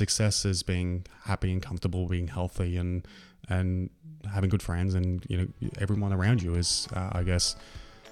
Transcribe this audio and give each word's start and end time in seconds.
success 0.00 0.46
is 0.46 0.62
being 0.62 1.04
happy 1.24 1.52
and 1.52 1.60
comfortable, 1.60 2.06
being 2.08 2.28
healthy, 2.38 2.70
and 2.82 3.06
and 3.48 3.90
having 4.36 4.50
good 4.54 4.62
friends, 4.62 4.94
and 4.94 5.24
you 5.28 5.36
know 5.38 5.48
everyone 5.84 6.12
around 6.18 6.42
you 6.42 6.54
is, 6.62 6.88
uh, 6.96 7.10
I 7.20 7.22
guess, 7.22 7.56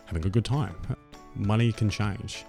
having 0.05 0.25
a 0.31 0.33
good 0.37 0.45
time. 0.45 0.75
Money 1.35 1.73
can 1.73 1.89
change, 1.89 2.45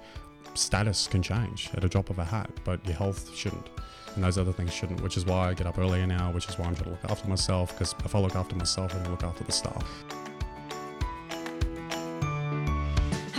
status 0.56 1.08
can 1.08 1.22
change 1.24 1.70
at 1.78 1.84
a 1.86 1.90
drop 1.94 2.10
of 2.10 2.20
a 2.20 2.26
hat, 2.26 2.50
but 2.66 2.86
your 2.86 2.98
health 3.04 3.22
shouldn't. 3.42 3.70
And 4.16 4.24
those 4.26 4.38
other 4.38 4.52
things 4.52 4.74
shouldn't, 4.74 5.02
which 5.06 5.16
is 5.16 5.26
why 5.26 5.50
I 5.50 5.54
get 5.54 5.68
up 5.68 5.78
earlier 5.78 6.06
now, 6.06 6.26
which 6.32 6.48
is 6.50 6.58
why 6.58 6.66
I'm 6.66 6.76
trying 6.76 6.90
to 6.92 6.96
look 6.96 7.12
after 7.14 7.28
myself. 7.30 7.72
Because 7.72 7.96
if 8.04 8.14
I 8.16 8.20
look 8.20 8.36
after 8.36 8.56
myself, 8.56 8.94
I 8.96 9.04
can 9.04 9.12
look 9.12 9.24
after 9.24 9.44
the 9.46 9.56
staff. 9.62 9.86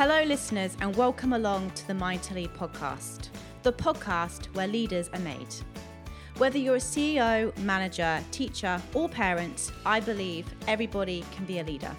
Hello, 0.00 0.22
listeners, 0.24 0.72
and 0.80 0.96
welcome 0.96 1.32
along 1.34 1.72
to 1.72 1.86
the 1.88 1.94
Mind 1.94 2.22
to 2.28 2.34
Lead 2.34 2.52
podcast, 2.54 3.28
the 3.64 3.72
podcast 3.72 4.46
where 4.54 4.68
leaders 4.68 5.10
are 5.12 5.24
made. 5.32 5.54
Whether 6.40 6.56
you're 6.56 6.76
a 6.76 6.78
CEO, 6.78 7.54
manager, 7.58 8.18
teacher, 8.30 8.80
or 8.94 9.10
parent, 9.10 9.72
I 9.84 10.00
believe 10.00 10.46
everybody 10.66 11.22
can 11.32 11.44
be 11.44 11.58
a 11.58 11.62
leader. 11.62 11.94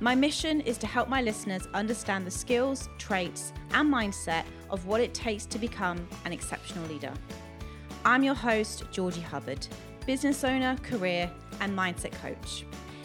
My 0.00 0.16
mission 0.16 0.60
is 0.62 0.78
to 0.78 0.88
help 0.88 1.08
my 1.08 1.22
listeners 1.22 1.68
understand 1.72 2.26
the 2.26 2.30
skills, 2.32 2.88
traits, 2.98 3.52
and 3.70 3.88
mindset 3.88 4.42
of 4.68 4.86
what 4.86 5.00
it 5.00 5.14
takes 5.14 5.46
to 5.46 5.60
become 5.60 6.08
an 6.24 6.32
exceptional 6.32 6.88
leader. 6.88 7.12
I'm 8.04 8.24
your 8.24 8.34
host, 8.34 8.82
Georgie 8.90 9.20
Hubbard, 9.20 9.64
business 10.06 10.42
owner, 10.42 10.76
career, 10.82 11.30
and 11.60 11.72
mindset 11.72 12.20
coach. 12.20 12.64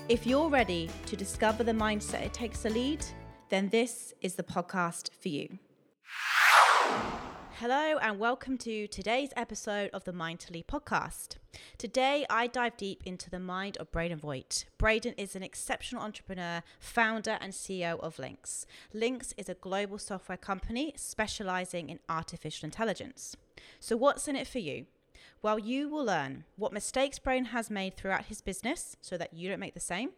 If 0.09 0.25
you're 0.25 0.49
ready 0.49 0.89
to 1.05 1.15
discover 1.15 1.63
the 1.63 1.73
mindset 1.73 2.25
it 2.25 2.33
takes 2.33 2.63
to 2.63 2.71
lead, 2.71 3.05
then 3.49 3.69
this 3.69 4.11
is 4.21 4.33
the 4.33 4.43
podcast 4.43 5.11
for 5.21 5.29
you. 5.29 5.59
Hello, 7.61 7.99
and 8.01 8.17
welcome 8.17 8.57
to 8.57 8.87
today's 8.87 9.29
episode 9.37 9.91
of 9.93 10.03
the 10.03 10.11
Mind 10.11 10.39
to 10.39 10.51
Lead 10.51 10.65
podcast. 10.65 11.35
Today, 11.77 12.25
I 12.27 12.47
dive 12.47 12.75
deep 12.75 13.03
into 13.05 13.29
the 13.29 13.37
mind 13.37 13.77
of 13.77 13.91
Braden 13.91 14.17
Voigt. 14.17 14.65
Braden 14.79 15.13
is 15.15 15.35
an 15.35 15.43
exceptional 15.43 16.01
entrepreneur, 16.01 16.63
founder, 16.79 17.37
and 17.39 17.53
CEO 17.53 17.99
of 17.99 18.17
Lynkz. 18.17 18.65
Lynkz 18.95 19.35
is 19.37 19.47
a 19.47 19.53
global 19.53 19.99
software 19.99 20.39
company 20.39 20.93
specializing 20.97 21.89
in 21.91 21.99
artificial 22.09 22.65
intelligence. 22.65 23.35
So, 23.79 23.95
what's 23.95 24.27
in 24.27 24.35
it 24.35 24.47
for 24.47 24.57
you? 24.57 24.87
Well, 25.43 25.59
you 25.59 25.87
will 25.87 26.03
learn 26.03 26.45
what 26.55 26.73
mistakes 26.73 27.19
Braden 27.19 27.45
has 27.45 27.69
made 27.69 27.95
throughout 27.95 28.25
his 28.25 28.41
business 28.41 28.97
so 29.01 29.19
that 29.19 29.35
you 29.35 29.49
don't 29.49 29.59
make 29.59 29.75
the 29.75 29.79
same 29.79 30.13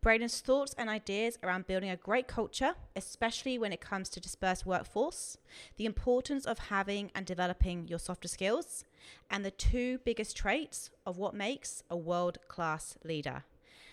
Braden's 0.00 0.40
thoughts 0.40 0.74
and 0.78 0.88
ideas 0.90 1.38
around 1.42 1.66
building 1.66 1.90
a 1.90 1.96
great 1.96 2.26
culture, 2.26 2.74
especially 2.96 3.58
when 3.58 3.72
it 3.72 3.80
comes 3.80 4.08
to 4.10 4.20
dispersed 4.20 4.66
workforce, 4.66 5.38
the 5.76 5.86
importance 5.86 6.44
of 6.44 6.58
having 6.58 7.10
and 7.14 7.26
developing 7.26 7.88
your 7.88 7.98
softer 7.98 8.28
skills, 8.28 8.84
and 9.30 9.44
the 9.44 9.50
two 9.50 9.98
biggest 10.04 10.36
traits 10.36 10.90
of 11.06 11.18
what 11.18 11.34
makes 11.34 11.82
a 11.90 11.96
world 11.96 12.38
class 12.48 12.96
leader. 13.04 13.44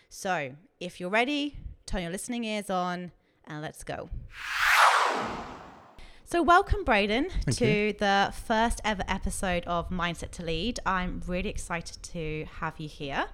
So, 0.09 0.55
if 0.80 1.00
you're 1.00 1.09
ready, 1.09 1.57
turn 1.85 2.02
your 2.02 2.11
listening 2.11 2.44
ears 2.44 2.69
on 2.69 3.11
and 3.45 3.61
let's 3.61 3.83
go. 3.83 4.09
So, 6.31 6.44
welcome, 6.44 6.83
Braden, 6.83 7.30
Thank 7.45 7.57
to 7.57 7.67
you. 7.67 7.94
the 7.94 8.31
first 8.45 8.81
ever 8.85 9.03
episode 9.07 9.63
of 9.66 9.89
Mindset 9.89 10.30
to 10.33 10.44
Lead. 10.44 10.80
I'm 10.85 11.23
really 11.25 11.50
excited 11.50 12.03
to 12.03 12.45
have 12.59 12.80
you 12.80 12.88
here. 12.88 13.25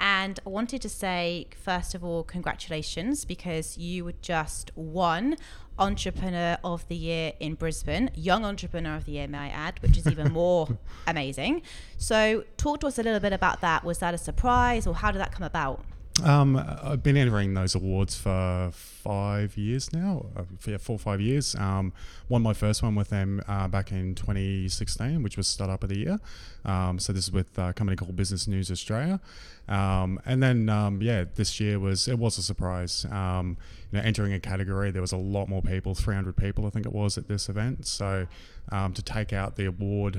And 0.00 0.40
I 0.46 0.48
wanted 0.48 0.80
to 0.80 0.88
say, 0.88 1.46
first 1.54 1.94
of 1.94 2.02
all, 2.02 2.24
congratulations 2.24 3.26
because 3.26 3.76
you 3.76 4.06
were 4.06 4.14
just 4.22 4.70
won 4.74 5.36
Entrepreneur 5.78 6.56
of 6.64 6.88
the 6.88 6.96
Year 6.96 7.34
in 7.38 7.54
Brisbane, 7.54 8.10
Young 8.14 8.44
Entrepreneur 8.44 8.96
of 8.96 9.04
the 9.04 9.12
Year, 9.12 9.28
may 9.28 9.38
I 9.38 9.48
add, 9.48 9.80
which 9.82 9.98
is 9.98 10.06
even 10.06 10.32
more 10.40 10.78
amazing. 11.06 11.62
So, 11.98 12.44
talk 12.56 12.80
to 12.80 12.86
us 12.86 12.98
a 12.98 13.02
little 13.02 13.20
bit 13.20 13.34
about 13.34 13.60
that. 13.60 13.84
Was 13.84 13.98
that 13.98 14.14
a 14.14 14.18
surprise 14.18 14.86
or 14.86 14.94
how 14.94 15.10
did 15.10 15.20
that 15.20 15.32
come 15.32 15.44
about? 15.44 15.84
Um, 16.24 16.56
I've 16.56 17.02
been 17.02 17.16
entering 17.16 17.54
those 17.54 17.74
awards 17.74 18.14
for 18.14 18.70
five 18.72 19.56
years 19.56 19.92
now, 19.92 20.26
uh, 20.36 20.42
yeah, 20.66 20.76
four 20.76 20.96
or 20.96 20.98
five 20.98 21.20
years. 21.20 21.54
Um, 21.54 21.94
won 22.28 22.42
my 22.42 22.52
first 22.52 22.82
one 22.82 22.94
with 22.94 23.08
them 23.08 23.42
uh, 23.48 23.68
back 23.68 23.90
in 23.90 24.14
2016, 24.14 25.22
which 25.22 25.38
was 25.38 25.46
Startup 25.46 25.82
of 25.82 25.88
the 25.88 25.98
Year. 25.98 26.20
Um, 26.64 26.98
so 26.98 27.12
this 27.12 27.24
is 27.24 27.32
with 27.32 27.56
a 27.56 27.72
company 27.72 27.96
called 27.96 28.14
Business 28.16 28.46
News 28.46 28.70
Australia. 28.70 29.18
Um, 29.66 30.20
and 30.26 30.42
then, 30.42 30.68
um, 30.68 31.00
yeah, 31.00 31.24
this 31.36 31.58
year 31.58 31.78
was 31.78 32.06
it 32.06 32.18
was 32.18 32.36
a 32.36 32.42
surprise. 32.42 33.06
Um, 33.10 33.56
you 33.90 33.98
know, 33.98 34.04
entering 34.04 34.34
a 34.34 34.40
category, 34.40 34.90
there 34.90 35.02
was 35.02 35.12
a 35.12 35.16
lot 35.16 35.48
more 35.48 35.62
people, 35.62 35.94
300 35.94 36.36
people, 36.36 36.66
I 36.66 36.70
think 36.70 36.84
it 36.84 36.92
was, 36.92 37.16
at 37.16 37.28
this 37.28 37.48
event. 37.48 37.86
So 37.86 38.26
to 38.70 39.02
take 39.02 39.32
out 39.32 39.56
the 39.56 39.64
award 39.64 40.16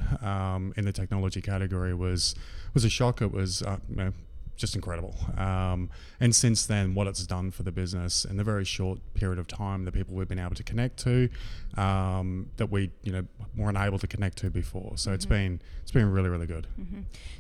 in 0.75 0.85
the 0.85 0.93
technology 0.93 1.41
category 1.41 1.93
was 1.93 2.33
was 2.73 2.85
a 2.85 2.89
shock. 2.89 3.21
It 3.21 3.31
was 3.31 3.61
uh, 3.61 3.77
you 3.89 3.95
know, 3.97 4.13
just 4.55 4.75
incredible. 4.75 5.15
Um, 5.37 5.89
and 6.19 6.35
since 6.35 6.65
then, 6.65 6.93
what 6.93 7.07
it's 7.07 7.25
done 7.25 7.51
for 7.51 7.63
the 7.63 7.71
business 7.71 8.25
in 8.25 8.37
the 8.37 8.43
very 8.43 8.65
short 8.65 8.99
period 9.13 9.39
of 9.39 9.47
time, 9.47 9.85
the 9.85 9.91
people 9.91 10.15
we've 10.15 10.27
been 10.27 10.39
able 10.39 10.55
to 10.55 10.63
connect 10.63 10.97
to, 10.99 11.29
um, 11.77 12.49
that 12.57 12.71
we 12.71 12.91
you 13.03 13.11
know 13.11 13.25
weren't 13.55 13.77
able 13.77 13.99
to 13.99 14.07
connect 14.07 14.37
to 14.39 14.49
before. 14.49 14.93
So 14.95 15.11
it's 15.11 15.25
been 15.25 15.61
it's 15.81 15.91
been 15.91 16.11
really 16.11 16.29
really 16.29 16.47
good. 16.47 16.67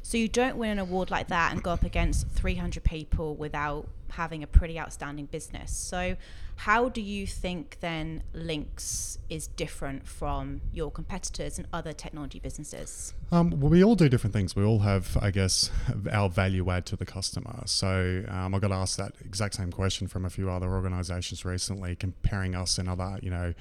So, 0.01 0.17
you 0.17 0.27
don't 0.27 0.57
win 0.57 0.71
an 0.71 0.79
award 0.79 1.11
like 1.11 1.27
that 1.27 1.53
and 1.53 1.63
go 1.63 1.71
up 1.71 1.83
against 1.83 2.27
300 2.27 2.83
people 2.83 3.35
without 3.35 3.87
having 4.11 4.43
a 4.43 4.47
pretty 4.47 4.79
outstanding 4.79 5.25
business. 5.25 5.71
So, 5.71 6.15
how 6.57 6.89
do 6.89 7.01
you 7.01 7.25
think 7.25 7.77
then 7.79 8.21
Lynkz 8.35 9.17
is 9.29 9.47
different 9.47 10.07
from 10.07 10.61
your 10.71 10.91
competitors 10.91 11.57
and 11.57 11.67
other 11.73 11.91
technology 11.91 12.39
businesses? 12.39 13.13
Um, 13.31 13.49
well, 13.59 13.69
we 13.69 13.83
all 13.83 13.95
do 13.95 14.09
different 14.09 14.33
things. 14.33 14.55
We 14.55 14.63
all 14.63 14.79
have, 14.79 15.17
I 15.21 15.31
guess, 15.31 15.71
our 16.11 16.29
value 16.29 16.69
add 16.69 16.85
to 16.87 16.95
the 16.95 17.05
customer. 17.05 17.63
So 17.65 18.23
um, 18.27 18.53
I 18.53 18.59
got 18.59 18.71
asked 18.71 18.97
that 18.97 19.13
exact 19.25 19.55
same 19.55 19.71
question 19.71 20.07
from 20.07 20.25
a 20.25 20.29
few 20.29 20.51
other 20.51 20.71
organisations 20.71 21.43
recently, 21.45 21.95
comparing 21.95 22.53
us 22.53 22.77
and 22.77 22.87
other, 22.87 23.17
you 23.23 23.31
know, 23.31 23.53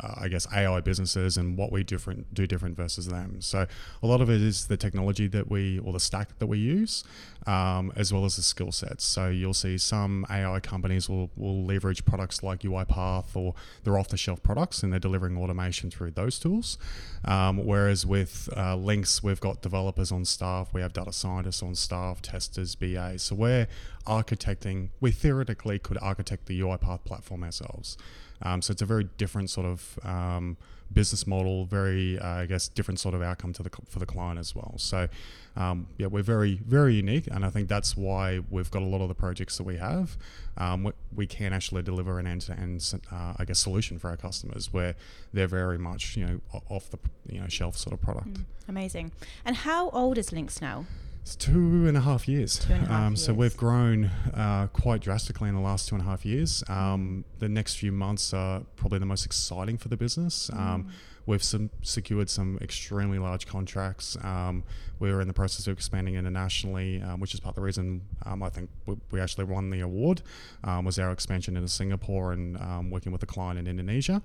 uh, 0.00 0.14
I 0.16 0.28
guess 0.28 0.46
AI 0.52 0.80
businesses 0.80 1.36
and 1.36 1.56
what 1.56 1.70
we 1.70 1.84
different 1.84 2.34
do 2.34 2.46
different 2.46 2.76
versus 2.76 3.06
them. 3.06 3.40
So 3.40 3.66
a 4.02 4.06
lot 4.06 4.20
of 4.20 4.30
it 4.30 4.42
is 4.42 4.66
the 4.66 4.76
technology 4.76 5.26
that 5.28 5.50
we 5.50 5.78
or 5.78 5.92
the 5.92 6.00
stack 6.00 6.38
that 6.38 6.46
we 6.46 6.58
use, 6.58 7.04
um, 7.46 7.92
as 7.96 8.12
well 8.12 8.24
as 8.24 8.36
the 8.36 8.42
skill 8.42 8.72
sets. 8.72 9.04
So 9.04 9.28
you'll 9.28 9.54
see 9.54 9.78
some 9.78 10.26
AI 10.30 10.60
companies 10.60 11.08
will, 11.08 11.30
will 11.36 11.64
leverage 11.64 12.04
products 12.04 12.42
like 12.42 12.60
UiPath 12.60 13.36
or 13.36 13.54
they're 13.82 13.98
off 13.98 14.08
the 14.08 14.16
shelf 14.16 14.42
products 14.42 14.82
and 14.82 14.92
they're 14.92 15.00
delivering 15.00 15.36
automation 15.36 15.90
through 15.90 16.12
those 16.12 16.38
tools. 16.38 16.78
Um, 17.24 17.64
whereas 17.64 18.04
with 18.04 18.48
uh, 18.56 18.76
Lynkz, 18.76 19.22
we've 19.22 19.40
got 19.40 19.62
developers 19.62 20.10
on 20.10 20.24
staff, 20.24 20.72
we 20.72 20.80
have 20.80 20.92
data 20.92 21.12
scientists 21.12 21.62
on 21.62 21.74
staff, 21.74 22.20
testers, 22.20 22.74
BAs. 22.74 23.22
So 23.22 23.34
we're 23.34 23.68
architecting, 24.06 24.90
we 25.00 25.10
theoretically 25.10 25.78
could 25.78 25.98
architect 25.98 26.46
the 26.46 26.60
UiPath 26.60 27.04
platform 27.04 27.44
ourselves. 27.44 27.96
Um, 28.44 28.62
so 28.62 28.72
it's 28.72 28.82
a 28.82 28.86
very 28.86 29.04
different 29.16 29.50
sort 29.50 29.66
of 29.66 29.98
um, 30.02 30.56
business 30.92 31.26
model, 31.26 31.64
very 31.64 32.18
uh, 32.18 32.26
I 32.26 32.46
guess 32.46 32.68
different 32.68 33.00
sort 33.00 33.14
of 33.14 33.22
outcome 33.22 33.52
to 33.54 33.62
the 33.62 33.70
for 33.88 33.98
the 33.98 34.06
client 34.06 34.38
as 34.38 34.54
well. 34.54 34.74
So 34.76 35.08
um, 35.56 35.88
yeah, 35.98 36.06
we're 36.06 36.22
very 36.22 36.60
very 36.66 36.94
unique, 36.94 37.26
and 37.30 37.44
I 37.44 37.50
think 37.50 37.68
that's 37.68 37.96
why 37.96 38.40
we've 38.50 38.70
got 38.70 38.82
a 38.82 38.86
lot 38.86 39.00
of 39.00 39.08
the 39.08 39.14
projects 39.14 39.56
that 39.58 39.64
we 39.64 39.76
have. 39.76 40.16
Um, 40.56 40.84
we, 40.84 40.92
we 41.14 41.26
can 41.26 41.52
actually 41.52 41.82
deliver 41.82 42.18
an 42.18 42.26
end-to-end 42.26 43.00
uh, 43.10 43.34
I 43.36 43.44
guess 43.44 43.58
solution 43.58 43.98
for 43.98 44.10
our 44.10 44.16
customers 44.16 44.72
where 44.72 44.94
they're 45.32 45.48
very 45.48 45.78
much 45.78 46.16
you 46.16 46.26
know 46.26 46.40
off 46.68 46.90
the 46.90 46.98
you 47.28 47.40
know 47.40 47.48
shelf 47.48 47.76
sort 47.76 47.92
of 47.92 48.00
product. 48.00 48.38
Amazing. 48.68 49.12
And 49.44 49.56
how 49.56 49.90
old 49.90 50.18
is 50.18 50.30
Lynkz 50.30 50.60
now? 50.62 50.86
It's 51.24 51.36
two 51.36 51.86
and 51.88 51.96
a 51.96 52.02
half 52.02 52.28
years. 52.28 52.58
Two 52.58 52.74
and 52.74 52.84
a 52.84 52.86
half 52.86 53.02
um, 53.02 53.16
So 53.16 53.32
we've 53.32 53.56
grown 53.56 54.10
uh, 54.34 54.66
quite 54.74 55.00
drastically 55.00 55.48
in 55.48 55.54
the 55.54 55.60
last 55.62 55.88
two 55.88 55.94
and 55.94 56.04
a 56.04 56.06
half 56.06 56.26
years. 56.26 56.62
Um, 56.68 57.24
the 57.38 57.48
next 57.48 57.76
few 57.76 57.92
months 57.92 58.34
are 58.34 58.60
probably 58.76 58.98
the 58.98 59.06
most 59.06 59.24
exciting 59.24 59.78
for 59.78 59.88
the 59.88 59.96
business. 59.96 60.50
Um, 60.52 60.90
we've 61.24 61.42
some, 61.42 61.70
secured 61.80 62.28
some 62.28 62.58
extremely 62.60 63.18
large 63.18 63.46
contracts. 63.46 64.18
Um, 64.22 64.64
we're 64.98 65.22
in 65.22 65.26
the 65.26 65.32
process 65.32 65.66
of 65.66 65.72
expanding 65.72 66.14
internationally, 66.16 67.00
um, 67.00 67.20
which 67.20 67.32
is 67.32 67.40
part 67.40 67.52
of 67.52 67.56
the 67.56 67.62
reason 67.62 68.02
um, 68.26 68.42
I 68.42 68.50
think 68.50 68.68
we, 68.84 68.96
we 69.10 69.18
actually 69.18 69.44
won 69.44 69.70
the 69.70 69.80
award. 69.80 70.20
Um, 70.62 70.84
was 70.84 70.98
our 70.98 71.10
expansion 71.10 71.56
into 71.56 71.70
Singapore 71.70 72.32
and 72.32 72.58
um, 72.58 72.90
working 72.90 73.12
with 73.12 73.22
a 73.22 73.26
client 73.26 73.58
in 73.58 73.66
Indonesia. 73.66 74.20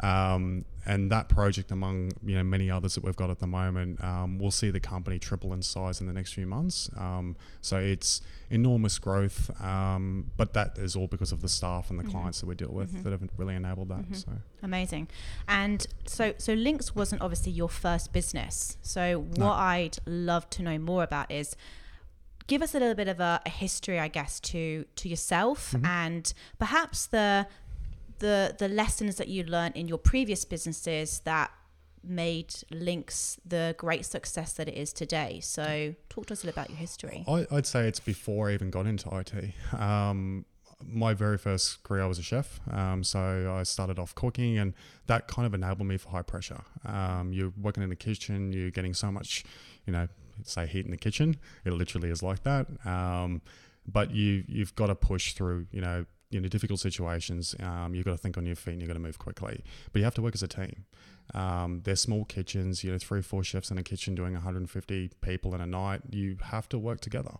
Um, 0.00 0.64
and 0.86 1.10
that 1.12 1.28
project, 1.28 1.70
among 1.70 2.12
you 2.24 2.34
know 2.34 2.42
many 2.42 2.70
others 2.70 2.94
that 2.94 3.04
we've 3.04 3.16
got 3.16 3.28
at 3.28 3.40
the 3.40 3.46
moment, 3.46 4.02
um, 4.02 4.38
we'll 4.38 4.50
see 4.50 4.70
the 4.70 4.80
company 4.80 5.18
triple 5.18 5.52
in 5.52 5.60
size 5.60 6.00
in 6.00 6.06
the 6.06 6.14
next 6.14 6.32
few 6.32 6.46
months. 6.46 6.88
Um, 6.96 7.36
so 7.60 7.76
it's 7.76 8.22
enormous 8.48 8.98
growth, 8.98 9.50
um, 9.62 10.30
but 10.38 10.54
that 10.54 10.78
is 10.78 10.96
all 10.96 11.06
because 11.06 11.30
of 11.30 11.42
the 11.42 11.48
staff 11.48 11.90
and 11.90 11.98
the 11.98 12.04
clients 12.04 12.40
that 12.40 12.46
we 12.46 12.54
deal 12.54 12.70
with 12.72 13.04
that 13.04 13.10
have 13.10 13.22
really 13.36 13.54
enabled 13.54 13.90
that. 13.90 14.04
So 14.16 14.32
Amazing. 14.62 15.08
And 15.46 15.86
so 16.06 16.32
so 16.38 16.56
Lynkz 16.56 16.94
wasn't 16.94 17.20
obviously 17.20 17.52
your 17.52 17.68
first 17.68 18.12
business. 18.14 18.78
So 18.80 19.18
what 19.20 19.38
No. 19.38 19.50
I'd 19.50 19.98
love 20.06 20.48
to 20.50 20.62
know 20.62 20.78
more 20.78 21.02
about 21.02 21.30
is 21.30 21.54
give 22.46 22.62
us 22.62 22.74
a 22.74 22.78
little 22.78 22.94
bit 22.94 23.08
of 23.08 23.20
a, 23.20 23.42
a 23.44 23.50
history, 23.50 23.98
I 24.00 24.08
guess, 24.08 24.40
to 24.40 24.86
to 24.96 25.08
yourself 25.08 25.74
and 25.84 26.32
perhaps 26.58 27.04
the 27.06 27.46
the 28.18 28.54
the 28.58 28.68
lessons 28.68 29.16
that 29.16 29.28
you 29.28 29.44
learned 29.44 29.76
in 29.76 29.88
your 29.88 29.98
previous 29.98 30.44
businesses 30.44 31.20
that 31.20 31.50
made 32.04 32.48
Lynkz 32.72 33.38
the 33.44 33.74
great 33.78 34.06
success 34.06 34.52
that 34.54 34.68
it 34.68 34.74
is 34.74 34.92
today. 34.92 35.40
So, 35.40 35.94
talk 36.08 36.26
to 36.26 36.32
us 36.32 36.42
a 36.42 36.46
little 36.46 36.60
about 36.60 36.70
your 36.70 36.78
history. 36.78 37.24
I, 37.28 37.46
would 37.50 37.66
say 37.66 37.86
it's 37.88 38.00
before 38.00 38.50
I 38.50 38.54
even 38.54 38.70
got 38.70 38.86
into 38.86 39.08
IT. 39.16 39.52
Um, 39.78 40.44
my 40.86 41.12
very 41.12 41.38
first 41.38 41.82
career, 41.82 42.04
I 42.04 42.06
was 42.06 42.18
a 42.18 42.22
chef. 42.22 42.60
Um, 42.70 43.02
so 43.02 43.52
I 43.58 43.64
started 43.64 43.98
off 43.98 44.14
cooking, 44.14 44.58
and 44.58 44.74
that 45.06 45.26
kind 45.26 45.46
of 45.46 45.54
enabled 45.54 45.88
me 45.88 45.96
for 45.96 46.10
high 46.10 46.22
pressure. 46.22 46.60
Um, 46.86 47.32
you're 47.32 47.52
working 47.60 47.82
in 47.82 47.88
the 47.88 47.96
kitchen, 47.96 48.52
you're 48.52 48.70
getting 48.70 48.94
so 48.94 49.10
much, 49.10 49.44
you 49.86 49.92
know, 49.92 50.06
say 50.44 50.66
heat 50.66 50.84
in 50.84 50.90
the 50.90 50.96
kitchen. 50.96 51.36
It 51.64 51.72
literally 51.72 52.10
is 52.10 52.22
like 52.22 52.44
that. 52.44 52.66
Um, 52.86 53.42
but 53.90 54.12
you 54.12 54.44
you've 54.46 54.74
got 54.74 54.86
to 54.86 54.94
push 54.94 55.32
through, 55.32 55.66
you 55.72 55.80
know, 55.80 56.04
you 56.30 56.40
know 56.40 56.48
difficult 56.48 56.80
situations. 56.80 57.54
Um, 57.60 57.94
you've 57.94 58.04
got 58.04 58.12
to 58.12 58.18
think 58.18 58.36
on 58.36 58.46
your 58.46 58.56
feet. 58.56 58.72
and 58.72 58.82
You've 58.82 58.88
got 58.88 58.94
to 58.94 59.00
move 59.00 59.18
quickly. 59.18 59.62
But 59.92 60.00
you 60.00 60.04
have 60.04 60.14
to 60.14 60.22
work 60.22 60.34
as 60.34 60.42
a 60.42 60.48
team. 60.48 60.84
Um, 61.34 61.82
they're 61.84 61.96
small 61.96 62.24
kitchens, 62.24 62.82
you 62.82 62.90
know, 62.90 62.98
three, 62.98 63.20
four 63.20 63.44
chefs 63.44 63.70
in 63.70 63.78
a 63.78 63.82
kitchen 63.82 64.14
doing 64.14 64.32
150 64.32 65.10
people 65.20 65.54
in 65.54 65.60
a 65.60 65.66
night. 65.66 66.02
You 66.10 66.38
have 66.44 66.68
to 66.70 66.78
work 66.78 67.00
together. 67.00 67.34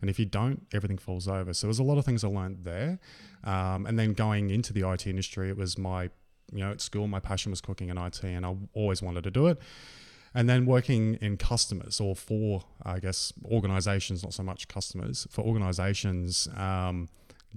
And 0.00 0.08
if 0.08 0.18
you 0.18 0.24
don't, 0.24 0.66
everything 0.72 0.98
falls 0.98 1.28
over. 1.28 1.52
So 1.52 1.66
there's 1.66 1.78
a 1.78 1.84
lot 1.84 1.98
of 1.98 2.04
things 2.04 2.24
I 2.24 2.28
learned 2.28 2.64
there. 2.64 2.98
Um, 3.44 3.86
and 3.86 3.98
then 3.98 4.12
going 4.14 4.50
into 4.50 4.72
the 4.72 4.88
IT 4.88 5.06
industry, 5.06 5.50
it 5.50 5.56
was 5.56 5.76
my, 5.76 6.04
you 6.52 6.60
know, 6.60 6.70
at 6.70 6.80
school, 6.80 7.06
my 7.06 7.20
passion 7.20 7.50
was 7.50 7.60
cooking 7.60 7.90
and 7.90 7.98
IT, 7.98 8.24
and 8.24 8.46
I 8.46 8.54
always 8.72 9.02
wanted 9.02 9.24
to 9.24 9.30
do 9.30 9.46
it. 9.46 9.58
And 10.34 10.48
then 10.48 10.66
working 10.66 11.14
in 11.20 11.36
customers 11.36 12.00
or 12.00 12.16
for, 12.16 12.64
I 12.82 12.98
guess, 12.98 13.32
organizations, 13.44 14.22
not 14.22 14.34
so 14.34 14.42
much 14.42 14.66
customers, 14.68 15.28
for 15.30 15.42
organizations, 15.42 16.48
um, 16.56 17.08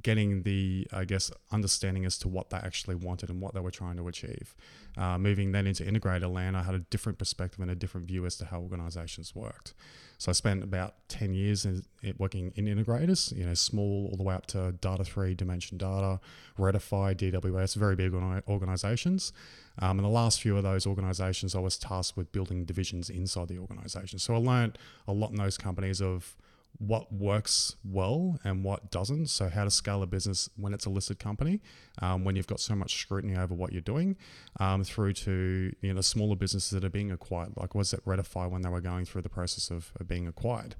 getting 0.01 0.43
the, 0.43 0.87
I 0.93 1.05
guess, 1.05 1.31
understanding 1.51 2.05
as 2.05 2.17
to 2.19 2.27
what 2.27 2.49
they 2.49 2.57
actually 2.57 2.95
wanted 2.95 3.29
and 3.29 3.41
what 3.41 3.53
they 3.53 3.59
were 3.59 3.71
trying 3.71 3.97
to 3.97 4.07
achieve. 4.07 4.55
Uh, 4.95 5.17
moving 5.17 5.51
then 5.51 5.67
into 5.67 5.83
integrator 5.83 6.31
land, 6.31 6.55
I 6.55 6.63
had 6.63 6.75
a 6.75 6.79
different 6.79 7.17
perspective 7.17 7.59
and 7.59 7.71
a 7.71 7.75
different 7.75 8.07
view 8.07 8.25
as 8.25 8.35
to 8.37 8.45
how 8.45 8.59
organizations 8.59 9.35
worked. 9.35 9.73
So 10.19 10.31
I 10.31 10.33
spent 10.33 10.63
about 10.63 10.95
10 11.09 11.33
years 11.33 11.65
in, 11.65 11.83
in 12.01 12.15
working 12.17 12.51
in 12.55 12.65
integrators, 12.65 13.35
you 13.35 13.45
know, 13.45 13.53
small 13.53 14.07
all 14.09 14.17
the 14.17 14.23
way 14.23 14.33
up 14.33 14.47
to 14.47 14.73
Data3, 14.81 15.37
Dimension 15.37 15.77
Data, 15.77 16.19
Readify, 16.57 17.15
DWS, 17.15 17.75
very 17.75 17.95
big 17.95 18.13
organizations. 18.47 19.31
Um, 19.79 19.99
and 19.99 20.05
the 20.05 20.09
last 20.09 20.41
few 20.41 20.57
of 20.57 20.63
those 20.63 20.87
organizations, 20.87 21.55
I 21.55 21.59
was 21.59 21.77
tasked 21.77 22.17
with 22.17 22.31
building 22.31 22.65
divisions 22.65 23.11
inside 23.11 23.47
the 23.47 23.59
organization. 23.59 24.17
So 24.17 24.33
I 24.33 24.37
learned 24.37 24.79
a 25.07 25.13
lot 25.13 25.29
in 25.29 25.37
those 25.37 25.57
companies 25.57 26.01
of 26.01 26.35
what 26.79 27.11
works 27.11 27.75
well 27.83 28.39
and 28.43 28.63
what 28.63 28.91
doesn't. 28.91 29.27
So, 29.27 29.49
how 29.49 29.63
to 29.63 29.71
scale 29.71 30.03
a 30.03 30.07
business 30.07 30.49
when 30.55 30.73
it's 30.73 30.85
a 30.85 30.89
listed 30.89 31.19
company, 31.19 31.61
um, 32.01 32.23
when 32.23 32.35
you've 32.35 32.47
got 32.47 32.59
so 32.59 32.75
much 32.75 32.99
scrutiny 33.01 33.35
over 33.35 33.53
what 33.53 33.71
you're 33.71 33.81
doing, 33.81 34.15
um, 34.59 34.83
through 34.83 35.13
to 35.13 35.73
you 35.81 35.93
know 35.93 36.01
smaller 36.01 36.35
businesses 36.35 36.69
that 36.71 36.83
are 36.83 36.89
being 36.89 37.11
acquired. 37.11 37.53
Like 37.57 37.73
was 37.73 37.93
it 37.93 38.05
Readify 38.05 38.49
when 38.49 38.61
they 38.61 38.69
were 38.69 38.81
going 38.81 39.05
through 39.05 39.23
the 39.23 39.29
process 39.29 39.71
of, 39.71 39.91
of 39.99 40.07
being 40.07 40.27
acquired, 40.27 40.75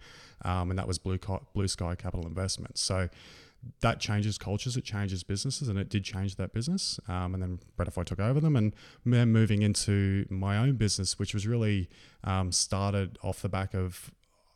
um, 0.46 0.70
and 0.70 0.78
that 0.78 0.88
was 0.88 1.00
Blue, 1.00 1.20
Blue 1.54 1.68
Sky 1.68 1.96
Capital 1.96 2.26
Investments. 2.26 2.82
So. 2.82 3.10
That 3.82 4.00
changes 4.00 4.38
cultures, 4.38 4.78
it 4.78 4.84
changes 4.84 5.24
businesses, 5.24 5.68
and 5.68 5.80
it 5.80 5.90
did 5.90 6.04
change 6.04 6.36
that 6.36 6.54
business. 6.54 7.00
Um, 7.08 7.34
and 7.34 7.42
then 7.42 7.60
Readify 7.78 8.06
took 8.06 8.20
over 8.20 8.40
them, 8.40 8.56
and 8.56 8.74
then 9.04 9.32
moving 9.32 9.64
into 9.64 10.28
my 10.30 10.60
own 10.60 10.76
business, 10.76 11.18
which 11.18 11.34
was 11.34 11.48
really 11.48 11.90
um, 12.24 12.52
started 12.52 13.18
off 13.24 13.42
the 13.42 13.50
back 13.50 13.74
of 13.74 14.12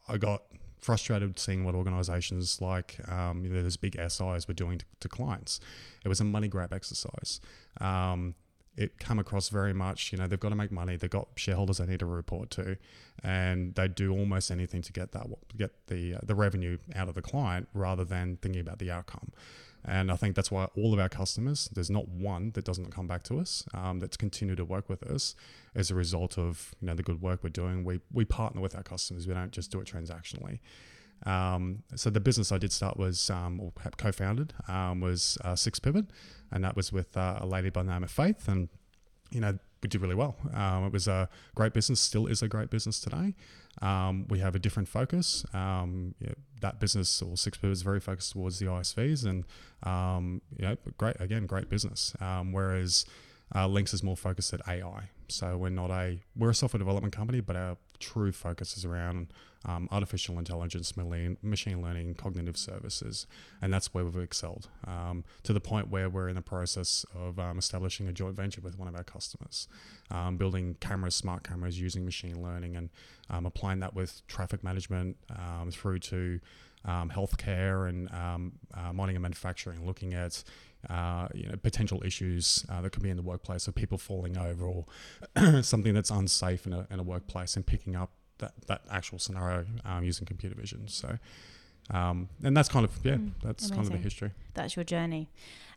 I 0.08 0.18
got 0.18 0.44
frustrated 0.82 1.38
seeing 1.38 1.64
what 1.64 1.76
organizations 1.76 2.60
like 2.60 2.98
um, 3.10 3.46
you 3.46 3.52
know, 3.52 3.62
those 3.62 3.78
big 3.78 3.96
SIs 3.96 4.48
were 4.48 4.54
doing 4.54 4.80
to, 4.80 4.86
to, 5.00 5.08
clients. 5.08 5.60
It 6.04 6.10
was 6.10 6.20
a 6.20 6.24
money 6.24 6.48
grab 6.48 6.74
exercise. 6.74 7.40
Um, 7.80 8.36
it 8.78 8.98
come 8.98 9.20
across 9.20 9.50
very 9.50 9.74
much, 9.74 10.12
you 10.12 10.18
know, 10.18 10.28
they've 10.28 10.40
got 10.40 10.50
to 10.50 10.56
make 10.56 10.72
money. 10.72 10.96
They've 10.96 11.10
got 11.10 11.28
shareholders 11.36 11.78
they 11.78 11.86
need 11.86 12.00
to 12.00 12.06
report 12.06 12.50
to, 12.52 12.78
and 13.22 13.76
they 13.76 13.88
do 13.88 14.12
almost 14.12 14.50
anything 14.50 14.82
to 14.84 14.94
get 14.94 15.12
that 15.12 15.28
get 15.58 15.88
the 15.88 16.16
uh, 16.16 16.20
the 16.24 16.36
revenue 16.36 16.78
out 16.96 17.10
of 17.10 17.16
the 17.16 17.22
client 17.22 17.68
rather 17.74 18.06
than 18.06 18.38
thinking 18.42 18.62
about 18.62 18.80
the 18.80 18.90
outcome. 18.90 19.32
And 19.86 20.12
I 20.12 20.16
think 20.16 20.36
that's 20.36 20.52
why 20.52 20.66
all 20.76 20.94
of 20.94 21.00
our 21.00 21.10
customers, 21.10 21.68
there's 21.74 21.90
not 21.90 22.08
one 22.08 22.52
that 22.52 22.66
doesn't 22.66 22.92
come 22.92 23.08
back 23.08 23.24
to 23.24 23.40
us, 23.40 23.66
um, 23.74 24.00
that's 24.00 24.16
continued 24.16 24.58
to 24.58 24.66
work 24.66 24.88
with 24.90 25.04
us 25.04 25.36
as 25.74 25.90
a 25.90 25.96
result 25.96 26.38
of 26.38 26.76
you 26.82 26.88
know 26.88 26.94
the 26.94 27.04
good 27.04 27.22
work 27.22 27.44
we're 27.44 27.50
doing. 27.50 27.84
We 27.84 28.00
we 28.12 28.26
partner 28.26 28.62
with 28.62 28.76
our 28.76 28.84
customers. 28.84 29.28
We 29.28 29.34
don't 29.34 29.52
just 29.52 29.72
do 29.72 29.80
it 29.80 29.88
transactionally. 29.88 30.60
Um, 31.26 31.84
so 31.96 32.10
the 32.10 32.20
business 32.20 32.52
I 32.52 32.58
did 32.58 32.72
start 32.72 32.98
was 32.98 33.30
um, 33.30 33.60
or 33.60 33.72
co-founded 33.98 34.54
um, 34.68 35.02
was 35.02 35.38
uh, 35.44 35.56
Six 35.56 35.80
Pivot, 35.80 36.06
and 36.52 36.64
that 36.64 36.76
was 36.76 36.92
with 36.92 37.16
uh, 37.16 37.40
a 37.42 37.46
lady 37.46 37.70
by 37.70 37.84
the 37.84 37.92
name 37.92 38.04
of 38.04 38.12
Faith, 38.12 38.48
and 38.48 38.70
you 39.32 39.40
know 39.40 39.58
we 39.82 39.90
did 39.90 40.02
really 40.02 40.16
well. 40.16 40.36
Um, 40.54 40.86
it 40.86 40.94
was 40.94 41.08
a 41.08 41.30
great 41.56 41.74
business, 41.74 42.00
still 42.00 42.28
is 42.28 42.42
a 42.42 42.48
great 42.48 42.70
business 42.70 43.00
today. 43.00 43.34
Um, 43.82 44.28
we 44.30 44.40
have 44.40 44.56
a 44.56 44.60
different 44.60 44.88
focus. 44.88 45.46
Um, 45.54 46.14
you 46.20 46.28
know, 46.28 46.36
that 46.62 46.80
business 46.80 47.22
or 47.22 47.36
Six 47.38 47.58
Pivot 47.58 47.74
is 47.74 47.82
very 47.82 48.00
focused 48.00 48.34
towards 48.34 48.60
the 48.60 48.68
ISVs, 48.68 49.26
and 49.26 49.46
um, 49.84 50.42
you 50.58 50.68
know, 50.68 50.78
great 50.98 51.16
again, 51.20 51.46
great 51.46 51.70
business. 51.70 52.14
Um, 52.20 52.52
whereas 52.52 53.06
uh, 53.56 53.68
Lynx 53.68 53.94
is 53.94 54.04
more 54.04 54.18
focused 54.18 54.54
at 54.54 54.62
AI. 54.68 55.10
So 55.28 55.58
we're 55.58 55.70
not 55.70 55.90
a 55.90 56.20
we're 56.36 56.52
a 56.52 56.56
software 56.56 56.80
development 56.80 57.16
company, 57.16 57.40
but 57.40 57.56
our 57.56 57.78
true 58.00 58.32
focus 58.32 58.78
is 58.78 58.86
around 58.86 59.34
um, 59.66 59.88
artificial 59.92 60.38
intelligence, 60.40 60.94
machine 60.98 61.82
learning, 61.82 62.16
cognitive 62.16 62.58
services, 62.58 63.28
and 63.62 63.74
that's 63.74 63.94
where 63.94 64.04
we've 64.04 64.24
excelled 64.24 64.70
um, 64.86 65.24
to 65.44 65.54
the 65.54 65.60
point 65.60 65.90
where 65.90 66.10
we're 66.10 66.30
in 66.30 66.36
the 66.36 66.42
process 66.42 67.06
of 67.16 67.40
um, 67.40 67.58
establishing 67.58 68.08
a 68.08 68.14
joint 68.14 68.36
venture 68.36 68.62
with 68.62 68.78
one 68.78 68.88
of 68.88 68.96
our 68.96 69.04
customers, 69.04 69.68
um, 70.10 70.38
building 70.38 70.76
cameras, 70.80 71.16
smart 71.16 71.44
cameras 71.44 71.80
using 71.80 72.06
machine 72.06 72.42
learning, 72.42 72.76
and 72.76 72.90
um, 73.30 73.46
applying 73.46 73.80
that 73.80 73.94
with 73.94 74.26
traffic 74.28 74.64
management 74.64 75.18
um, 75.30 75.72
through 75.72 76.00
to 76.00 76.40
healthcare 76.88 77.88
and 77.88 78.10
uh, 78.12 78.92
mining 78.92 79.16
and 79.16 79.22
manufacturing, 79.22 79.86
looking 79.86 80.14
at 80.14 80.44
uh, 80.90 81.28
you 81.34 81.48
know, 81.48 81.56
potential 81.58 82.02
issues 82.04 82.66
uh, 82.70 82.82
that 82.82 82.92
could 82.92 83.04
be 83.04 83.10
in 83.10 83.18
the 83.18 83.24
workplace, 83.24 83.68
of 83.68 83.76
people 83.76 83.98
falling 83.98 84.38
over 84.38 84.66
or 84.66 84.86
something 85.62 85.94
that's 85.94 86.10
unsafe 86.10 86.66
in 86.66 86.74
a, 86.74 86.88
in 86.90 87.00
a 87.00 87.04
workplace, 87.04 87.56
and 87.56 87.66
picking 87.66 87.96
up 87.96 88.12
that, 88.42 88.54
that 88.68 88.82
actual 88.92 89.18
scenario 89.20 89.66
um, 89.86 90.04
using 90.04 90.26
computer 90.26 90.56
vision. 90.56 90.88
So, 90.88 91.18
um, 91.90 92.30
and 92.44 92.56
that's 92.56 92.70
kind 92.70 92.86
of 92.86 92.92
yeah, 93.04 93.14
mm, 93.14 93.32
that's 93.42 93.70
amazing. 93.70 93.76
kind 93.76 93.88
of 93.88 93.94
the 93.94 94.04
history. 94.04 94.32
That's 94.54 94.76
your 94.76 94.84
journey, 94.84 95.30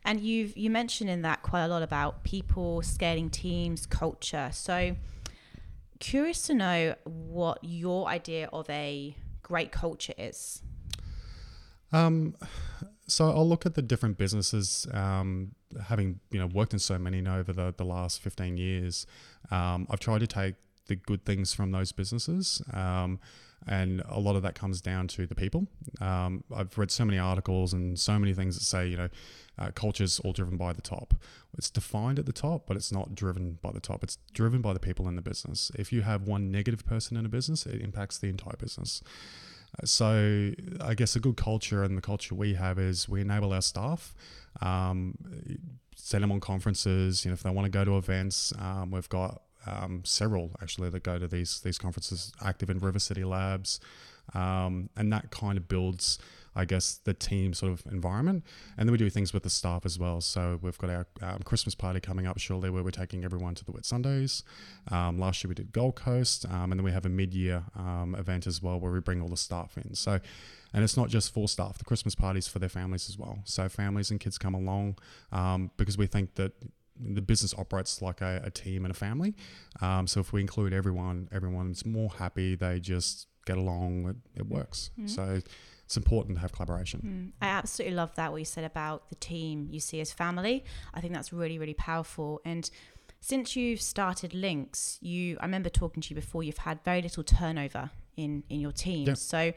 and 0.03 0.19
you've 0.19 0.55
you 0.57 0.69
mentioned 0.69 1.09
in 1.09 1.21
that 1.21 1.41
quite 1.41 1.63
a 1.63 1.67
lot 1.67 1.81
about 1.81 2.23
people 2.23 2.81
scaling 2.81 3.29
teams, 3.29 3.85
culture. 3.85 4.49
So, 4.51 4.95
curious 5.99 6.41
to 6.47 6.53
know 6.53 6.95
what 7.05 7.59
your 7.61 8.07
idea 8.07 8.49
of 8.51 8.69
a 8.69 9.15
great 9.41 9.71
culture 9.71 10.13
is. 10.17 10.61
Um, 11.91 12.35
so 13.07 13.29
I'll 13.29 13.47
look 13.47 13.65
at 13.65 13.75
the 13.75 13.81
different 13.81 14.17
businesses. 14.17 14.87
Um, 14.91 15.51
having 15.87 16.19
you 16.31 16.39
know 16.39 16.47
worked 16.47 16.73
in 16.73 16.79
so 16.79 16.97
many 16.97 17.25
over 17.27 17.53
the, 17.53 17.73
the 17.75 17.85
last 17.85 18.21
fifteen 18.21 18.57
years, 18.57 19.05
um, 19.51 19.87
I've 19.89 19.99
tried 19.99 20.19
to 20.19 20.27
take 20.27 20.55
the 20.87 20.95
good 20.95 21.25
things 21.25 21.53
from 21.53 21.71
those 21.71 21.91
businesses. 21.91 22.61
Um, 22.73 23.19
and 23.67 24.03
a 24.07 24.19
lot 24.19 24.35
of 24.35 24.43
that 24.43 24.53
comes 24.53 24.79
down 24.79 25.07
to 25.07 25.25
the 25.25 25.35
people. 25.35 25.67
Um, 25.99 26.43
I've 26.55 26.77
read 26.77 26.91
so 26.91 27.03
many 27.03 27.17
articles 27.17 27.73
and 27.73 27.99
so 27.99 28.19
many 28.19 28.33
things 28.33 28.55
that 28.57 28.63
say, 28.63 28.87
you 28.87 28.97
know, 28.97 29.09
uh, 29.57 29.71
culture's 29.73 30.19
all 30.19 30.33
driven 30.33 30.57
by 30.57 30.73
the 30.73 30.81
top. 30.81 31.15
It's 31.57 31.69
defined 31.69 32.19
at 32.19 32.25
the 32.25 32.33
top, 32.33 32.67
but 32.67 32.77
it's 32.77 32.91
not 32.91 33.15
driven 33.15 33.57
by 33.61 33.71
the 33.71 33.79
top. 33.79 34.03
It's 34.03 34.17
driven 34.33 34.61
by 34.61 34.73
the 34.73 34.79
people 34.79 35.07
in 35.07 35.15
the 35.15 35.21
business. 35.21 35.71
If 35.75 35.91
you 35.91 36.01
have 36.01 36.23
one 36.23 36.51
negative 36.51 36.85
person 36.85 37.17
in 37.17 37.25
a 37.25 37.29
business, 37.29 37.65
it 37.65 37.81
impacts 37.81 38.17
the 38.17 38.27
entire 38.27 38.57
business. 38.59 39.01
Uh, 39.81 39.85
so 39.85 40.51
I 40.81 40.93
guess 40.93 41.15
a 41.15 41.19
good 41.19 41.37
culture 41.37 41.83
and 41.83 41.97
the 41.97 42.01
culture 42.01 42.35
we 42.35 42.53
have 42.53 42.77
is 42.77 43.09
we 43.09 43.21
enable 43.21 43.51
our 43.53 43.61
staff, 43.61 44.13
um, 44.61 45.17
send 45.95 46.23
them 46.23 46.31
on 46.31 46.39
conferences. 46.39 47.25
You 47.25 47.31
know, 47.31 47.33
if 47.33 47.43
they 47.43 47.49
want 47.49 47.65
to 47.65 47.71
go 47.71 47.83
to 47.83 47.97
events, 47.97 48.53
um, 48.59 48.91
we've 48.91 49.09
got 49.09 49.41
um, 49.65 50.01
several 50.03 50.51
actually 50.61 50.89
that 50.89 51.03
go 51.03 51.17
to 51.19 51.27
these 51.27 51.61
these 51.61 51.77
conferences, 51.77 52.31
active 52.43 52.69
in 52.69 52.79
River 52.79 52.99
City 52.99 53.23
Labs, 53.23 53.79
um, 54.33 54.89
and 54.95 55.11
that 55.13 55.31
kind 55.31 55.57
of 55.57 55.67
builds, 55.67 56.19
I 56.55 56.65
guess, 56.65 56.99
the 57.03 57.13
team 57.13 57.53
sort 57.53 57.71
of 57.71 57.83
environment. 57.91 58.43
And 58.77 58.87
then 58.87 58.91
we 58.91 58.97
do 58.97 59.09
things 59.09 59.33
with 59.33 59.43
the 59.43 59.49
staff 59.49 59.85
as 59.85 59.99
well. 59.99 60.21
So 60.21 60.59
we've 60.61 60.77
got 60.77 60.89
our 60.89 61.07
um, 61.21 61.39
Christmas 61.43 61.75
party 61.75 61.99
coming 61.99 62.27
up 62.27 62.39
shortly, 62.39 62.69
where 62.69 62.83
we're 62.83 62.91
taking 62.91 63.23
everyone 63.23 63.55
to 63.55 63.65
the 63.65 63.71
Whitsundays. 63.71 64.43
Um, 64.91 65.19
last 65.19 65.43
year 65.43 65.49
we 65.49 65.55
did 65.55 65.71
Gold 65.71 65.95
Coast, 65.95 66.45
um, 66.49 66.71
and 66.71 66.79
then 66.79 66.83
we 66.83 66.91
have 66.91 67.05
a 67.05 67.09
mid-year 67.09 67.63
um, 67.75 68.15
event 68.17 68.47
as 68.47 68.61
well, 68.61 68.79
where 68.79 68.91
we 68.91 68.99
bring 68.99 69.21
all 69.21 69.29
the 69.29 69.37
staff 69.37 69.77
in. 69.77 69.95
So. 69.95 70.19
And 70.73 70.83
it's 70.83 70.97
not 70.97 71.07
just 71.07 71.33
for 71.33 71.47
staff. 71.47 71.77
The 71.77 71.85
Christmas 71.85 72.15
parties 72.15 72.49
for 72.49 72.59
their 72.59 72.67
families 72.67 73.07
as 73.07 73.17
well. 73.17 73.39
So 73.45 73.69
families 73.69 74.11
and 74.11 74.19
kids 74.19 74.37
come 74.37 74.53
along 74.53 74.97
because 75.77 75.97
we 75.97 76.05
think 76.05 76.35
that 76.35 76.51
the 76.99 77.21
business 77.21 77.53
operates 77.57 78.01
like 78.01 78.21
a, 78.21 78.41
a 78.43 78.51
team 78.51 78.85
and 78.85 78.91
a 78.91 78.97
family. 78.97 79.35
Um, 79.81 80.07
so 80.07 80.19
if 80.19 80.31
we 80.33 80.41
include 80.41 80.73
everyone, 80.73 81.29
everyone's 81.31 81.85
more 81.85 82.09
happy. 82.09 82.55
They 82.55 82.79
just 82.79 83.27
get 83.45 83.57
along. 83.57 84.09
It, 84.09 84.39
it 84.41 84.47
works. 84.47 84.91
Mm-hmm. 84.97 85.07
So 85.07 85.41
it's 85.85 85.97
important 85.97 86.35
to 86.37 86.41
have 86.41 86.51
collaboration. 86.51 87.33
Mm. 87.41 87.45
I 87.45 87.49
absolutely 87.49 87.95
love 87.95 88.15
that 88.15 88.31
what 88.31 88.37
you 88.37 88.45
said 88.45 88.63
about 88.63 89.09
the 89.09 89.15
team 89.15 89.67
you 89.69 89.79
see 89.79 90.01
as 90.01 90.11
family. 90.11 90.63
I 90.93 91.01
think 91.01 91.13
that's 91.13 91.31
really 91.31 91.59
really 91.59 91.75
powerful 91.75 92.41
and 92.43 92.69
since 93.25 93.55
you've 93.55 93.81
started 93.81 94.31
Lynkz, 94.33 94.99
you 95.01 95.37
I 95.39 95.45
remember 95.45 95.69
talking 95.69 95.99
to 95.99 96.09
you 96.11 96.15
before. 96.15 96.43
You've 96.43 96.59
had 96.59 96.79
very 96.85 97.01
little 97.01 97.23
turnover 97.23 97.89
in 98.15 98.43
in 98.49 98.59
your 98.59 98.71
team. 98.71 99.07
Yeah. 99.07 99.13
So, 99.15 99.51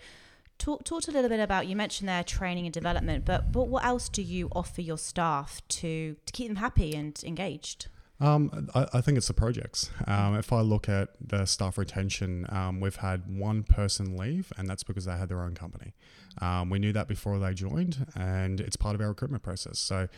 talk 0.58 0.84
talk 0.84 1.08
a 1.08 1.10
little 1.10 1.30
bit 1.30 1.40
about. 1.40 1.66
You 1.66 1.76
mentioned 1.76 2.08
their 2.08 2.24
training 2.24 2.66
and 2.66 2.72
development, 2.72 3.24
but 3.24 3.52
but 3.52 3.68
what 3.68 3.84
else 3.84 4.08
do 4.08 4.22
you 4.22 4.48
offer 4.52 4.80
your 4.80 4.98
staff 4.98 5.62
to 5.68 6.16
to 6.26 6.32
keep 6.32 6.48
them 6.48 6.56
happy 6.56 6.94
and 6.94 7.20
engaged? 7.24 7.88
Um, 8.20 8.68
I, 8.74 8.86
I 8.94 9.00
think 9.00 9.16
it's 9.16 9.28
the 9.28 9.34
projects. 9.34 9.90
Um, 10.06 10.34
if 10.36 10.52
I 10.52 10.60
look 10.60 10.88
at 10.88 11.10
the 11.20 11.46
staff 11.46 11.78
retention, 11.78 12.46
um, 12.48 12.80
we've 12.80 12.96
had 12.96 13.22
one 13.28 13.62
person 13.62 14.16
leave, 14.16 14.52
and 14.56 14.68
that's 14.68 14.82
because 14.82 15.04
they 15.04 15.16
had 15.16 15.28
their 15.28 15.40
own 15.40 15.54
company. 15.54 15.94
Um, 16.40 16.68
we 16.68 16.80
knew 16.80 16.92
that 16.92 17.06
before 17.06 17.38
they 17.38 17.54
joined, 17.54 18.06
and 18.16 18.60
it's 18.60 18.76
part 18.76 18.96
of 18.96 19.00
our 19.00 19.08
recruitment 19.08 19.42
process. 19.44 19.78
So, 19.78 20.08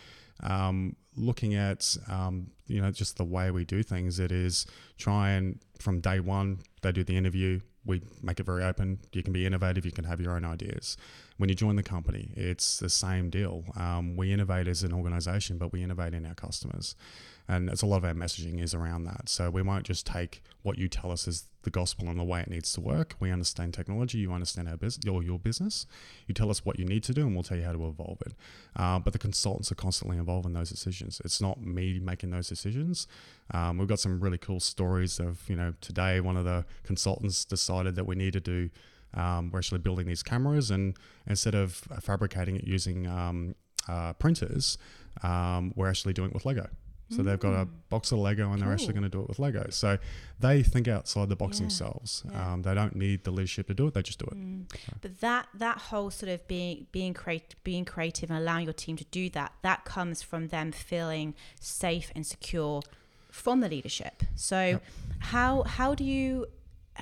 um, 0.42 0.96
looking 1.16 1.54
at 1.54 1.96
um, 2.08 2.50
you 2.66 2.80
know 2.80 2.90
just 2.90 3.18
the 3.18 3.24
way 3.24 3.50
we 3.50 3.64
do 3.64 3.82
things, 3.82 4.18
it 4.18 4.32
is 4.32 4.66
try 4.96 5.30
and 5.30 5.60
from 5.78 6.00
day 6.00 6.20
one 6.20 6.60
they 6.80 6.92
do 6.92 7.04
the 7.04 7.16
interview. 7.16 7.60
We 7.84 8.02
make 8.22 8.38
it 8.38 8.44
very 8.44 8.62
open. 8.62 8.98
You 9.12 9.22
can 9.22 9.32
be 9.32 9.46
innovative. 9.46 9.86
You 9.86 9.92
can 9.92 10.04
have 10.04 10.20
your 10.20 10.36
own 10.36 10.44
ideas. 10.44 10.96
When 11.38 11.48
you 11.48 11.54
join 11.54 11.76
the 11.76 11.82
company, 11.82 12.32
it's 12.36 12.78
the 12.78 12.90
same 12.90 13.30
deal. 13.30 13.64
Um, 13.74 14.16
we 14.16 14.32
innovate 14.32 14.68
as 14.68 14.82
an 14.82 14.92
organization, 14.92 15.56
but 15.56 15.72
we 15.72 15.82
innovate 15.82 16.12
in 16.12 16.26
our 16.26 16.34
customers 16.34 16.94
and 17.50 17.68
it's 17.68 17.82
a 17.82 17.86
lot 17.86 17.96
of 17.96 18.04
our 18.04 18.14
messaging 18.14 18.62
is 18.62 18.74
around 18.74 19.04
that. 19.04 19.28
So 19.28 19.50
we 19.50 19.60
won't 19.60 19.84
just 19.84 20.06
take 20.06 20.40
what 20.62 20.78
you 20.78 20.88
tell 20.88 21.10
us 21.10 21.26
as 21.26 21.46
the 21.62 21.70
gospel 21.70 22.08
and 22.08 22.16
the 22.16 22.22
way 22.22 22.40
it 22.40 22.48
needs 22.48 22.72
to 22.74 22.80
work. 22.80 23.16
We 23.18 23.32
understand 23.32 23.74
technology. 23.74 24.18
You 24.18 24.32
understand 24.32 24.68
our 24.68 24.76
business, 24.76 25.04
your 25.04 25.20
your 25.24 25.38
business. 25.40 25.84
You 26.28 26.34
tell 26.34 26.48
us 26.48 26.64
what 26.64 26.78
you 26.78 26.84
need 26.84 27.02
to 27.04 27.12
do, 27.12 27.22
and 27.22 27.34
we'll 27.34 27.42
tell 27.42 27.56
you 27.56 27.64
how 27.64 27.72
to 27.72 27.88
evolve 27.88 28.18
it. 28.24 28.34
Uh, 28.76 29.00
but 29.00 29.12
the 29.12 29.18
consultants 29.18 29.72
are 29.72 29.74
constantly 29.74 30.16
involved 30.16 30.46
in 30.46 30.52
those 30.52 30.70
decisions. 30.70 31.20
It's 31.24 31.40
not 31.40 31.60
me 31.60 31.98
making 31.98 32.30
those 32.30 32.48
decisions. 32.48 33.08
Um, 33.52 33.78
we've 33.78 33.88
got 33.88 33.98
some 33.98 34.20
really 34.20 34.38
cool 34.38 34.60
stories 34.60 35.18
of 35.18 35.42
you 35.48 35.56
know 35.56 35.74
today 35.80 36.20
one 36.20 36.36
of 36.36 36.44
the 36.44 36.64
consultants 36.84 37.44
decided 37.44 37.96
that 37.96 38.04
we 38.04 38.14
need 38.14 38.34
to 38.34 38.40
do. 38.40 38.70
Um, 39.12 39.50
we're 39.50 39.58
actually 39.58 39.80
building 39.80 40.06
these 40.06 40.22
cameras, 40.22 40.70
and 40.70 40.96
instead 41.26 41.56
of 41.56 41.72
fabricating 42.00 42.54
it 42.54 42.64
using 42.64 43.08
um, 43.08 43.56
uh, 43.88 44.12
printers, 44.12 44.78
um, 45.24 45.72
we're 45.74 45.88
actually 45.88 46.12
doing 46.12 46.28
it 46.28 46.34
with 46.34 46.46
Lego. 46.46 46.68
So 47.10 47.22
they've 47.22 47.38
got 47.40 47.52
a 47.54 47.66
Mm. 47.66 47.70
box 47.88 48.12
of 48.12 48.18
Lego 48.18 48.52
and 48.52 48.62
they're 48.62 48.72
actually 48.72 48.92
going 48.92 49.02
to 49.02 49.08
do 49.08 49.20
it 49.20 49.28
with 49.28 49.38
Lego. 49.40 49.66
So 49.70 49.98
they 50.38 50.62
think 50.62 50.86
outside 50.88 51.28
the 51.28 51.36
box 51.36 51.58
Yeah, 51.58 51.64
themselves. 51.64 52.22
yeah. 52.30 52.52
Um, 52.52 52.62
they 52.62 52.72
don't 52.74 52.94
need 52.94 53.24
the 53.24 53.32
leadership 53.32 53.66
to 53.66 53.74
do 53.74 53.88
it. 53.88 53.94
They 53.94 54.02
just 54.02 54.18
do 54.20 54.26
it. 54.26 54.36
Mm. 54.38 54.64
But 55.00 55.20
that 55.20 55.48
that 55.54 55.78
whole 55.78 56.10
sort 56.10 56.30
of 56.30 56.46
being 56.46 56.86
being 56.92 57.12
create 57.14 57.56
being 57.64 57.84
creative 57.84 58.30
and 58.30 58.38
allowing 58.38 58.64
your 58.64 58.72
team 58.72 58.96
to 58.96 59.04
do 59.10 59.28
that 59.30 59.52
that 59.62 59.84
comes 59.84 60.22
from 60.22 60.48
them 60.48 60.70
feeling 60.72 61.34
safe 61.60 62.12
and 62.14 62.24
secure 62.24 62.80
from 63.30 63.60
the 63.60 63.68
leadership. 63.68 64.22
So 64.36 64.60
Yep. 64.60 64.82
how 65.18 65.62
how 65.64 65.94
do 65.94 66.04
you 66.04 66.46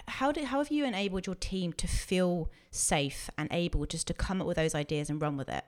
how 0.07 0.33
do 0.33 0.45
how 0.45 0.59
have 0.59 0.71
you 0.71 0.85
enabled 0.87 1.27
your 1.27 1.35
team 1.35 1.73
to 1.75 1.87
feel 1.87 2.51
safe 2.71 3.29
and 3.37 3.49
able 3.51 3.85
just 3.87 4.07
to 4.07 4.15
come 4.15 4.41
up 4.41 4.47
with 4.47 4.57
those 4.57 4.75
ideas 4.75 5.11
and 5.11 5.21
run 5.21 5.37
with 5.37 5.49
it? 5.49 5.65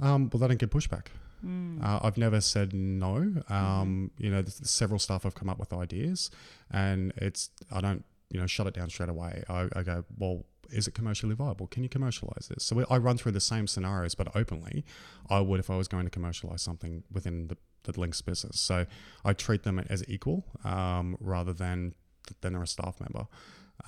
Um, 0.00 0.30
well, 0.32 0.40
they 0.40 0.48
don't 0.48 0.58
get 0.58 0.70
pushback. 0.70 1.06
Mm. 1.44 1.82
Uh, 1.84 2.00
I've 2.02 2.16
never 2.16 2.40
said 2.40 2.72
no. 2.72 3.34
Um, 3.48 4.10
You 4.18 4.30
know, 4.30 4.42
several 4.46 4.98
staff 4.98 5.24
have 5.24 5.34
come 5.34 5.48
up 5.48 5.58
with 5.58 5.72
ideas, 5.72 6.30
and 6.70 7.12
it's 7.16 7.50
I 7.70 7.80
don't 7.80 8.04
you 8.30 8.40
know 8.40 8.46
shut 8.46 8.66
it 8.66 8.74
down 8.74 8.90
straight 8.90 9.08
away. 9.08 9.44
I, 9.48 9.68
I 9.74 9.82
go, 9.82 10.04
well, 10.16 10.44
is 10.70 10.88
it 10.88 10.94
commercially 10.94 11.34
viable? 11.34 11.66
Can 11.66 11.82
you 11.82 11.88
commercialize 11.88 12.48
this? 12.48 12.64
So 12.64 12.76
we, 12.76 12.84
I 12.88 12.96
run 12.96 13.16
through 13.18 13.32
the 13.32 13.40
same 13.40 13.66
scenarios, 13.66 14.14
but 14.14 14.34
openly, 14.34 14.84
I 15.28 15.40
would 15.40 15.60
if 15.60 15.70
I 15.70 15.76
was 15.76 15.88
going 15.88 16.04
to 16.04 16.10
commercialize 16.10 16.62
something 16.62 17.04
within 17.12 17.48
the, 17.48 17.56
the 17.84 17.92
Lynkz 17.92 18.24
business. 18.24 18.60
So 18.60 18.86
I 19.24 19.32
treat 19.32 19.64
them 19.64 19.78
as 19.78 20.04
equal 20.08 20.44
um, 20.64 21.16
rather 21.20 21.52
than 21.52 21.94
than 22.40 22.52
they're 22.52 22.62
a 22.62 22.66
staff 22.66 23.00
member, 23.00 23.26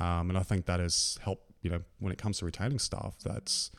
um, 0.00 0.28
and 0.28 0.36
I 0.36 0.42
think 0.42 0.66
that 0.66 0.80
has 0.80 1.18
helped. 1.22 1.50
You 1.62 1.70
know, 1.70 1.82
when 1.98 2.12
it 2.12 2.18
comes 2.18 2.38
to 2.38 2.44
retaining 2.44 2.78
staff, 2.78 3.16
that's 3.24 3.70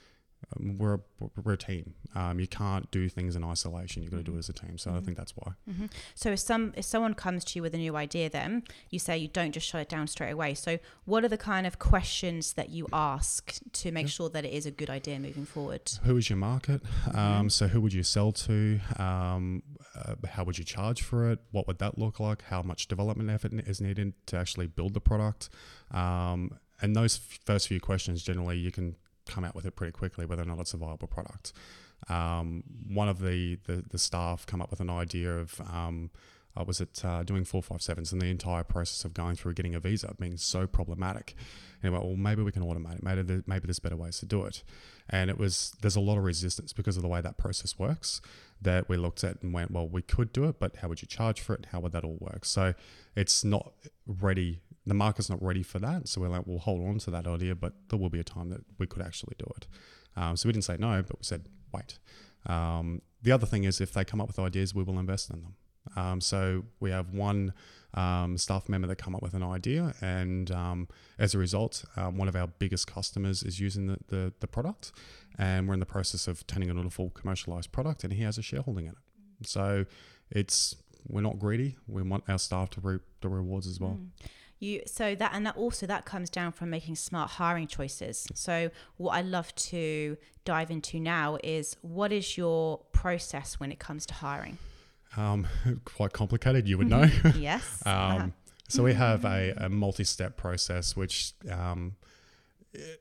um, 0.56 0.78
we're, 0.78 0.96
a, 0.96 1.00
we're 1.44 1.54
a 1.54 1.58
team. 1.58 1.94
Um, 2.14 2.40
you 2.40 2.48
can't 2.48 2.90
do 2.92 3.10
things 3.10 3.36
in 3.36 3.44
isolation. 3.44 4.02
You've 4.04 4.12
got 4.12 4.18
to 4.18 4.24
do 4.24 4.36
it 4.36 4.40
as 4.40 4.50
a 4.50 4.54
team. 4.54 4.78
So 4.78 4.94
I 4.96 5.00
think 5.02 5.18
that's 5.18 5.34
why. 5.36 5.54
Mhm. 5.70 5.92
So 6.14 6.32
if 6.32 6.40
some 6.40 6.74
if 6.78 6.86
someone 6.86 7.14
comes 7.14 7.44
to 7.46 7.60
you 7.60 7.62
with 7.64 7.74
a 7.74 7.78
new 7.78 7.96
idea, 7.96 8.30
then 8.30 8.64
you 8.90 9.00
say 9.00 9.18
you 9.18 9.28
don't 9.28 9.52
just 9.52 9.68
shut 9.68 9.82
it 9.82 9.90
down 9.90 10.08
straight 10.08 10.32
away. 10.32 10.54
So 10.54 10.80
what 11.06 11.24
are 11.26 11.28
the 11.28 11.38
kind 11.38 11.66
of 11.68 11.80
questions 11.80 12.54
that 12.54 12.70
you 12.70 12.88
ask 12.94 13.60
to 13.74 13.92
make 13.92 14.06
Yeah. 14.06 14.10
sure 14.12 14.30
that 14.30 14.46
it 14.46 14.54
is 14.54 14.66
a 14.66 14.72
good 14.72 14.90
idea 14.90 15.20
moving 15.20 15.46
forward? 15.46 15.90
Who 16.04 16.16
is 16.18 16.30
your 16.30 16.38
market? 16.38 16.82
Um, 17.14 17.50
so 17.50 17.68
who 17.68 17.82
would 17.82 17.94
you 17.94 18.04
sell 18.04 18.32
to? 18.32 18.80
Um, 18.98 19.64
uh, 19.96 20.16
how 20.28 20.44
would 20.44 20.58
you 20.58 20.64
charge 20.66 21.02
for 21.02 21.30
it? 21.32 21.40
What 21.52 21.68
would 21.68 21.80
that 21.80 21.98
look 21.98 22.20
like? 22.20 22.44
How 22.44 22.62
much 22.62 22.88
development 22.88 23.30
effort 23.30 23.54
is 23.54 23.80
needed 23.82 24.14
to 24.28 24.38
actually 24.38 24.68
build 24.68 24.94
the 24.94 25.02
product? 25.02 25.50
Um, 25.92 26.58
and 26.82 26.96
those 26.96 27.18
f- 27.18 27.40
first 27.46 27.68
few 27.68 27.80
questions, 27.80 28.22
generally, 28.24 28.58
you 28.58 28.72
can 28.72 28.96
come 29.28 29.44
out 29.44 29.56
with 29.56 29.66
it 29.66 29.76
pretty 29.76 29.92
quickly 29.92 30.26
whether 30.26 30.42
or 30.42 30.46
not 30.46 30.60
it's 30.60 30.74
a 30.74 30.78
viable 30.78 31.08
product. 31.08 31.54
Um, 32.10 32.64
one 32.88 33.10
of 33.10 33.20
the, 33.20 33.58
the 33.66 33.84
the 33.90 33.98
staff 33.98 34.46
come 34.46 34.62
up 34.62 34.70
with 34.70 34.80
an 34.80 34.90
idea 34.90 35.32
of 35.38 35.60
um, 35.62 36.12
I 36.58 36.64
was 36.64 36.80
it 36.80 37.04
uh, 37.04 37.24
doing 37.24 37.44
four 37.44 37.62
five 37.62 37.82
sevens 37.82 38.14
and 38.14 38.22
the 38.22 38.28
entire 38.28 38.64
process 38.64 39.04
of 39.06 39.14
going 39.14 39.36
through 39.36 39.54
getting 39.54 39.76
a 39.76 39.80
visa 39.80 40.14
being 40.20 40.38
so 40.38 40.68
problematic. 40.68 41.36
And 41.84 41.92
went, 41.94 42.06
well, 42.06 42.16
maybe 42.16 42.42
we 42.42 42.52
can 42.52 42.64
automate 42.64 42.96
it. 42.98 43.04
Maybe 43.04 43.44
maybe 43.46 43.68
there's 43.68 43.80
better 43.80 43.98
ways 43.98 44.20
to 44.20 44.26
do 44.26 44.46
it. 44.46 44.64
And 45.10 45.30
it 45.30 45.38
was 45.38 45.76
there's 45.82 45.96
a 45.96 46.00
lot 46.02 46.18
of 46.18 46.24
resistance 46.24 46.74
because 46.74 46.96
of 46.98 47.04
the 47.04 47.10
way 47.10 47.22
that 47.22 47.38
process 47.38 47.78
works. 47.78 48.22
That 48.62 48.88
we 48.88 48.98
looked 48.98 49.24
at 49.24 49.42
and 49.44 49.54
went, 49.54 49.72
well, 49.72 49.88
we 49.88 50.02
could 50.02 50.32
do 50.32 50.46
it, 50.46 50.60
but 50.60 50.78
how 50.78 50.88
would 50.88 51.02
you 51.02 51.08
charge 51.08 51.42
for 51.42 51.54
it? 51.56 51.68
How 51.72 51.80
would 51.82 51.92
that 51.92 52.04
all 52.04 52.18
work? 52.20 52.46
So 52.46 52.74
it's 53.16 53.44
not 53.44 53.74
ready. 54.08 54.62
The 54.86 54.94
market's 54.94 55.30
not 55.30 55.42
ready 55.42 55.64
for 55.64 55.80
that. 55.80 56.08
So 56.08 56.22
we're 56.22 56.30
like, 56.30 56.46
we'll 56.46 56.60
hold 56.60 56.88
on 56.88 57.00
to 57.00 57.12
that 57.12 57.28
idea, 57.28 57.56
but 57.56 57.74
there 57.90 57.98
will 57.98 58.10
be 58.10 58.20
a 58.20 58.24
time 58.24 58.50
that 58.50 58.62
we 58.78 58.86
could 58.86 59.02
actually 59.02 59.36
do 59.38 59.48
it. 59.58 59.68
Um, 60.16 60.38
so 60.38 60.48
we 60.48 60.54
didn't 60.54 60.66
say 60.66 60.78
no, 60.80 61.02
but 61.02 61.18
we 61.18 61.24
said 61.24 61.48
wait. 61.74 62.00
Um, 62.46 63.02
the 63.22 63.32
other 63.32 63.46
thing 63.46 63.64
is 63.64 63.82
if 63.82 63.94
they 63.94 64.06
come 64.06 64.22
up 64.22 64.28
with 64.28 64.40
ideas, 64.40 64.76
we 64.76 64.84
will 64.84 65.00
invest 65.00 65.30
in 65.30 65.42
them. 65.42 65.56
Um, 65.96 66.22
so 66.22 66.64
we 66.80 66.92
have 66.92 67.14
one 67.14 67.54
um, 67.94 68.38
staff 68.38 68.68
member 68.70 68.88
that 68.88 68.98
come 68.98 69.16
up 69.16 69.22
with 69.22 69.34
an 69.34 69.44
idea, 69.44 69.94
and 70.02 70.52
um, 70.52 70.88
as 71.20 71.34
a 71.36 71.38
result, 71.38 71.86
um, 71.96 72.18
one 72.18 72.28
of 72.28 72.36
our 72.36 72.48
biggest 72.48 72.88
customers 72.88 73.44
is 73.44 73.60
using 73.60 73.88
the, 73.88 73.98
the, 74.08 74.34
the 74.40 74.48
product, 74.48 74.92
and 75.38 75.68
we're 75.68 75.76
in 75.76 75.80
the 75.80 75.86
process 75.86 76.28
of 76.28 76.46
turning 76.48 76.70
it 76.70 76.72
into 76.72 76.88
a 76.88 76.90
full 76.90 77.12
commercialized 77.12 77.72
product, 77.72 78.04
and 78.04 78.14
he 78.14 78.24
has 78.24 78.38
a 78.38 78.42
shareholding 78.42 78.86
in 78.86 78.92
it. 78.94 79.48
So 79.48 79.86
it's 80.32 80.76
we're 81.08 81.22
not 81.22 81.38
greedy. 81.38 81.78
We 81.88 82.02
want 82.02 82.24
our 82.28 82.40
staff 82.40 82.72
to 82.72 82.82
reap 82.82 83.02
the 83.22 83.30
rewards 83.30 83.68
as 83.68 83.80
well. 83.80 84.00
Mm. 84.02 84.28
You 84.60 84.82
so 84.86 85.16
that 85.16 85.32
and 85.34 85.46
that 85.46 85.58
also 85.58 85.86
that 85.86 86.06
comes 86.06 86.30
down 86.30 86.52
from 86.54 86.70
making 86.70 86.96
smart 86.96 87.32
hiring 87.32 87.68
choices. 87.68 88.28
So 88.34 88.72
what 88.98 89.12
I 89.12 89.22
love 89.22 89.54
to 89.56 90.18
dive 90.46 90.72
into 90.72 91.00
now 91.00 91.38
is 91.44 91.76
what 91.82 92.12
is 92.12 92.38
your 92.38 92.80
process 92.92 93.60
when 93.60 93.72
it 93.72 93.80
comes 93.80 94.06
to 94.08 94.14
hiring? 94.14 94.58
Um, 95.18 95.48
quite 95.86 96.14
complicated, 96.14 96.68
you 96.68 96.78
would 96.78 96.90
know. 96.90 97.10
yes. 97.36 97.84
Um, 97.86 98.34
so 98.68 98.84
we 98.84 98.94
have 98.94 99.26
a, 99.26 99.54
a 99.58 99.70
multi-step 99.70 100.38
process, 100.38 100.96
which 100.96 101.34
um, 101.52 101.96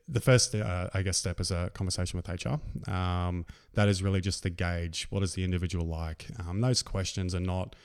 the 0.07 0.21
first, 0.21 0.53
uh, 0.53 0.89
I 0.93 1.01
guess, 1.01 1.17
step 1.17 1.39
is 1.39 1.51
a 1.51 1.71
conversation 1.73 2.17
with 2.17 2.27
HR. 2.27 2.59
Um, 2.89 3.45
that 3.73 3.87
is 3.87 4.03
really 4.03 4.21
just 4.21 4.43
to 4.43 4.49
gauge 4.49 5.07
what 5.09 5.23
is 5.23 5.33
the 5.33 5.43
individual 5.43 5.85
like. 5.85 6.27
Um, 6.39 6.61
those 6.61 6.83
questions 6.83 7.33
are 7.33 7.39
not, 7.39 7.75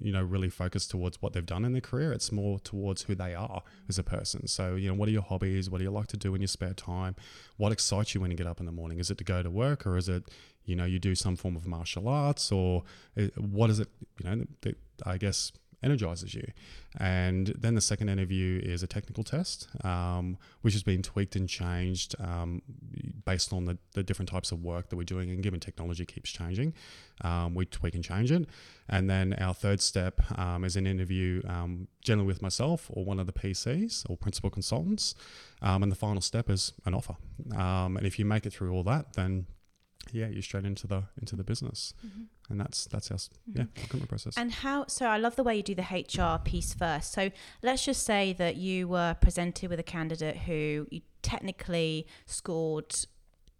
you 0.00 0.12
know, 0.12 0.22
really 0.22 0.50
focused 0.50 0.90
towards 0.90 1.22
what 1.22 1.32
they've 1.32 1.46
done 1.46 1.64
in 1.64 1.72
their 1.72 1.80
career. 1.80 2.12
It's 2.12 2.30
more 2.30 2.58
towards 2.60 3.02
who 3.02 3.14
they 3.14 3.34
are 3.34 3.62
as 3.88 3.98
a 3.98 4.02
person. 4.02 4.46
So, 4.46 4.74
you 4.74 4.88
know, 4.88 4.94
what 4.94 5.08
are 5.08 5.12
your 5.12 5.22
hobbies? 5.22 5.70
What 5.70 5.78
do 5.78 5.84
you 5.84 5.90
like 5.90 6.08
to 6.08 6.16
do 6.16 6.34
in 6.34 6.40
your 6.40 6.48
spare 6.48 6.74
time? 6.74 7.16
What 7.56 7.72
excites 7.72 8.14
you 8.14 8.20
when 8.20 8.30
you 8.30 8.36
get 8.36 8.46
up 8.46 8.60
in 8.60 8.66
the 8.66 8.72
morning? 8.72 8.98
Is 8.98 9.10
it 9.10 9.18
to 9.18 9.24
go 9.24 9.42
to 9.42 9.50
work, 9.50 9.86
or 9.86 9.96
is 9.96 10.08
it, 10.08 10.24
you 10.64 10.76
know, 10.76 10.84
you 10.84 10.98
do 10.98 11.14
some 11.14 11.36
form 11.36 11.56
of 11.56 11.66
martial 11.66 12.08
arts, 12.08 12.52
or 12.52 12.84
uh, 13.16 13.24
what 13.36 13.70
is 13.70 13.80
it, 13.80 13.88
you 14.22 14.28
know, 14.28 14.44
that, 14.60 14.76
I 15.04 15.16
guess 15.16 15.52
energizes 15.82 16.34
you. 16.34 16.46
And 16.98 17.48
then 17.58 17.74
the 17.74 17.80
second 17.80 18.08
interview 18.08 18.60
is 18.62 18.82
a 18.82 18.86
technical 18.86 19.24
test, 19.24 19.68
um, 19.84 20.36
which 20.62 20.74
has 20.74 20.82
been 20.82 21.02
tweaked 21.02 21.36
and 21.36 21.48
changed 21.48 22.16
um, 22.18 22.62
based 23.28 23.52
on 23.52 23.66
the, 23.66 23.76
the 23.92 24.02
different 24.02 24.30
types 24.30 24.52
of 24.52 24.64
work 24.64 24.88
that 24.88 24.96
we're 24.96 25.12
doing. 25.14 25.28
And 25.28 25.42
given 25.42 25.60
technology 25.60 26.06
keeps 26.06 26.30
changing, 26.30 26.72
um, 27.20 27.54
we 27.54 27.66
tweak 27.66 27.94
and 27.94 28.02
change 28.02 28.32
it. 28.32 28.48
And 28.88 29.10
then 29.10 29.34
our 29.34 29.52
third 29.52 29.82
step 29.82 30.14
um, 30.38 30.64
is 30.64 30.76
an 30.76 30.86
interview, 30.86 31.42
um, 31.46 31.88
generally 32.02 32.26
with 32.26 32.40
myself 32.40 32.90
or 32.94 33.04
one 33.04 33.20
of 33.20 33.26
the 33.26 33.34
PCs 33.34 34.08
or 34.08 34.16
principal 34.16 34.48
consultants. 34.48 35.14
Um, 35.60 35.82
and 35.82 35.92
the 35.92 35.96
final 35.96 36.22
step 36.22 36.48
is 36.48 36.72
an 36.86 36.94
offer. 36.94 37.16
Um, 37.54 37.98
and 37.98 38.06
if 38.06 38.18
you 38.18 38.24
make 38.24 38.46
it 38.46 38.52
through 38.54 38.72
all 38.72 38.84
that, 38.84 39.12
then 39.12 39.46
yeah, 40.12 40.28
you're 40.28 40.42
straight 40.42 40.64
into 40.64 40.86
the 40.86 41.02
into 41.20 41.36
the 41.36 41.44
business, 41.44 41.92
and 42.48 42.58
that's 42.58 42.86
that's 42.86 43.10
our 43.10 43.16
s- 43.16 43.30
yeah 43.52 43.64
recruitment 43.76 44.08
process. 44.08 44.38
And 44.38 44.50
how, 44.52 44.86
so 44.86 45.06
I 45.06 45.18
love 45.18 45.36
the 45.36 45.42
way 45.42 45.56
you 45.56 45.62
do 45.62 45.74
the 45.74 45.82
HR 45.82 46.38
piece 46.42 46.72
first. 46.72 47.12
So 47.12 47.30
let's 47.62 47.84
just 47.84 48.04
say 48.04 48.32
that 48.34 48.56
you 48.56 48.88
were 48.88 49.16
presented 49.20 49.68
with 49.70 49.78
a 49.78 49.88
candidate 49.96 50.36
who 50.38 50.86
you 50.90 51.02
technically 51.22 52.06
scored 52.26 52.94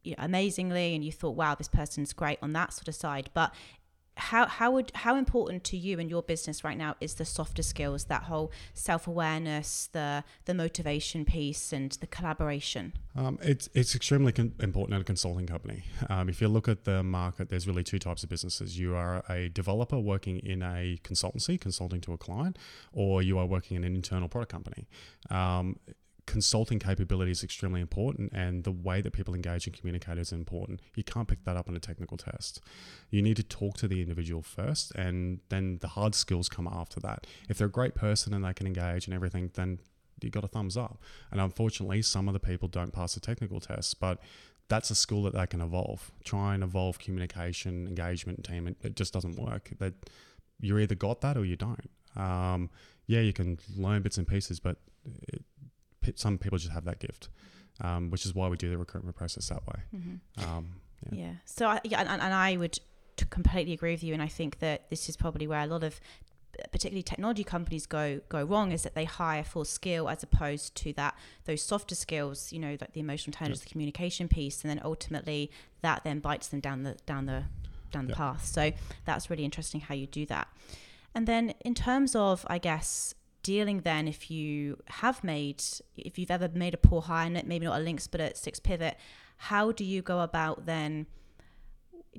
you 0.08 0.14
know, 0.16 0.24
amazingly 0.24 0.94
and 0.94 1.04
you 1.04 1.12
thought, 1.12 1.36
wow, 1.36 1.54
this 1.54 1.68
person's 1.68 2.12
great 2.12 2.38
on 2.42 2.52
that 2.52 2.72
sort 2.72 2.88
of 2.88 2.94
side. 2.94 3.30
But 3.34 3.52
how 4.18 4.46
how 4.46 4.72
would 4.72 4.90
how 4.94 5.16
important 5.16 5.62
to 5.64 5.76
you 5.76 5.98
and 6.00 6.10
your 6.10 6.22
business 6.22 6.64
right 6.64 6.76
now 6.76 6.96
is 7.00 7.14
the 7.14 7.24
softer 7.24 7.62
skills 7.62 8.04
that 8.04 8.24
whole 8.24 8.50
self-awareness 8.74 9.90
the 9.92 10.24
the 10.44 10.54
motivation 10.54 11.24
piece 11.24 11.72
and 11.72 11.92
the 11.92 12.06
collaboration? 12.06 12.92
Um, 13.14 13.38
it's 13.42 13.68
it's 13.74 13.94
extremely 13.94 14.32
con- 14.32 14.54
important 14.60 14.94
at 14.94 15.00
a 15.02 15.04
consulting 15.04 15.46
company. 15.46 15.84
Um, 16.10 16.28
if 16.28 16.40
you 16.40 16.48
look 16.48 16.68
at 16.68 16.84
the 16.84 17.02
market 17.02 17.48
there's 17.48 17.66
really 17.68 17.84
two 17.84 17.98
types 17.98 18.24
of 18.24 18.28
businesses. 18.28 18.78
You 18.78 18.96
are 18.96 19.22
a 19.28 19.48
developer 19.48 19.98
working 19.98 20.38
in 20.40 20.62
a 20.62 20.98
consultancy 21.04 21.60
consulting 21.60 22.00
to 22.02 22.12
a 22.12 22.18
client 22.18 22.58
or 22.92 23.22
you 23.22 23.38
are 23.38 23.46
working 23.46 23.76
in 23.76 23.84
an 23.84 23.94
internal 23.94 24.28
product 24.28 24.50
company. 24.50 24.88
Um, 25.30 25.76
consulting 26.28 26.78
capability 26.78 27.30
is 27.30 27.42
extremely 27.42 27.80
important 27.80 28.30
and 28.34 28.64
the 28.64 28.70
way 28.70 29.00
that 29.00 29.14
people 29.14 29.34
engage 29.34 29.66
and 29.66 29.74
communicate 29.74 30.18
is 30.18 30.30
important. 30.30 30.80
You 30.94 31.02
can't 31.02 31.26
pick 31.26 31.42
that 31.44 31.56
up 31.56 31.70
on 31.70 31.74
a 31.74 31.80
technical 31.80 32.18
test. 32.18 32.60
You 33.10 33.22
need 33.22 33.38
to 33.38 33.42
talk 33.42 33.78
to 33.78 33.88
the 33.88 34.02
individual 34.02 34.42
first 34.42 34.94
and 34.94 35.40
then 35.48 35.78
the 35.80 35.88
hard 35.88 36.14
skills 36.14 36.50
come 36.50 36.68
after 36.68 37.00
that. 37.00 37.26
If 37.48 37.56
they're 37.56 37.66
a 37.66 37.70
great 37.70 37.94
person 37.94 38.34
and 38.34 38.44
they 38.44 38.52
can 38.52 38.66
engage 38.66 39.06
and 39.06 39.14
everything, 39.14 39.50
then 39.54 39.80
you 40.20 40.28
got 40.28 40.44
a 40.44 40.48
thumbs 40.48 40.76
up. 40.76 41.00
And 41.30 41.40
unfortunately, 41.40 42.02
some 42.02 42.28
of 42.28 42.34
the 42.34 42.40
people 42.40 42.68
don't 42.68 42.92
pass 42.92 43.14
the 43.14 43.20
technical 43.20 43.58
tests, 43.58 43.94
but 43.94 44.18
that's 44.68 44.90
a 44.90 44.94
skill 44.94 45.22
that 45.22 45.34
they 45.34 45.46
can 45.46 45.62
evolve. 45.62 46.12
Try 46.24 46.54
and 46.54 46.62
evolve 46.62 46.98
communication, 46.98 47.86
engagement, 47.86 48.44
team. 48.44 48.76
It 48.82 48.96
just 48.96 49.14
doesn't 49.14 49.36
work. 49.36 49.70
That 49.78 49.94
you 50.60 50.76
either 50.76 50.94
got 50.94 51.22
that 51.22 51.38
or 51.38 51.46
you 51.46 51.56
don't. 51.56 51.88
Um, 52.16 52.68
yeah, 53.06 53.20
you 53.20 53.32
can 53.32 53.58
learn 53.78 54.02
bits 54.02 54.18
and 54.18 54.28
pieces, 54.28 54.60
but 54.60 54.76
it, 55.28 55.42
some 56.16 56.38
people 56.38 56.58
just 56.58 56.72
have 56.72 56.84
that 56.84 56.98
gift, 56.98 57.28
um, 57.80 58.10
which 58.10 58.26
is 58.26 58.34
why 58.34 58.48
we 58.48 58.56
do 58.56 58.70
the 58.70 58.78
recruitment 58.78 59.16
process 59.16 59.48
that 59.48 59.66
way. 59.66 59.82
Mm-hmm. 59.94 60.48
Um, 60.48 60.68
yeah. 61.10 61.18
yeah. 61.26 61.32
So 61.44 61.68
I, 61.68 61.80
yeah, 61.84 62.00
and, 62.00 62.22
and 62.22 62.34
I 62.34 62.56
would 62.56 62.78
completely 63.30 63.72
agree 63.72 63.92
with 63.92 64.02
you, 64.02 64.14
and 64.14 64.22
I 64.22 64.28
think 64.28 64.58
that 64.60 64.90
this 64.90 65.08
is 65.08 65.16
probably 65.16 65.46
where 65.46 65.60
a 65.60 65.66
lot 65.66 65.84
of 65.84 66.00
particularly 66.72 67.02
technology 67.02 67.44
companies 67.44 67.86
go 67.86 68.20
go 68.28 68.42
wrong 68.42 68.72
is 68.72 68.82
that 68.82 68.94
they 68.94 69.04
hire 69.04 69.44
for 69.44 69.64
skill 69.64 70.08
as 70.08 70.22
opposed 70.22 70.74
to 70.74 70.92
that 70.94 71.14
those 71.44 71.62
softer 71.62 71.94
skills 71.94 72.52
you 72.52 72.58
know 72.58 72.76
like 72.80 72.92
the 72.92 73.00
emotional 73.00 73.28
intelligence 73.28 73.60
the 73.60 73.70
communication 73.70 74.28
piece 74.28 74.62
and 74.62 74.70
then 74.70 74.80
ultimately 74.84 75.50
that 75.82 76.02
then 76.04 76.18
bites 76.18 76.48
them 76.48 76.60
down 76.60 76.82
the 76.82 76.96
down 77.06 77.26
the 77.26 77.44
down 77.90 78.06
the 78.06 78.12
path 78.12 78.44
so 78.44 78.72
that's 79.04 79.30
really 79.30 79.44
interesting 79.44 79.80
how 79.80 79.94
you 79.94 80.06
do 80.06 80.26
that 80.26 80.48
and 81.14 81.26
then 81.26 81.54
in 81.60 81.74
terms 81.74 82.14
of 82.14 82.44
i 82.48 82.58
guess 82.58 83.14
dealing 83.48 83.80
then 83.80 84.06
if 84.06 84.30
you 84.30 84.76
have 85.02 85.24
made 85.24 85.62
if 85.96 86.18
you've 86.18 86.30
ever 86.30 86.50
made 86.52 86.74
a 86.74 86.76
poor 86.76 87.00
hire 87.00 87.30
maybe 87.30 87.64
not 87.64 87.80
a 87.80 87.82
Lynkz 87.82 88.06
but 88.10 88.20
a 88.20 88.34
six 88.36 88.60
pivot 88.60 88.94
how 89.38 89.72
do 89.72 89.84
you 89.84 90.02
go 90.02 90.20
about 90.20 90.66
then 90.66 91.06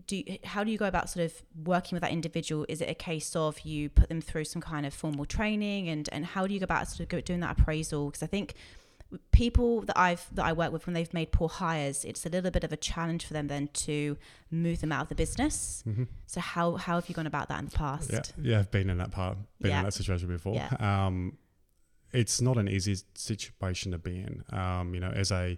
do 0.08 0.16
you, 0.18 0.38
how 0.44 0.64
do 0.64 0.72
you 0.72 0.78
go 0.78 0.88
about 0.88 1.08
sort 1.08 1.26
of 1.26 1.34
working 1.66 1.96
with 1.96 2.02
that 2.02 2.12
individual? 2.12 2.66
Is 2.70 2.80
it 2.80 2.90
a 2.90 2.94
case 2.94 3.36
of 3.36 3.60
you 3.62 3.90
put 3.90 4.08
them 4.08 4.22
through 4.22 4.46
some 4.46 4.62
kind 4.62 4.86
of 4.86 4.94
formal 4.94 5.26
training 5.26 5.90
and 5.90 6.08
and 6.12 6.26
how 6.26 6.48
do 6.48 6.54
you 6.54 6.60
go 6.60 6.64
about 6.64 6.88
sort 6.88 7.12
of 7.14 7.26
doing 7.26 7.42
that 7.42 7.60
appraisal? 7.60 8.08
Because 8.08 8.24
i 8.24 8.28
think 8.36 8.56
people 9.32 9.82
that 9.82 9.98
I've 9.98 10.28
that 10.36 10.46
I 10.46 10.54
work 10.54 10.72
with 10.72 10.86
when 10.86 10.94
they've 10.94 11.14
made 11.14 11.32
poor 11.32 11.50
hires, 11.50 12.06
it's 12.06 12.26
a 12.26 12.30
little 12.30 12.52
bit 12.52 12.64
of 12.64 12.72
a 12.72 12.78
challenge 12.78 13.26
for 13.26 13.34
them 13.34 13.48
then 13.48 13.70
to 13.74 14.18
move 14.52 14.82
them 14.82 14.92
out 14.92 15.04
of 15.04 15.10
the 15.10 15.16
business. 15.16 15.84
Mm-hmm. 15.88 16.04
So 16.28 16.42
how 16.42 16.76
how 16.76 16.96
have 16.96 17.10
you 17.10 17.16
gone 17.16 17.28
about 17.28 17.50
that 17.50 17.60
in 17.60 17.66
the 17.66 17.78
past? 17.78 18.12
Yeah, 18.12 18.22
yeah, 18.42 18.60
I've 18.60 18.72
been 18.72 18.90
in 18.90 18.98
that 18.98 19.12
part, 19.12 19.38
been 19.62 19.72
yeah. 19.72 19.80
in 19.80 19.86
that 19.86 19.94
situation 19.94 20.28
before. 20.28 20.56
Yeah. 20.56 20.70
Um, 20.80 21.38
it's 22.12 22.42
not 22.42 22.58
an 22.58 22.68
easy 22.68 22.98
situation 23.16 23.92
to 23.92 23.98
be 23.98 24.18
in. 24.20 24.44
Um, 24.52 24.94
you 24.94 25.00
know, 25.00 25.12
as 25.12 25.32
a 25.32 25.58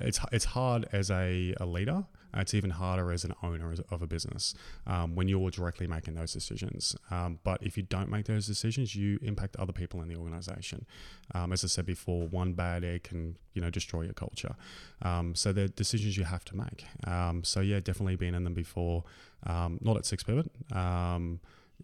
it's 0.00 0.20
it's 0.30 0.44
hard 0.44 0.88
as 0.92 1.10
a, 1.10 1.54
a 1.58 1.66
leader 1.66 2.04
it's 2.34 2.54
even 2.54 2.70
harder 2.70 3.12
as 3.12 3.24
an 3.24 3.34
owner 3.42 3.74
of 3.90 4.02
a 4.02 4.06
business 4.06 4.54
um, 4.86 5.14
when 5.14 5.28
you're 5.28 5.50
directly 5.50 5.86
making 5.86 6.14
those 6.14 6.32
decisions. 6.32 6.96
Um, 7.10 7.38
but 7.44 7.62
if 7.62 7.76
you 7.76 7.82
don't 7.82 8.08
make 8.08 8.26
those 8.26 8.46
decisions, 8.46 8.94
you 8.96 9.18
impact 9.22 9.56
other 9.56 9.72
people 9.72 10.02
in 10.02 10.08
the 10.08 10.16
organization. 10.16 10.86
Um, 11.34 11.52
as 11.52 11.64
I 11.64 11.68
said 11.68 11.86
before, 11.86 12.28
one 12.28 12.52
bad 12.52 12.84
egg 12.84 13.04
can 13.04 13.36
you 13.54 13.60
know 13.60 13.70
destroy 13.70 14.02
your 14.02 14.14
culture. 14.14 14.54
Um, 15.02 15.34
so 15.34 15.52
they're 15.52 15.68
decisions 15.68 16.16
you 16.16 16.24
have 16.24 16.44
to 16.46 16.56
make. 16.56 16.86
Um, 17.06 17.44
so 17.44 17.60
yeah, 17.60 17.80
definitely 17.80 18.16
been 18.16 18.34
in 18.34 18.44
them 18.44 18.54
before. 18.54 19.04
Um, 19.46 19.78
not 19.82 19.96
at 19.96 20.06
Six 20.06 20.22
Pivot. 20.22 20.50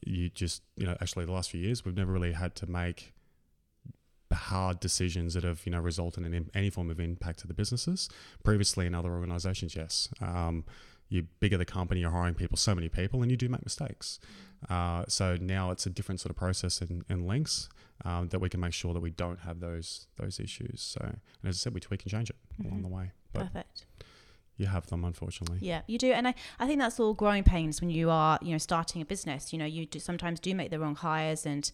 you 0.06 0.28
just 0.28 0.62
you 0.76 0.86
know 0.86 0.96
actually 1.00 1.24
the 1.24 1.32
last 1.32 1.50
few 1.50 1.60
years 1.60 1.84
we've 1.84 1.96
never 1.96 2.12
really 2.12 2.32
had 2.32 2.54
to 2.54 2.70
make 2.70 3.12
hard 4.34 4.80
decisions 4.80 5.34
that 5.34 5.44
have 5.44 5.64
you 5.64 5.72
know 5.72 5.80
resulted 5.80 6.24
in 6.24 6.50
any 6.54 6.70
form 6.70 6.90
of 6.90 7.00
impact 7.00 7.40
to 7.40 7.46
the 7.46 7.54
businesses. 7.54 8.08
Previously, 8.44 8.86
in 8.86 8.94
other 8.94 9.10
organisations, 9.10 9.74
yes, 9.74 10.08
um, 10.20 10.64
you 11.08 11.26
bigger 11.40 11.56
the 11.56 11.64
company, 11.64 12.00
you're 12.00 12.10
hiring 12.10 12.34
people, 12.34 12.56
so 12.56 12.74
many 12.74 12.88
people, 12.88 13.22
and 13.22 13.30
you 13.30 13.36
do 13.36 13.48
make 13.48 13.64
mistakes. 13.64 14.20
Uh, 14.68 15.04
so 15.08 15.36
now 15.40 15.70
it's 15.70 15.86
a 15.86 15.90
different 15.90 16.20
sort 16.20 16.30
of 16.30 16.36
process 16.36 16.82
in, 16.82 17.04
in 17.08 17.24
Lynkz 17.24 17.68
um, 18.04 18.28
that 18.28 18.40
we 18.40 18.48
can 18.48 18.60
make 18.60 18.72
sure 18.72 18.92
that 18.92 19.00
we 19.00 19.10
don't 19.10 19.40
have 19.40 19.60
those 19.60 20.06
those 20.16 20.40
issues. 20.40 20.80
So, 20.80 21.00
and 21.02 21.20
as 21.44 21.56
I 21.56 21.58
said, 21.58 21.74
we 21.74 21.80
tweak 21.80 22.02
and 22.02 22.10
change 22.10 22.30
it 22.30 22.36
mm-hmm. 22.54 22.68
along 22.68 22.82
the 22.82 22.88
way. 22.88 23.12
But 23.32 23.52
Perfect. 23.52 23.86
You 24.56 24.66
have 24.66 24.88
them, 24.88 25.04
unfortunately. 25.04 25.58
Yeah, 25.60 25.82
you 25.86 25.98
do, 25.98 26.10
and 26.10 26.26
I, 26.26 26.34
I 26.58 26.66
think 26.66 26.80
that's 26.80 26.98
all 26.98 27.14
growing 27.14 27.44
pains 27.44 27.80
when 27.80 27.90
you 27.90 28.10
are 28.10 28.38
you 28.42 28.52
know 28.52 28.58
starting 28.58 29.00
a 29.00 29.04
business. 29.04 29.52
You 29.52 29.58
know, 29.58 29.64
you 29.64 29.86
do, 29.86 30.00
sometimes 30.00 30.40
do 30.40 30.54
make 30.54 30.70
the 30.70 30.80
wrong 30.80 30.96
hires, 30.96 31.46
and 31.46 31.70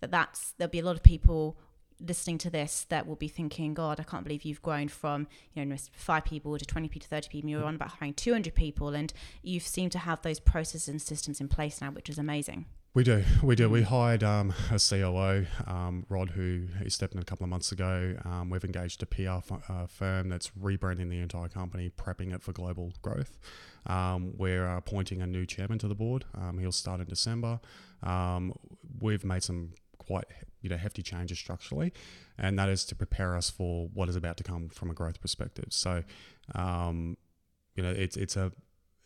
that 0.00 0.10
that's 0.10 0.52
there'll 0.58 0.70
be 0.70 0.80
a 0.80 0.84
lot 0.84 0.96
of 0.96 1.02
people 1.02 1.56
listening 2.00 2.38
to 2.38 2.50
this 2.50 2.86
that 2.88 3.06
will 3.06 3.16
be 3.16 3.28
thinking, 3.28 3.74
God, 3.74 4.00
I 4.00 4.02
can't 4.02 4.24
believe 4.24 4.44
you've 4.44 4.62
grown 4.62 4.88
from, 4.88 5.26
you 5.54 5.64
know, 5.64 5.76
five 5.92 6.24
people 6.24 6.56
to 6.58 6.64
20 6.64 6.88
people 6.88 7.04
to 7.04 7.08
30 7.08 7.28
people. 7.28 7.50
You're 7.50 7.64
on 7.64 7.76
about 7.76 7.88
hiring 7.88 8.14
200 8.14 8.54
people 8.54 8.94
and 8.94 9.12
you 9.42 9.60
seem 9.60 9.90
to 9.90 9.98
have 9.98 10.22
those 10.22 10.40
processes 10.40 10.88
and 10.88 11.00
systems 11.00 11.40
in 11.40 11.48
place 11.48 11.80
now, 11.80 11.90
which 11.90 12.08
is 12.08 12.18
amazing. 12.18 12.66
We 12.96 13.04
do, 13.04 13.24
we 13.42 13.56
do. 13.56 13.68
We 13.68 13.82
hired 13.82 14.24
um, 14.24 14.54
a 14.70 14.78
COO, 14.78 15.44
um, 15.66 16.06
Rod, 16.08 16.30
who 16.30 16.66
he 16.82 16.88
stepped 16.88 17.12
in 17.12 17.20
a 17.20 17.24
couple 17.24 17.44
of 17.44 17.50
months 17.50 17.70
ago. 17.70 18.16
Um, 18.24 18.48
we've 18.48 18.64
engaged 18.64 19.02
a 19.02 19.06
PR 19.06 19.32
f- 19.32 19.52
uh, 19.68 19.86
firm 19.86 20.30
that's 20.30 20.50
rebranding 20.58 21.10
the 21.10 21.18
entire 21.18 21.48
company, 21.48 21.90
prepping 21.90 22.34
it 22.34 22.42
for 22.42 22.52
global 22.52 22.94
growth. 23.02 23.38
Um, 23.84 24.32
we're 24.38 24.66
appointing 24.66 25.20
a 25.20 25.26
new 25.26 25.44
chairman 25.44 25.78
to 25.80 25.88
the 25.88 25.94
board. 25.94 26.24
Um, 26.34 26.56
he'll 26.58 26.72
start 26.72 27.00
in 27.00 27.06
December. 27.06 27.60
Um, 28.02 28.54
we've 28.98 29.26
made 29.26 29.42
some 29.42 29.72
quite 29.98 30.24
you 30.66 30.70
know 30.70 30.76
hefty 30.76 31.02
changes 31.02 31.38
structurally, 31.38 31.92
and 32.36 32.58
that 32.58 32.68
is 32.68 32.84
to 32.86 32.96
prepare 32.96 33.36
us 33.36 33.48
for 33.48 33.88
what 33.94 34.08
is 34.08 34.16
about 34.16 34.36
to 34.38 34.42
come 34.42 34.68
from 34.68 34.90
a 34.90 34.94
growth 34.94 35.20
perspective. 35.20 35.66
So, 35.70 36.02
um, 36.56 37.16
you 37.76 37.84
know, 37.84 37.90
it's 37.90 38.16
it's 38.16 38.36
a 38.36 38.50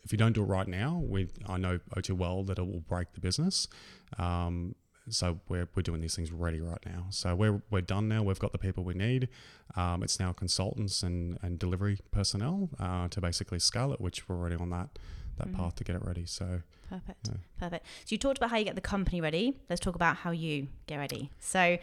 if 0.03 0.11
you 0.11 0.17
don't 0.17 0.33
do 0.33 0.41
it 0.41 0.47
right 0.47 0.67
now, 0.67 0.99
we 1.05 1.27
I 1.47 1.57
know 1.57 1.79
O2 1.95 2.17
well 2.17 2.41
that 2.45 2.57
it 2.57 2.65
will 2.65 2.81
break 2.81 3.13
the 3.13 3.19
business. 3.19 3.67
Um, 4.17 4.73
so 5.09 5.39
we're, 5.49 5.67
we're 5.75 5.83
doing 5.83 6.01
these 6.01 6.15
things 6.15 6.31
ready 6.31 6.61
right 6.61 6.83
now. 6.85 7.07
So 7.09 7.35
we're, 7.35 7.61
we're 7.71 7.81
done 7.81 8.07
now. 8.07 8.21
We've 8.21 8.39
got 8.39 8.51
the 8.51 8.59
people 8.59 8.83
we 8.83 8.93
need. 8.93 9.29
Um, 9.75 10.03
it's 10.03 10.19
now 10.19 10.31
consultants 10.31 11.01
and, 11.01 11.39
and 11.41 11.57
delivery 11.57 11.97
personnel 12.11 12.69
uh, 12.79 13.07
to 13.09 13.19
basically 13.19 13.59
scale 13.59 13.93
it, 13.93 13.99
which 13.99 14.29
we're 14.29 14.37
already 14.37 14.55
on 14.55 14.69
that 14.69 14.99
that 15.37 15.47
mm-hmm. 15.47 15.57
path 15.57 15.75
to 15.75 15.83
get 15.83 15.95
it 15.95 16.05
ready. 16.05 16.25
So 16.25 16.61
perfect, 16.91 17.29
yeah. 17.29 17.37
perfect. 17.59 17.85
So 18.05 18.07
you 18.09 18.17
talked 18.17 18.37
about 18.37 18.49
how 18.51 18.57
you 18.57 18.65
get 18.65 18.75
the 18.75 18.81
company 18.81 19.21
ready. 19.21 19.57
Let's 19.69 19.79
talk 19.79 19.95
about 19.95 20.17
how 20.17 20.31
you 20.31 20.67
get 20.87 20.97
ready. 20.97 21.31
So 21.39 21.77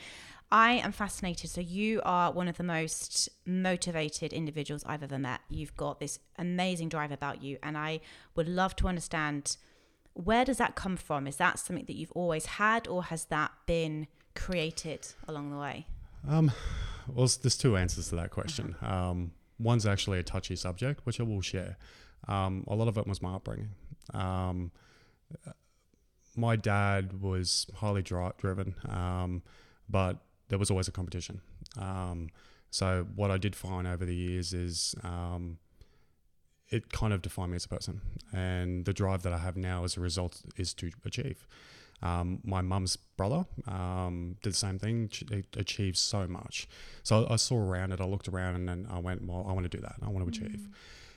I 0.50 0.72
am 0.72 0.92
fascinated. 0.92 1.50
So 1.50 1.60
you 1.60 2.00
are 2.04 2.32
one 2.32 2.48
of 2.48 2.56
the 2.56 2.64
most 2.64 3.28
motivated 3.46 4.32
individuals 4.32 4.82
I've 4.86 5.02
ever 5.02 5.18
met. 5.18 5.40
You've 5.48 5.76
got 5.76 6.00
this 6.00 6.18
amazing 6.38 6.88
drive 6.88 7.12
about 7.12 7.42
you, 7.42 7.58
and 7.62 7.76
I 7.76 8.00
would 8.34 8.48
love 8.48 8.76
to 8.76 8.88
understand 8.88 9.56
where 10.14 10.44
does 10.44 10.58
that 10.58 10.74
come 10.74 10.96
from? 10.96 11.26
Is 11.26 11.36
that 11.36 11.58
something 11.58 11.84
that 11.84 11.94
you've 11.94 12.12
always 12.12 12.46
had, 12.46 12.88
or 12.88 13.04
has 13.04 13.26
that 13.26 13.52
been 13.66 14.08
created 14.34 15.06
along 15.28 15.50
the 15.50 15.58
way? 15.58 15.86
Um, 16.28 16.50
well, 17.06 17.28
there's 17.42 17.56
two 17.56 17.76
answers 17.76 18.08
to 18.08 18.16
that 18.16 18.30
question. 18.30 18.74
Uh-huh. 18.82 19.10
Um, 19.10 19.32
one's 19.58 19.86
actually 19.86 20.18
a 20.18 20.22
touchy 20.22 20.56
subject, 20.56 21.04
which 21.04 21.20
I 21.20 21.22
will 21.22 21.40
share. 21.40 21.76
Um, 22.26 22.64
a 22.66 22.74
lot 22.74 22.88
of 22.88 22.98
it 22.98 23.06
was 23.06 23.22
my 23.22 23.34
upbringing. 23.34 23.70
Um, 24.12 24.72
my 26.36 26.56
dad 26.56 27.20
was 27.20 27.66
highly 27.76 28.02
dri- 28.02 28.30
driven, 28.38 28.74
um, 28.88 29.42
but 29.88 30.18
there 30.48 30.58
was 30.58 30.70
always 30.70 30.88
a 30.88 30.92
competition. 30.92 31.40
Um, 31.76 32.28
so 32.70 33.06
what 33.14 33.30
I 33.30 33.38
did 33.38 33.56
find 33.56 33.86
over 33.86 34.04
the 34.04 34.14
years 34.14 34.52
is 34.52 34.94
um, 35.02 35.58
it 36.68 36.92
kind 36.92 37.12
of 37.12 37.22
defined 37.22 37.50
me 37.50 37.56
as 37.56 37.64
a 37.64 37.68
person, 37.68 38.00
and 38.32 38.84
the 38.84 38.92
drive 38.92 39.22
that 39.22 39.32
I 39.32 39.38
have 39.38 39.56
now 39.56 39.84
as 39.84 39.96
a 39.96 40.00
result 40.00 40.42
is 40.56 40.74
to 40.74 40.90
achieve. 41.04 41.46
Um, 42.00 42.40
my 42.44 42.60
mum's 42.60 42.94
brother 42.94 43.44
um, 43.66 44.36
did 44.42 44.52
the 44.52 44.56
same 44.56 44.78
thing, 44.78 45.10
achieved 45.56 45.96
so 45.96 46.28
much. 46.28 46.68
So 47.02 47.24
I, 47.24 47.32
I, 47.32 47.36
saw 47.36 47.56
around 47.56 47.92
it, 47.92 48.00
I 48.00 48.04
looked 48.04 48.28
around, 48.28 48.54
and 48.54 48.68
then 48.68 48.86
I 48.88 49.00
went, 49.00 49.24
well, 49.26 49.44
I 49.48 49.52
want 49.52 49.68
to 49.68 49.76
do 49.76 49.82
that. 49.82 49.96
I 50.02 50.08
want 50.08 50.32
to 50.32 50.40
mm. 50.40 50.46
achieve. 50.46 50.68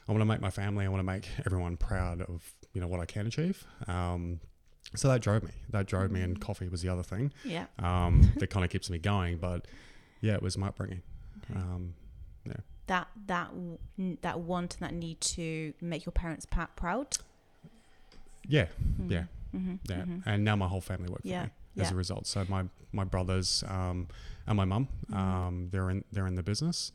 I 0.08 0.12
want 0.12 0.22
to 0.22 0.26
make 0.26 0.42
my 0.42 0.50
family, 0.50 0.86
I 0.86 0.90
want 0.90 1.00
to 1.00 1.06
make 1.06 1.28
everyone 1.46 1.78
proud 1.78 2.22
of 2.22 2.54
you 2.74 2.82
know 2.82 2.88
what 2.88 3.00
I 3.00 3.06
can 3.06 3.28
achieve. 3.28 3.66
Um, 3.88 4.40
so 4.96 5.08
that 5.08 5.22
drove 5.22 5.44
me. 5.44 5.52
That 5.70 5.86
drove 5.88 6.12
me, 6.12 6.22
and 6.22 6.38
mm. 6.38 6.42
coffee 6.42 6.68
was 6.68 6.82
the 6.82 6.90
other 6.90 7.04
thing. 7.04 7.32
Yeah. 7.46 7.66
Um, 7.80 8.32
that 8.38 8.50
kind 8.50 8.66
of 8.66 8.72
keeps 8.72 8.90
me 8.90 8.98
going. 8.98 9.38
But 9.38 9.68
yeah, 10.22 10.34
it 10.34 10.42
was 10.42 10.58
my 10.58 10.68
upbringing. 10.68 11.02
Okay. 11.50 11.60
Um, 11.60 11.94
yeah. 12.46 12.54
That 12.88 13.08
that 13.28 13.52
that 14.22 14.40
want 14.40 14.76
and 14.76 14.90
that 14.90 14.94
need 14.94 15.22
to 15.22 15.74
make 15.82 16.06
your 16.06 16.12
parents 16.12 16.46
proud. 16.76 17.18
Yeah, 18.48 18.68
mm. 19.00 19.12
yeah, 19.12 19.24
Mm-hmm. 19.56 19.76
Yeah, 19.90 19.96
mm-hmm. 19.98 20.30
and 20.30 20.44
now 20.44 20.56
my 20.56 20.68
whole 20.68 20.82
family 20.82 21.10
work 21.10 21.22
Yeah, 21.24 21.44
for 21.44 21.46
me 21.46 21.52
as 21.84 21.90
yeah. 21.90 21.94
a 21.94 21.98
result. 21.98 22.28
So 22.28 22.46
my 22.50 22.66
my 22.92 23.04
brothers 23.04 23.64
um, 23.68 24.08
and 24.48 24.58
my 24.58 24.66
mum, 24.66 24.88
Mhm. 25.10 25.16
um, 25.16 25.70
they're 25.72 25.90
in 25.90 26.04
they're 26.12 26.28
in 26.28 26.36
the 26.36 26.44
business. 26.44 26.92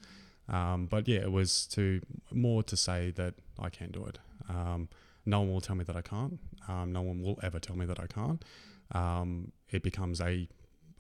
Um, 0.48 0.87
but 0.87 1.09
yeah, 1.09 1.20
it 1.20 1.32
was 1.32 1.66
to 1.68 2.00
more 2.32 2.62
to 2.64 2.76
say 2.76 3.11
that 3.12 3.35
I 3.59 3.68
can 3.68 3.90
do 3.90 4.04
it. 4.04 4.18
Um, 4.48 4.88
no 5.24 5.40
one 5.40 5.52
will 5.52 5.61
tell 5.61 5.74
me 5.76 5.85
that 5.85 5.96
I 5.96 6.02
can't. 6.02 6.38
Um, 6.68 6.92
no 6.92 7.02
one 7.02 7.20
will 7.20 7.38
ever 7.42 7.59
tell 7.59 7.76
me 7.76 7.85
that 7.87 7.98
I 7.98 8.06
can't. 8.06 8.44
Um, 8.92 9.52
it 9.70 9.82
becomes 9.82 10.20
a, 10.20 10.48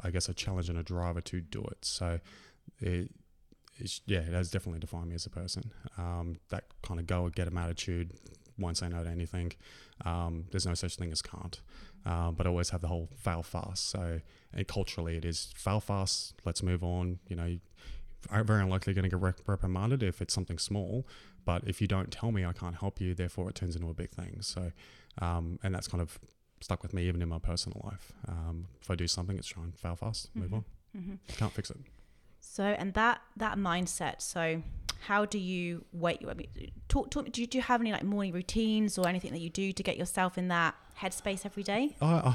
I 0.00 0.10
guess, 0.10 0.28
a 0.28 0.34
challenge 0.34 0.68
and 0.68 0.78
a 0.78 0.82
driver 0.82 1.20
to 1.20 1.40
do 1.40 1.62
it. 1.70 1.84
So, 1.84 2.18
it, 2.80 3.10
yeah, 4.06 4.18
it 4.20 4.32
has 4.32 4.50
definitely 4.50 4.80
defined 4.80 5.08
me 5.10 5.14
as 5.14 5.26
a 5.26 5.30
person. 5.30 5.70
Um, 5.96 6.40
that 6.48 6.64
kind 6.82 6.98
of 6.98 7.06
go 7.06 7.28
get 7.28 7.46
'em 7.46 7.56
attitude, 7.58 8.14
won't 8.58 8.78
say 8.78 8.88
no 8.88 9.04
to 9.04 9.10
anything. 9.10 9.52
Um, 10.04 10.46
there's 10.50 10.66
no 10.66 10.74
such 10.74 10.96
thing 10.96 11.12
as 11.12 11.22
can't. 11.22 11.60
But 12.04 12.46
I 12.46 12.50
always 12.50 12.70
have 12.70 12.80
the 12.80 12.88
whole 12.88 13.08
fail 13.16 13.42
fast. 13.42 13.88
So 13.90 14.20
and 14.52 14.66
culturally, 14.66 15.16
it 15.16 15.24
is 15.24 15.52
fail 15.54 15.80
fast. 15.80 16.34
Let's 16.44 16.62
move 16.62 16.82
on. 16.82 17.18
You 17.28 17.36
know, 17.36 17.58
are 18.30 18.44
very 18.44 18.62
unlikely 18.62 18.94
going 18.94 19.04
to 19.04 19.08
get 19.08 19.20
rep- 19.20 19.40
reprimanded 19.46 20.02
if 20.02 20.20
it's 20.22 20.34
something 20.34 20.58
small. 20.58 21.06
But 21.44 21.62
if 21.66 21.80
you 21.80 21.86
don't 21.86 22.10
tell 22.10 22.32
me, 22.32 22.44
I 22.44 22.52
can't 22.52 22.76
help 22.76 23.00
you. 23.00 23.14
Therefore, 23.14 23.48
it 23.48 23.54
turns 23.54 23.76
into 23.76 23.88
a 23.88 23.94
big 23.94 24.10
thing. 24.10 24.38
So, 24.42 24.72
um, 25.20 25.58
and 25.62 25.74
that's 25.74 25.88
kind 25.88 26.00
of 26.02 26.18
stuck 26.60 26.82
with 26.82 26.92
me 26.94 27.06
even 27.06 27.22
in 27.22 27.28
my 27.28 27.38
personal 27.38 27.80
life. 27.84 28.12
Um, 28.26 28.66
if 28.80 28.90
I 28.90 28.94
do 28.94 29.06
something, 29.06 29.36
it's 29.36 29.46
try 29.46 29.62
and 29.62 29.76
fail 29.78 29.94
fast, 29.96 30.30
move 30.34 30.50
Mhm. 30.50 30.54
on. 30.54 30.64
Mm-hmm. 30.96 31.14
Can't 31.36 31.52
fix 31.52 31.70
it. 31.70 31.76
So, 32.40 32.64
and 32.64 32.94
that 32.94 33.20
that 33.36 33.58
mindset. 33.58 34.20
So, 34.22 34.62
how 35.00 35.24
do 35.24 35.38
you 35.38 35.84
wait? 35.92 36.22
I 36.28 36.34
mean, 36.34 36.48
talk 36.88 37.10
talk. 37.10 37.30
Do 37.30 37.40
you, 37.40 37.46
do 37.46 37.58
you 37.58 37.62
have 37.62 37.80
any 37.80 37.92
like 37.92 38.04
morning 38.04 38.32
routines 38.32 38.98
or 38.98 39.08
anything 39.08 39.32
that 39.32 39.40
you 39.40 39.50
do 39.50 39.72
to 39.72 39.82
get 39.82 39.96
yourself 39.96 40.38
in 40.38 40.48
that 40.48 40.74
headspace 40.98 41.44
every 41.44 41.62
day? 41.62 41.96
Uh, 42.00 42.04
uh, 42.04 42.32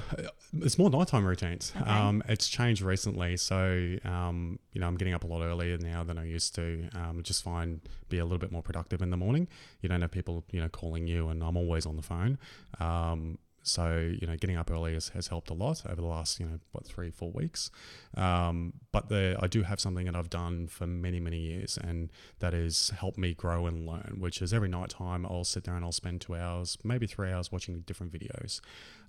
it's 0.59 0.77
more 0.77 0.89
nighttime 0.89 1.25
routines. 1.25 1.73
Okay. 1.79 1.89
Um, 1.89 2.23
it's 2.27 2.47
changed 2.47 2.81
recently, 2.81 3.37
so 3.37 3.97
um, 4.05 4.59
you 4.73 4.81
know 4.81 4.87
I'm 4.87 4.97
getting 4.97 5.13
up 5.13 5.23
a 5.23 5.27
lot 5.27 5.41
earlier 5.41 5.77
now 5.77 6.03
than 6.03 6.17
I 6.17 6.25
used 6.25 6.55
to. 6.55 6.89
Um, 6.95 7.21
just 7.23 7.43
find 7.43 7.81
be 8.09 8.19
a 8.19 8.23
little 8.23 8.39
bit 8.39 8.51
more 8.51 8.63
productive 8.63 9.01
in 9.01 9.09
the 9.09 9.17
morning. 9.17 9.47
You 9.81 9.89
don't 9.89 10.01
have 10.01 10.11
people 10.11 10.43
you 10.51 10.61
know 10.61 10.69
calling 10.69 11.07
you, 11.07 11.29
and 11.29 11.43
I'm 11.43 11.57
always 11.57 11.85
on 11.85 11.95
the 11.95 12.03
phone. 12.03 12.37
Um, 12.79 13.37
so 13.63 14.11
you 14.19 14.27
know 14.27 14.35
getting 14.35 14.57
up 14.57 14.71
early 14.71 14.93
has, 14.93 15.09
has 15.09 15.27
helped 15.27 15.49
a 15.49 15.53
lot 15.53 15.83
over 15.85 16.01
the 16.01 16.07
last 16.07 16.39
you 16.39 16.45
know 16.45 16.59
what 16.71 16.85
three 16.85 17.11
four 17.11 17.31
weeks. 17.31 17.69
Um, 18.15 18.73
but 18.91 19.09
the 19.09 19.37
I 19.39 19.47
do 19.47 19.63
have 19.63 19.79
something 19.79 20.05
that 20.05 20.15
I've 20.15 20.29
done 20.29 20.67
for 20.67 20.87
many 20.87 21.19
many 21.19 21.39
years, 21.39 21.77
and 21.81 22.11
that 22.39 22.53
has 22.53 22.91
helped 22.97 23.17
me 23.17 23.33
grow 23.33 23.67
and 23.67 23.85
learn. 23.85 24.17
Which 24.19 24.41
is 24.41 24.53
every 24.53 24.69
night 24.69 24.89
time 24.89 25.25
I'll 25.25 25.43
sit 25.43 25.63
there 25.65 25.75
and 25.75 25.85
I'll 25.85 25.91
spend 25.91 26.21
two 26.21 26.35
hours, 26.35 26.77
maybe 26.83 27.07
three 27.07 27.31
hours 27.31 27.51
watching 27.51 27.81
different 27.81 28.11
videos. 28.11 28.61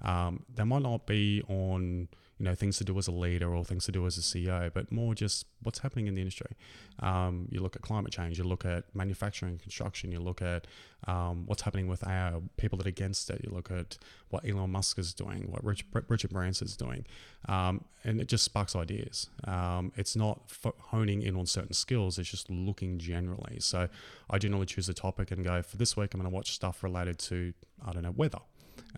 Um, 0.02 0.44
they 0.52 0.64
might 0.64 0.82
not 0.82 1.06
be 1.06 1.42
on 1.48 2.08
you 2.42 2.48
know 2.48 2.56
things 2.56 2.76
to 2.78 2.84
do 2.84 2.98
as 2.98 3.06
a 3.06 3.12
leader 3.12 3.54
or 3.54 3.64
things 3.64 3.84
to 3.84 3.92
do 3.92 4.04
as 4.04 4.18
a 4.18 4.20
CEO, 4.20 4.68
but 4.74 4.90
more 4.90 5.14
just 5.14 5.46
what's 5.62 5.78
happening 5.78 6.08
in 6.08 6.16
the 6.16 6.20
industry. 6.20 6.56
Um, 6.98 7.46
you 7.52 7.60
look 7.60 7.76
at 7.76 7.82
climate 7.82 8.12
change, 8.12 8.36
you 8.36 8.42
look 8.42 8.64
at 8.64 8.84
manufacturing, 8.94 9.58
construction, 9.58 10.10
you 10.10 10.18
look 10.18 10.42
at 10.42 10.66
um, 11.06 11.46
what's 11.46 11.62
happening 11.62 11.86
with 11.86 12.04
our 12.04 12.42
people 12.56 12.78
that 12.78 12.86
are 12.86 12.88
against 12.88 13.30
it. 13.30 13.42
You 13.44 13.54
look 13.54 13.70
at 13.70 13.96
what 14.30 14.41
Elon 14.46 14.70
Musk 14.70 14.98
is 14.98 15.14
doing, 15.14 15.50
what 15.50 15.64
Rich, 15.64 15.86
Richard 16.08 16.30
Branson 16.30 16.66
is 16.66 16.76
doing, 16.76 17.04
um, 17.48 17.84
and 18.04 18.20
it 18.20 18.28
just 18.28 18.44
sparks 18.44 18.74
ideas. 18.76 19.28
Um, 19.44 19.92
it's 19.96 20.16
not 20.16 20.42
f- 20.48 20.72
honing 20.78 21.22
in 21.22 21.36
on 21.36 21.46
certain 21.46 21.72
skills; 21.72 22.18
it's 22.18 22.30
just 22.30 22.50
looking 22.50 22.98
generally. 22.98 23.58
So 23.60 23.88
I 24.30 24.38
generally 24.38 24.66
choose 24.66 24.88
a 24.88 24.94
topic 24.94 25.30
and 25.30 25.44
go 25.44 25.62
for 25.62 25.76
this 25.76 25.96
week. 25.96 26.14
I'm 26.14 26.20
going 26.20 26.30
to 26.30 26.34
watch 26.34 26.52
stuff 26.52 26.82
related 26.82 27.18
to 27.20 27.52
I 27.84 27.92
don't 27.92 28.02
know 28.02 28.14
weather 28.16 28.40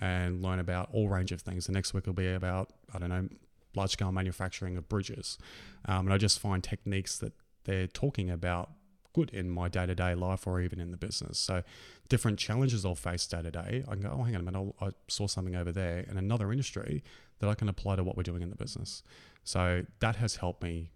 and 0.01 0.43
learn 0.43 0.59
about 0.59 0.89
all 0.93 1.09
range 1.09 1.33
of 1.33 1.41
things. 1.41 1.67
The 1.67 1.73
next 1.73 1.95
week 1.95 2.07
will 2.07 2.13
be 2.15 2.33
about 2.33 2.73
I 2.93 2.99
don't 2.99 3.11
know 3.11 3.29
large 3.77 3.91
scale 3.91 4.13
manufacturing 4.13 4.77
of 4.77 4.89
bridges, 4.89 5.39
um, 5.87 6.07
and 6.07 6.13
I 6.13 6.19
just 6.19 6.39
find 6.39 6.63
techniques 6.63 7.19
that 7.19 7.33
they're 7.65 7.87
talking 7.87 8.31
about 8.31 8.71
good 9.15 9.31
in 9.31 9.49
my 9.49 9.69
day 9.69 9.87
to 9.87 9.95
day 9.95 10.15
life 10.15 10.47
or 10.47 10.61
even 10.61 10.81
in 10.81 10.91
the 10.91 10.97
business. 10.97 11.39
So 11.39 11.63
different 12.09 12.39
challenges 12.39 12.85
I'll 12.85 12.95
face 12.95 13.27
day 13.27 13.43
to 13.43 13.51
day. 13.51 13.85
I 13.89 13.93
can 13.93 14.03
go, 14.03 14.11
oh, 14.17 14.23
hang 14.23 14.35
on 14.35 14.41
a 14.43 14.45
minute, 14.45 14.59
I'll, 14.81 14.89
I 14.89 14.91
saw 15.09 15.27
something 15.27 15.55
over 15.57 15.73
there 15.73 16.01
in 16.01 16.17
another 16.19 16.51
industry 16.53 17.03
that 17.39 17.49
I 17.49 17.55
can 17.55 17.69
apply 17.69 17.97
to 17.97 18.05
what 18.05 18.17
we're 18.17 18.23
doing 18.23 18.43
in 18.43 18.51
the 18.51 18.57
business. 18.57 19.03
So 19.43 19.85
that 20.01 20.17
has 20.17 20.37
helped 20.37 20.63
me 20.63 20.91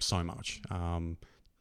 so 0.00 0.22
much. 0.24 0.60
Um, 0.70 1.18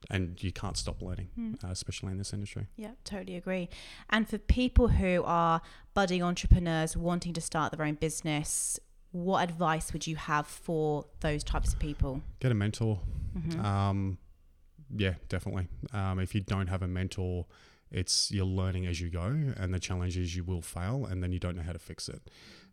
and 0.10 0.41
you 0.43 0.52
can't 0.52 0.76
stop 0.76 1.02
learning, 1.02 1.30
Hmm. 1.36 1.54
uh, 1.63 1.69
especially 1.69 2.12
in 2.12 2.17
this 2.17 2.34
industry. 2.34 2.67
Yeah, 2.76 2.91
totally 3.06 3.38
agree. 3.38 3.69
And 4.10 4.28
for 4.28 4.38
people 4.38 4.89
who 4.89 5.24
are 5.24 5.62
budding 5.93 6.22
entrepreneurs 6.22 6.98
wanting 6.98 7.32
to 7.34 7.41
start 7.41 7.72
their 7.76 7.86
own 7.86 7.96
business, 7.96 8.80
what 9.12 9.43
advice 9.50 9.93
would 9.93 10.06
you 10.06 10.17
have 10.17 10.46
for 10.48 11.06
those 11.22 11.41
types 11.43 11.72
of 11.72 11.80
people? 11.80 12.22
Get 12.41 12.52
a 12.52 12.56
mentor. 12.56 13.00
Mhm. 13.38 13.63
Um, 13.63 14.17
yeah, 14.93 15.13
definitely. 15.30 15.67
Um, 15.93 16.19
if 16.19 16.36
you 16.36 16.41
don't 16.41 16.67
have 16.67 16.82
a 16.82 16.88
mentor, 16.88 17.46
it's 17.93 18.32
you're 18.32 18.45
learning 18.45 18.86
as 18.86 18.99
you 18.99 19.10
go, 19.10 19.53
and 19.58 19.73
the 19.73 19.79
challenge 19.79 20.17
is 20.17 20.36
you 20.36 20.43
will 20.43 20.62
fail, 20.62 21.06
and 21.06 21.23
then 21.23 21.32
you 21.32 21.39
don't 21.39 21.56
know 21.56 21.63
how 21.63 21.73
to 21.73 21.79
fix 21.79 22.10
it. 22.10 22.29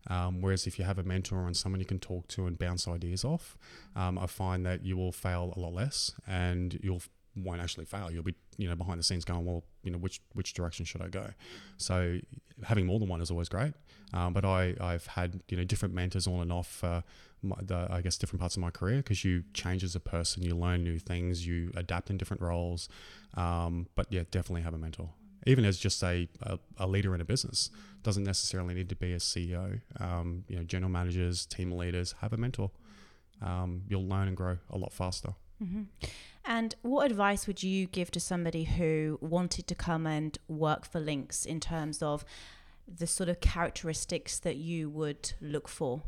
Um, 0.08 0.40
whereas 0.40 0.66
if 0.66 0.78
you 0.78 0.84
have 0.86 0.98
a 0.98 1.02
mentor 1.02 1.46
and 1.46 1.56
someone 1.56 1.78
you 1.78 1.86
can 1.86 1.98
talk 1.98 2.26
to 2.28 2.46
and 2.46 2.58
bounce 2.58 2.88
ideas 2.88 3.24
off, 3.24 3.58
um, 3.94 4.18
I 4.18 4.26
find 4.26 4.64
that 4.64 4.84
you 4.84 4.96
will 4.96 5.12
fail 5.12 5.52
a 5.54 5.60
lot 5.60 5.74
less, 5.74 6.12
and 6.26 6.78
you'll 6.82 7.02
won't 7.36 7.60
actually 7.60 7.84
fail. 7.84 8.10
You'll 8.10 8.22
be 8.22 8.34
you 8.56 8.68
know 8.68 8.76
behind 8.76 8.98
the 8.98 9.04
scenes 9.04 9.24
going, 9.24 9.44
well, 9.44 9.62
you 9.82 9.90
know 9.90 9.98
which 9.98 10.20
which 10.32 10.54
direction 10.54 10.84
should 10.84 11.02
I 11.02 11.08
go? 11.08 11.30
So 11.76 12.18
having 12.64 12.86
more 12.86 12.98
than 12.98 13.08
one 13.08 13.20
is 13.20 13.30
always 13.30 13.48
great. 13.48 13.74
Um, 14.12 14.32
but 14.32 14.44
I 14.44 14.74
I've 14.80 15.06
had 15.06 15.40
you 15.48 15.56
know 15.56 15.64
different 15.64 15.94
mentors 15.94 16.26
on 16.26 16.40
and 16.40 16.52
off. 16.52 16.82
Uh, 16.82 17.02
my, 17.42 17.56
the, 17.62 17.86
I 17.90 18.00
guess 18.00 18.18
different 18.18 18.40
parts 18.40 18.56
of 18.56 18.62
my 18.62 18.70
career 18.70 18.98
because 18.98 19.24
you 19.24 19.44
change 19.54 19.82
as 19.82 19.94
a 19.96 20.00
person, 20.00 20.42
you 20.42 20.54
learn 20.54 20.84
new 20.84 20.98
things, 20.98 21.46
you 21.46 21.72
adapt 21.74 22.10
in 22.10 22.18
different 22.18 22.42
roles. 22.42 22.88
Um, 23.34 23.86
but 23.94 24.06
yeah, 24.10 24.24
definitely 24.30 24.62
have 24.62 24.74
a 24.74 24.78
mentor. 24.78 25.10
Even 25.46 25.64
as 25.64 25.78
just 25.78 26.02
a, 26.02 26.28
a, 26.42 26.58
a 26.76 26.86
leader 26.86 27.14
in 27.14 27.20
a 27.22 27.24
business, 27.24 27.70
doesn't 28.02 28.24
necessarily 28.24 28.74
need 28.74 28.90
to 28.90 28.96
be 28.96 29.12
a 29.12 29.16
CEO. 29.16 29.80
Um, 29.98 30.44
you 30.48 30.56
know, 30.56 30.64
general 30.64 30.90
managers, 30.90 31.46
team 31.46 31.72
leaders, 31.72 32.14
have 32.20 32.32
a 32.32 32.36
mentor. 32.36 32.70
Um, 33.40 33.82
you'll 33.88 34.06
learn 34.06 34.28
and 34.28 34.36
grow 34.36 34.58
a 34.68 34.76
lot 34.76 34.92
faster. 34.92 35.30
hmm 35.58 35.84
And 36.44 36.74
what 36.82 37.10
advice 37.10 37.46
would 37.46 37.62
you 37.62 37.86
give 37.86 38.10
to 38.12 38.20
somebody 38.20 38.64
who 38.64 39.18
wanted 39.22 39.66
to 39.68 39.74
come 39.74 40.06
and 40.06 40.36
work 40.46 40.84
for 40.84 41.00
Lynkz 41.00 41.46
in 41.46 41.58
terms 41.58 42.02
of 42.02 42.24
the 42.98 43.06
sort 43.06 43.28
of 43.28 43.40
characteristics 43.40 44.38
that 44.40 44.56
you 44.56 44.90
would 44.90 45.32
look 45.40 45.68
for? 45.68 46.02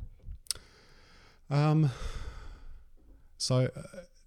Um, 1.50 1.90
so 3.38 3.68
uh, 3.76 3.82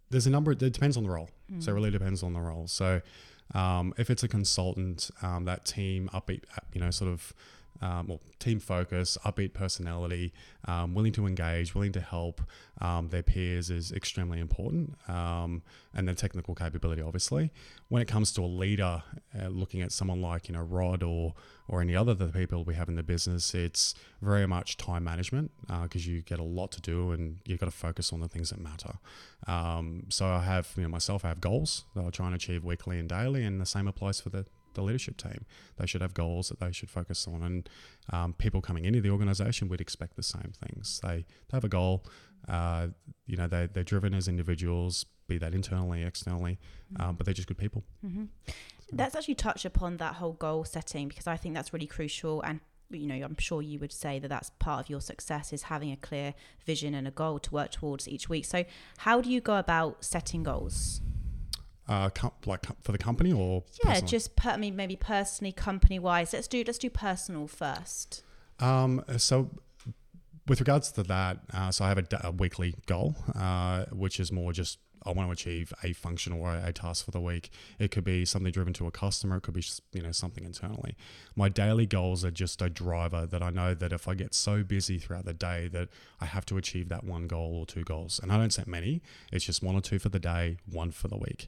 there's 0.09 0.27
a 0.27 0.29
number. 0.29 0.51
It 0.51 0.59
depends 0.59 0.97
on 0.97 1.03
the 1.03 1.09
role. 1.09 1.29
So 1.59 1.71
it 1.71 1.73
Mm. 1.73 1.75
really 1.75 1.91
depends 1.91 2.23
on 2.23 2.33
the 2.33 2.39
role. 2.41 2.67
So 2.67 3.01
um, 3.53 3.93
if 3.97 4.09
it's 4.09 4.23
a 4.23 4.27
consultant, 4.27 5.11
um, 5.21 5.45
that 5.45 5.65
team 5.65 6.09
upbeat, 6.13 6.43
you 6.73 6.81
know, 6.81 6.91
sort 6.91 7.11
of. 7.11 7.33
Um, 7.81 8.19
team 8.39 8.59
focus, 8.59 9.17
upbeat 9.25 9.53
personality, 9.53 10.33
um, 10.65 10.93
willing 10.93 11.11
to 11.13 11.27
engage, 11.27 11.75
willing 11.75 11.91
to 11.93 12.01
help 12.01 12.41
um, 12.81 13.09
their 13.09 13.23
peers 13.23 13.69
is 13.69 13.91
extremely 13.91 14.39
important, 14.39 14.95
um, 15.07 15.61
and 15.93 16.07
then 16.07 16.15
technical 16.15 16.55
capability, 16.55 17.01
obviously. 17.01 17.51
When 17.89 18.01
it 18.01 18.07
comes 18.07 18.31
to 18.33 18.43
a 18.43 18.47
leader, 18.47 19.03
uh, 19.39 19.47
looking 19.47 19.81
at 19.81 19.91
someone 19.91 20.21
like 20.21 20.47
you 20.47 20.53
know 20.53 20.61
Rod 20.61 21.03
or 21.03 21.33
or 21.67 21.81
any 21.81 21.95
other 21.95 22.11
of 22.11 22.19
the 22.19 22.27
people 22.27 22.63
we 22.63 22.75
have 22.75 22.89
in 22.89 22.95
the 22.95 23.03
business, 23.03 23.53
it's 23.53 23.95
very 24.21 24.45
much 24.45 24.77
time 24.77 25.03
management 25.03 25.51
because 25.83 26.05
you 26.05 26.21
get 26.21 26.39
a 26.39 26.43
lot 26.43 26.71
to 26.71 26.81
do 26.81 27.11
and 27.11 27.39
you've 27.45 27.59
got 27.59 27.65
to 27.65 27.71
focus 27.71 28.13
on 28.13 28.19
the 28.19 28.27
things 28.27 28.51
that 28.51 28.59
matter. 28.59 28.99
Um, 29.47 30.03
so 30.09 30.27
I 30.27 30.43
have, 30.43 30.71
you 30.75 30.83
know, 30.83 30.89
myself, 30.89 31.25
I 31.25 31.29
have 31.29 31.41
goals 31.41 31.85
that 31.95 32.05
I 32.05 32.09
try 32.09 32.27
and 32.27 32.35
achieve 32.35 32.63
weekly 32.63 32.99
and 32.99 33.09
daily, 33.09 33.43
and 33.43 33.59
the 33.59 33.65
same 33.65 33.87
applies 33.87 34.19
for 34.19 34.29
the, 34.29 34.45
the 34.75 34.81
leadership 34.81 35.17
team. 35.17 35.45
They 35.77 35.85
should 35.85 36.01
have 36.01 36.13
goals 36.13 36.49
that 36.49 36.59
they 36.59 36.71
should 36.71 36.89
focus 36.89 37.27
on, 37.27 37.41
and 37.41 37.69
um, 38.11 38.33
people 38.33 38.61
coming 38.61 38.85
into 38.85 39.01
the 39.01 39.09
organization 39.09 39.67
would 39.69 39.81
expect 39.81 40.15
the 40.15 40.23
same 40.23 40.53
things. 40.63 40.99
They, 41.03 41.25
they 41.49 41.53
have 41.53 41.63
a 41.63 41.69
goal, 41.69 42.05
uh, 42.47 42.87
you 43.25 43.37
know, 43.37 43.47
they, 43.47 43.67
they're 43.71 43.83
driven 43.83 44.13
as 44.13 44.27
individuals, 44.27 45.05
be 45.27 45.37
that 45.39 45.53
internally, 45.53 46.03
externally, 46.03 46.59
um, 46.99 47.15
but 47.15 47.25
they're 47.25 47.33
just 47.33 47.47
good 47.47 47.57
people. 47.57 47.83
hmm 48.01 48.25
Let's 48.91 49.15
actually 49.15 49.35
touch 49.35 49.65
upon 49.65 49.97
that 49.97 50.15
whole 50.15 50.33
goal 50.33 50.63
setting 50.63 51.07
because 51.07 51.25
I 51.25 51.37
think 51.37 51.55
that's 51.55 51.73
really 51.73 51.87
crucial. 51.87 52.41
And 52.41 52.59
you 52.91 53.07
know, 53.07 53.15
I'm 53.15 53.37
sure 53.39 53.61
you 53.61 53.79
would 53.79 53.91
say 53.91 54.19
that 54.19 54.27
that's 54.27 54.51
part 54.59 54.79
of 54.79 54.89
your 54.89 55.01
success 55.01 55.51
is 55.51 55.63
having 55.63 55.91
a 55.91 55.95
clear 55.95 56.35
vision 56.65 56.93
and 56.93 57.07
a 57.07 57.11
goal 57.11 57.39
to 57.39 57.51
work 57.51 57.71
towards 57.71 58.07
each 58.07 58.29
week. 58.29 58.45
So, 58.45 58.63
how 58.97 59.21
do 59.21 59.29
you 59.31 59.41
go 59.41 59.57
about 59.57 60.05
setting 60.05 60.43
goals? 60.43 61.01
Uh, 61.87 62.09
com- 62.09 62.31
like 62.47 62.63
com- 62.63 62.77
for 62.81 62.91
the 62.91 62.97
company 62.97 63.31
or 63.31 63.63
Yeah, 63.83 63.91
personally? 63.91 64.09
just 64.09 64.35
per- 64.35 64.49
I 64.51 64.57
mean, 64.57 64.75
maybe 64.75 64.95
personally, 64.95 65.51
company 65.51 65.99
wise. 65.99 66.33
Let's 66.33 66.47
do 66.47 66.63
let's 66.65 66.79
do 66.79 66.89
personal 66.89 67.47
first. 67.47 68.23
Um, 68.59 69.03
so, 69.17 69.51
with 70.47 70.59
regards 70.59 70.91
to 70.93 71.03
that, 71.03 71.39
uh, 71.53 71.71
so 71.71 71.85
I 71.85 71.89
have 71.89 71.99
a, 71.99 72.05
a 72.23 72.31
weekly 72.31 72.73
goal, 72.87 73.15
uh, 73.35 73.85
which 73.91 74.19
is 74.19 74.31
more 74.31 74.51
just 74.51 74.79
I 75.05 75.11
want 75.11 75.27
to 75.27 75.31
achieve 75.31 75.73
a 75.83 75.93
function 75.93 76.33
or 76.33 76.53
a, 76.53 76.73
task 76.73 77.05
for 77.05 77.11
the 77.11 77.21
week. 77.21 77.49
It 77.79 77.91
could 77.91 78.03
be 78.03 78.25
something 78.25 78.51
driven 78.51 78.73
to 78.73 78.87
a 78.87 78.91
customer. 78.91 79.37
It 79.37 79.41
could 79.41 79.53
be 79.53 79.63
you 79.93 80.01
know 80.01 80.11
something 80.11 80.43
internally. 80.43 80.95
My 81.35 81.47
daily 81.49 81.85
goals 81.85 82.25
are 82.25 82.31
just 82.31 82.61
a 82.61 82.69
driver 82.69 83.25
that 83.25 83.41
I 83.41 83.49
know 83.49 83.73
that 83.73 83.93
if 83.93 84.07
I 84.07 84.13
get 84.13 84.33
so 84.33 84.63
busy 84.63 84.97
throughout 84.99 85.25
the 85.25 85.33
day 85.33 85.67
that 85.69 85.89
I 86.19 86.25
have 86.25 86.45
to 86.47 86.57
achieve 86.57 86.89
that 86.89 87.03
one 87.03 87.27
goal 87.27 87.55
or 87.55 87.65
two 87.65 87.83
goals, 87.83 88.19
and 88.21 88.31
I 88.31 88.37
don't 88.37 88.51
set 88.51 88.67
many. 88.67 89.01
It's 89.31 89.45
just 89.45 89.63
one 89.63 89.75
or 89.75 89.81
two 89.81 89.99
for 89.99 90.09
the 90.09 90.19
day, 90.19 90.57
one 90.69 90.91
for 90.91 91.07
the 91.07 91.17
week, 91.17 91.47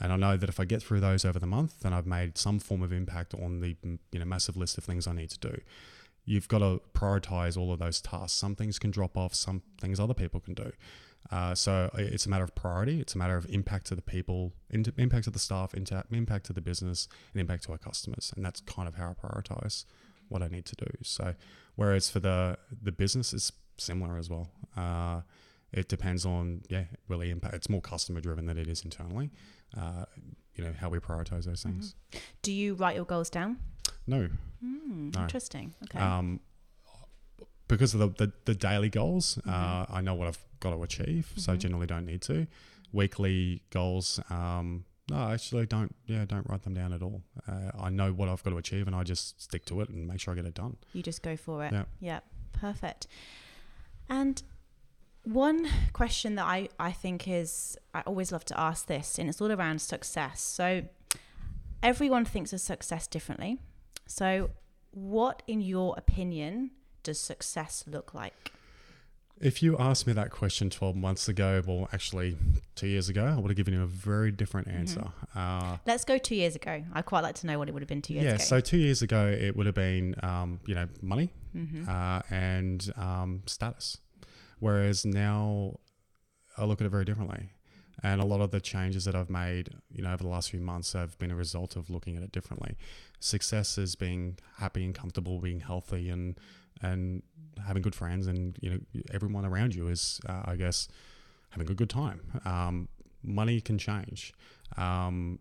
and 0.00 0.12
I 0.12 0.16
know 0.16 0.36
that 0.36 0.48
if 0.48 0.60
I 0.60 0.64
get 0.64 0.82
through 0.82 1.00
those 1.00 1.24
over 1.24 1.38
the 1.38 1.46
month, 1.46 1.80
then 1.80 1.92
I've 1.92 2.06
made 2.06 2.38
some 2.38 2.58
form 2.58 2.82
of 2.82 2.92
impact 2.92 3.34
on 3.34 3.60
the 3.60 3.76
you 4.12 4.18
know 4.18 4.24
massive 4.24 4.56
list 4.56 4.78
of 4.78 4.84
things 4.84 5.06
I 5.06 5.12
need 5.12 5.30
to 5.30 5.38
do 5.38 5.60
you've 6.28 6.46
got 6.46 6.58
to 6.58 6.80
prioritize 6.94 7.56
all 7.56 7.72
of 7.72 7.78
those 7.78 8.00
tasks. 8.00 8.38
Some 8.38 8.54
things 8.54 8.78
can 8.78 8.90
drop 8.90 9.16
off, 9.16 9.34
some 9.34 9.62
things 9.80 9.98
other 9.98 10.14
people 10.14 10.40
can 10.40 10.52
do. 10.52 10.72
Uh, 11.30 11.54
so 11.54 11.90
it's 11.94 12.26
a 12.26 12.30
matter 12.30 12.44
of 12.44 12.54
priority. 12.54 13.00
It's 13.00 13.14
a 13.14 13.18
matter 13.18 13.36
of 13.36 13.46
impact 13.50 13.86
to 13.88 13.94
the 13.94 14.02
people, 14.02 14.52
impact 14.70 15.24
to 15.24 15.30
the 15.30 15.38
staff, 15.38 15.74
impact 15.74 16.46
to 16.46 16.52
the 16.52 16.60
business, 16.60 17.06
and 17.32 17.40
impact 17.40 17.64
to 17.64 17.72
our 17.72 17.78
customers. 17.78 18.32
And 18.34 18.44
that's 18.44 18.60
kind 18.60 18.88
of 18.88 18.94
how 18.94 19.10
I 19.10 19.26
prioritize 19.26 19.84
what 20.28 20.42
I 20.42 20.48
need 20.48 20.64
to 20.66 20.76
do. 20.76 20.90
So, 21.02 21.34
whereas 21.76 22.08
for 22.08 22.20
the 22.20 22.58
the 22.82 22.92
business, 22.92 23.32
it's 23.32 23.52
similar 23.76 24.16
as 24.16 24.30
well. 24.30 24.50
Uh, 24.76 25.22
it 25.72 25.88
depends 25.88 26.24
on 26.24 26.62
yeah, 26.68 26.84
really 27.08 27.30
impact. 27.30 27.54
It's 27.54 27.68
more 27.68 27.82
customer 27.82 28.20
driven 28.20 28.46
than 28.46 28.56
it 28.58 28.68
is 28.68 28.82
internally. 28.82 29.30
Uh, 29.76 30.04
you 30.54 30.64
know 30.64 30.72
how 30.78 30.88
we 30.88 30.98
prioritize 30.98 31.44
those 31.44 31.62
things. 31.62 31.94
Mm-hmm. 32.12 32.18
Do 32.42 32.52
you 32.52 32.74
write 32.74 32.96
your 32.96 33.04
goals 33.04 33.30
down? 33.30 33.58
No. 34.06 34.28
Mm, 34.64 35.14
no. 35.14 35.22
Interesting. 35.22 35.74
Okay. 35.84 35.98
Um, 35.98 36.40
because 37.68 37.92
of 37.92 38.00
the, 38.00 38.26
the, 38.26 38.32
the 38.46 38.54
daily 38.54 38.88
goals, 38.88 39.36
mm-hmm. 39.36 39.50
uh, 39.50 39.84
I 39.90 40.00
know 40.00 40.14
what 40.14 40.28
I've 40.28 40.38
got 40.60 40.70
to 40.70 40.82
achieve, 40.82 41.28
mm-hmm. 41.30 41.40
so 41.40 41.56
generally 41.56 41.86
don't 41.86 42.06
need 42.06 42.22
to. 42.22 42.46
Weekly 42.92 43.62
goals, 43.70 44.20
um, 44.30 44.84
no, 45.10 45.30
actually 45.30 45.66
don't. 45.66 45.94
Yeah, 46.06 46.24
don't 46.26 46.48
write 46.48 46.62
them 46.62 46.74
down 46.74 46.92
at 46.92 47.02
all. 47.02 47.22
Uh, 47.46 47.70
I 47.78 47.88
know 47.90 48.12
what 48.12 48.28
I've 48.28 48.42
got 48.42 48.50
to 48.50 48.58
achieve, 48.58 48.86
and 48.86 48.94
I 48.94 49.02
just 49.04 49.40
stick 49.42 49.64
to 49.66 49.80
it 49.80 49.88
and 49.88 50.06
make 50.06 50.20
sure 50.20 50.32
I 50.32 50.36
get 50.36 50.44
it 50.44 50.54
done. 50.54 50.76
You 50.92 51.02
just 51.02 51.22
go 51.22 51.36
for 51.36 51.64
it. 51.64 51.72
Yeah. 51.72 51.84
Yeah. 52.00 52.20
Perfect. 52.52 53.06
And 54.08 54.42
one 55.24 55.68
question 55.92 56.34
that 56.36 56.44
I, 56.44 56.68
I 56.78 56.92
think 56.92 57.28
is 57.28 57.76
I 57.94 58.00
always 58.02 58.32
love 58.32 58.44
to 58.46 58.60
ask 58.60 58.86
this, 58.86 59.18
and 59.18 59.28
it's 59.28 59.40
all 59.40 59.52
around 59.52 59.80
success. 59.80 60.40
So 60.40 60.82
everyone 61.82 62.24
thinks 62.24 62.52
of 62.52 62.60
success 62.60 63.06
differently. 63.06 63.58
So, 64.06 64.50
what, 64.90 65.42
in 65.46 65.60
your 65.60 65.94
opinion, 65.96 66.70
does 67.02 67.20
success 67.20 67.84
look 67.86 68.14
like? 68.14 68.52
If 69.40 69.62
you 69.62 69.78
asked 69.78 70.06
me 70.06 70.12
that 70.14 70.30
question 70.30 70.68
12 70.68 70.96
months 70.96 71.28
ago, 71.28 71.62
well, 71.66 71.88
actually, 71.92 72.36
two 72.74 72.88
years 72.88 73.08
ago, 73.08 73.24
I 73.24 73.38
would 73.38 73.50
have 73.50 73.56
given 73.56 73.74
you 73.74 73.82
a 73.82 73.86
very 73.86 74.32
different 74.32 74.68
mm-hmm. 74.68 74.78
answer. 74.78 75.00
Mm-hmm. 75.36 75.38
Uh, 75.38 75.76
Let's 75.86 76.04
go 76.04 76.18
two 76.18 76.34
years 76.34 76.56
ago. 76.56 76.82
I'd 76.92 77.06
quite 77.06 77.22
like 77.22 77.36
to 77.36 77.46
know 77.46 77.58
what 77.58 77.68
it 77.68 77.72
would 77.72 77.82
have 77.82 77.88
been 77.88 78.02
two 78.02 78.14
years 78.14 78.24
yeah, 78.24 78.30
ago. 78.30 78.42
Yeah, 78.42 78.46
so 78.46 78.60
two 78.60 78.78
years 78.78 79.02
ago, 79.02 79.26
it 79.26 79.56
would 79.56 79.66
have 79.66 79.74
been, 79.74 80.16
um, 80.22 80.60
you 80.66 80.74
know, 80.74 80.88
money 81.02 81.30
mm-hmm. 81.54 81.88
uh, 81.88 82.20
and 82.30 82.92
um, 82.96 83.42
status. 83.46 83.98
Whereas 84.58 85.04
now, 85.04 85.78
I 86.56 86.64
look 86.64 86.80
at 86.80 86.86
it 86.86 86.90
very 86.90 87.04
differently. 87.04 87.50
And 88.02 88.20
a 88.20 88.24
lot 88.24 88.40
of 88.40 88.52
the 88.52 88.60
changes 88.60 89.04
that 89.06 89.16
I've 89.16 89.30
made, 89.30 89.70
you 89.90 90.02
know, 90.02 90.12
over 90.12 90.22
the 90.22 90.28
last 90.28 90.50
few 90.50 90.60
months 90.60 90.92
have 90.92 91.18
been 91.18 91.32
a 91.32 91.36
result 91.36 91.74
of 91.74 91.90
looking 91.90 92.16
at 92.16 92.22
it 92.22 92.30
differently. 92.30 92.76
Success 93.18 93.76
is 93.76 93.96
being 93.96 94.38
happy 94.58 94.84
and 94.84 94.94
comfortable, 94.94 95.40
being 95.40 95.60
healthy, 95.60 96.08
and 96.08 96.38
and 96.82 97.22
having 97.66 97.82
good 97.82 97.94
friends, 97.94 98.26
and 98.26 98.56
you 98.60 98.70
know, 98.70 98.78
everyone 99.12 99.44
around 99.44 99.74
you 99.74 99.88
is, 99.88 100.20
uh, 100.28 100.42
I 100.44 100.56
guess, 100.56 100.88
having 101.50 101.70
a 101.70 101.74
good 101.74 101.90
time. 101.90 102.20
Um, 102.44 102.88
money 103.22 103.60
can 103.60 103.78
change, 103.78 104.32
um, 104.76 105.38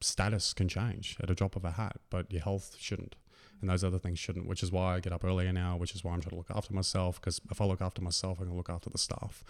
status 0.00 0.52
can 0.52 0.68
change 0.68 1.16
at 1.22 1.30
a 1.30 1.34
drop 1.34 1.56
of 1.56 1.64
a 1.64 1.72
hat, 1.72 1.96
but 2.10 2.30
your 2.30 2.42
health 2.42 2.76
shouldn't 2.78 3.16
and 3.60 3.70
those 3.70 3.84
other 3.84 3.98
things 3.98 4.18
shouldn't, 4.18 4.46
which 4.46 4.62
is 4.62 4.70
why 4.70 4.94
I 4.94 5.00
get 5.00 5.12
up 5.12 5.24
earlier 5.24 5.52
now, 5.52 5.76
which 5.76 5.94
is 5.94 6.04
why 6.04 6.12
I'm 6.12 6.20
trying 6.20 6.30
to 6.30 6.36
look 6.36 6.50
after 6.50 6.74
myself. 6.74 7.20
Because 7.20 7.40
if 7.50 7.60
I 7.60 7.64
look 7.64 7.80
after 7.80 8.02
myself, 8.02 8.38
I 8.40 8.44
can 8.44 8.56
look 8.56 8.70
after 8.70 8.90
the 8.90 8.98
staff. 8.98 9.42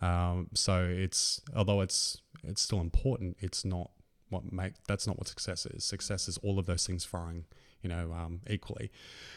Um, 0.00 0.48
so 0.54 0.84
it's 0.84 1.40
although 1.54 1.80
it's 1.80 2.20
it's 2.42 2.62
still 2.62 2.80
important, 2.80 3.36
it's 3.40 3.64
not 3.64 3.90
what 4.30 4.52
make 4.52 4.74
that's 4.88 5.06
not 5.06 5.18
what 5.18 5.28
success 5.28 5.66
is. 5.66 5.84
Success 5.84 6.28
is 6.28 6.38
all 6.38 6.58
of 6.58 6.66
those 6.66 6.86
things 6.86 7.04
firing, 7.04 7.44
you 7.84 7.90
know, 7.90 8.12
um, 8.12 8.40
equally. 8.48 8.90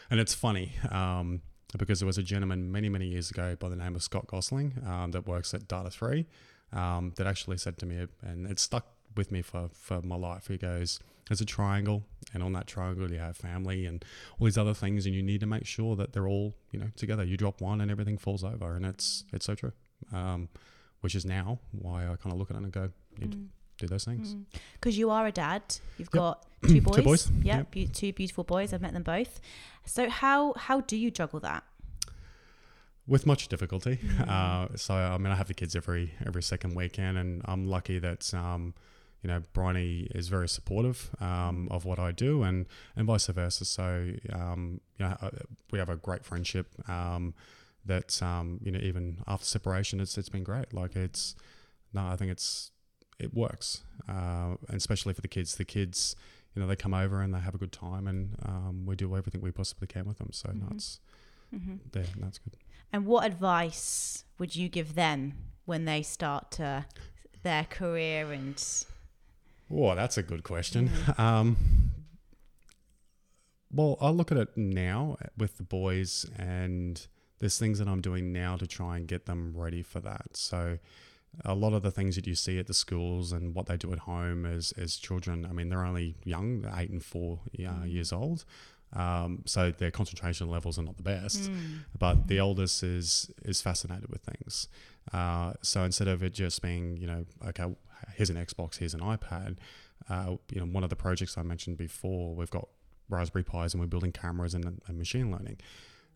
And 0.10 0.20
it's 0.20 0.34
funny 0.34 0.74
um, 0.90 1.42
because 1.78 2.00
there 2.00 2.08
was 2.08 2.18
a 2.18 2.24
gentleman 2.24 2.72
many 2.72 2.90
many 2.90 3.06
years 3.06 3.30
ago 3.30 3.56
by 3.60 3.70
the 3.70 3.76
name 3.76 3.96
of 3.96 4.02
Scott 4.02 4.26
Gosling 4.26 4.82
um, 4.88 5.12
that 5.12 5.28
works 5.28 5.54
at 5.54 5.68
Data 5.68 5.92
Three 5.92 6.26
um, 6.74 7.14
that 7.18 7.28
actually 7.28 7.58
said 7.58 7.78
to 7.78 7.86
me, 7.86 8.08
and 8.22 8.48
it 8.48 8.60
stuck 8.60 8.88
with 9.16 9.32
me 9.32 9.42
for 9.44 9.70
for 9.74 10.02
my 10.02 10.16
life. 10.16 10.48
He 10.48 10.58
goes 10.58 11.00
there's 11.28 11.42
a 11.42 11.46
triangle, 11.46 12.04
and 12.34 12.42
on 12.42 12.54
that 12.54 12.68
triangle 12.68 13.12
you 13.12 13.20
have 13.20 13.36
family 13.36 13.86
and 13.86 14.04
all 14.40 14.46
these 14.46 14.58
other 14.58 14.74
things, 14.74 15.06
and 15.06 15.14
you 15.14 15.22
need 15.22 15.42
to 15.42 15.46
make 15.46 15.66
sure 15.66 15.96
that 15.98 16.14
they're 16.14 16.28
all 16.28 16.56
you 16.72 16.80
know 16.80 16.88
together. 16.96 17.24
You 17.24 17.38
drop 17.38 17.62
one, 17.62 17.82
and 17.82 17.92
everything 17.92 18.18
falls 18.18 18.44
over, 18.44 18.76
and 18.76 18.86
it's 18.86 19.26
it's 19.34 19.46
so 19.46 19.56
true. 19.56 19.74
Um, 20.14 20.50
which 21.02 21.16
is 21.16 21.26
now 21.26 21.60
why 21.72 22.04
I 22.04 22.16
kind 22.16 22.34
of 22.34 22.38
look 22.38 22.50
at 22.50 22.56
it 22.56 22.64
and 22.64 22.72
go, 22.72 22.90
mm. 23.20 23.48
Do 23.78 23.88
those 23.88 24.06
things. 24.06 24.36
Because 24.74 24.96
mm. 24.96 25.00
you 25.00 25.10
are 25.10 25.28
a 25.28 25.32
dad, 25.32 25.62
you've 25.98 26.10
yep. 26.14 26.22
got 26.22 26.46
two 26.68 26.82
boys. 26.82 26.96
two 26.96 27.02
boys. 27.02 27.32
Yep, 27.32 27.44
yep. 27.46 27.72
Be- 27.72 27.88
two 27.88 28.14
beautiful 28.14 28.44
boys. 28.44 28.74
I've 28.74 28.82
met 28.82 28.94
them 28.94 29.04
both. 29.04 29.40
So 29.86 30.10
how 30.10 30.54
how 30.54 30.82
do 30.82 30.98
you 30.98 31.12
juggle 31.12 31.40
that? 31.42 31.64
With 33.08 33.26
much 33.26 33.48
difficulty. 33.48 34.00
Mm. 34.04 34.28
Uh, 34.28 34.76
so 34.76 34.94
I 34.94 35.18
mean, 35.18 35.32
I 35.32 35.36
have 35.36 35.48
the 35.48 35.54
kids 35.54 35.76
every 35.76 36.14
every 36.26 36.44
second 36.44 36.76
weekend, 36.76 37.18
and 37.18 37.42
I'm 37.46 37.68
lucky 37.68 38.00
that. 38.00 38.34
Um, 38.34 38.74
you 39.24 39.30
know, 39.30 39.42
Bryony 39.52 40.08
is 40.14 40.28
very 40.28 40.48
supportive 40.48 41.10
um, 41.20 41.68
of 41.72 41.86
what 41.86 41.98
I 41.98 42.12
do, 42.12 42.44
and 42.44 42.68
and 42.96 43.08
vice 43.08 43.26
versa. 43.28 43.66
So, 43.66 44.14
um, 44.32 44.80
you 45.00 45.06
know, 45.06 45.18
uh, 45.20 45.32
we 45.72 45.80
have 45.80 45.90
a 45.90 45.96
great 45.96 46.24
friendship. 46.24 46.68
Um, 46.88 47.34
that 47.88 48.22
um, 48.22 48.60
you 48.62 48.72
know, 48.72 48.80
even 48.80 49.24
after 49.28 49.46
separation, 49.46 50.00
it's 50.00 50.18
it's 50.18 50.30
been 50.30 50.44
great. 50.44 50.74
Like 50.74 50.96
it's 50.96 51.36
no, 51.94 52.06
I 52.08 52.16
think 52.16 52.32
it's 52.32 52.72
it 53.20 53.34
works, 53.34 53.82
uh, 54.08 54.56
and 54.68 54.78
especially 54.78 55.14
for 55.14 55.22
the 55.22 55.28
kids. 55.28 55.56
The 55.56 55.66
kids, 55.66 56.16
you 56.56 56.62
know, 56.62 56.68
they 56.68 56.76
come 56.76 56.94
over 56.94 57.22
and 57.22 57.34
they 57.34 57.40
have 57.40 57.56
a 57.56 57.58
good 57.58 57.72
time, 57.72 58.08
and 58.08 58.36
um, 58.46 58.86
we 58.86 58.96
do 58.96 59.16
everything 59.16 59.42
we 59.42 59.52
possibly 59.52 59.88
can 59.88 60.06
with 60.06 60.18
them. 60.18 60.30
So 60.32 60.50
mm-hmm. 60.50 60.68
that's 60.68 61.00
mm-hmm. 61.54 61.76
there, 61.92 62.06
that's 62.18 62.38
good. 62.38 62.58
And 62.94 63.06
what 63.06 63.26
advice 63.26 64.24
would 64.38 64.56
you 64.56 64.70
give 64.70 64.96
them 64.96 65.34
when 65.66 65.86
they 65.86 66.02
start 66.02 66.52
to 66.52 66.86
their 67.44 67.66
career 67.66 68.32
and 68.32 68.58
Oh, 69.72 69.96
that's 69.96 70.18
a 70.18 70.24
good 70.24 70.44
question. 70.44 70.90
Mm. 70.90 71.20
Um, 71.28 71.58
well, 73.70 73.98
I 74.00 74.10
look 74.10 74.32
at 74.32 74.38
it 74.38 74.56
now 74.56 75.18
with 75.38 75.58
the 75.58 75.64
boys, 75.64 76.26
and 76.38 77.06
there's 77.40 77.60
things 77.60 77.80
that 77.80 77.88
I'm 77.88 78.00
doing 78.00 78.32
now 78.32 78.56
to 78.56 78.66
try 78.66 78.96
and 78.96 79.06
get 79.08 79.26
them 79.26 79.54
ready 79.56 79.84
for 79.84 80.00
that. 80.00 80.38
So, 80.38 80.80
a 81.46 81.54
lot 81.54 81.74
of 81.74 81.84
the 81.84 81.92
things 81.92 82.16
that 82.16 82.26
you 82.28 82.36
see 82.36 82.60
at 82.60 82.68
the 82.68 82.74
schools 82.74 83.32
and 83.32 83.54
what 83.54 83.68
they 83.68 83.78
do 83.78 83.92
at 83.94 84.00
home 84.00 84.46
as, 84.46 84.74
as 84.78 84.98
children, 84.98 85.46
I 85.46 85.54
mean, 85.54 85.70
they're 85.70 85.86
only 85.86 86.16
young, 86.24 86.62
they're 86.62 86.74
eight 86.76 86.90
and 86.90 87.04
four 87.04 87.40
uh, 87.60 87.86
years 87.86 88.12
old. 88.12 88.46
Um, 88.94 89.44
so 89.46 89.72
their 89.72 89.92
concentration 89.92 90.50
levels 90.50 90.80
are 90.80 90.84
not 90.84 90.98
the 90.98 91.04
best, 91.04 91.52
mm. 91.52 91.80
but 91.98 92.28
the 92.28 92.40
oldest 92.40 92.84
is 92.84 93.30
is 93.44 93.62
fascinated 93.62 94.10
with 94.10 94.22
things. 94.22 94.70
Uh, 95.12 95.54
so 95.62 95.84
instead 95.84 96.08
of 96.08 96.24
it 96.24 96.34
just 96.34 96.62
being, 96.62 96.96
you 96.98 97.06
know, 97.06 97.26
okay, 97.46 97.66
here's 98.16 98.30
an 98.30 98.38
Xbox, 98.38 98.78
here's 98.78 98.94
an 98.94 99.02
iPad. 99.02 99.58
Uh, 100.10 100.38
you 100.50 100.62
know, 100.62 100.66
one 100.66 100.84
of 100.84 100.90
the 100.90 100.96
projects 100.96 101.38
I 101.38 101.44
mentioned 101.44 101.78
before, 101.78 102.34
we've 102.34 102.50
got 102.50 102.68
Raspberry 103.10 103.44
Pis 103.44 103.74
and 103.74 103.82
we're 103.82 103.88
building 103.88 104.12
cameras 104.12 104.54
and, 104.54 104.82
and 104.88 104.98
machine 104.98 105.32
learning. 105.32 105.58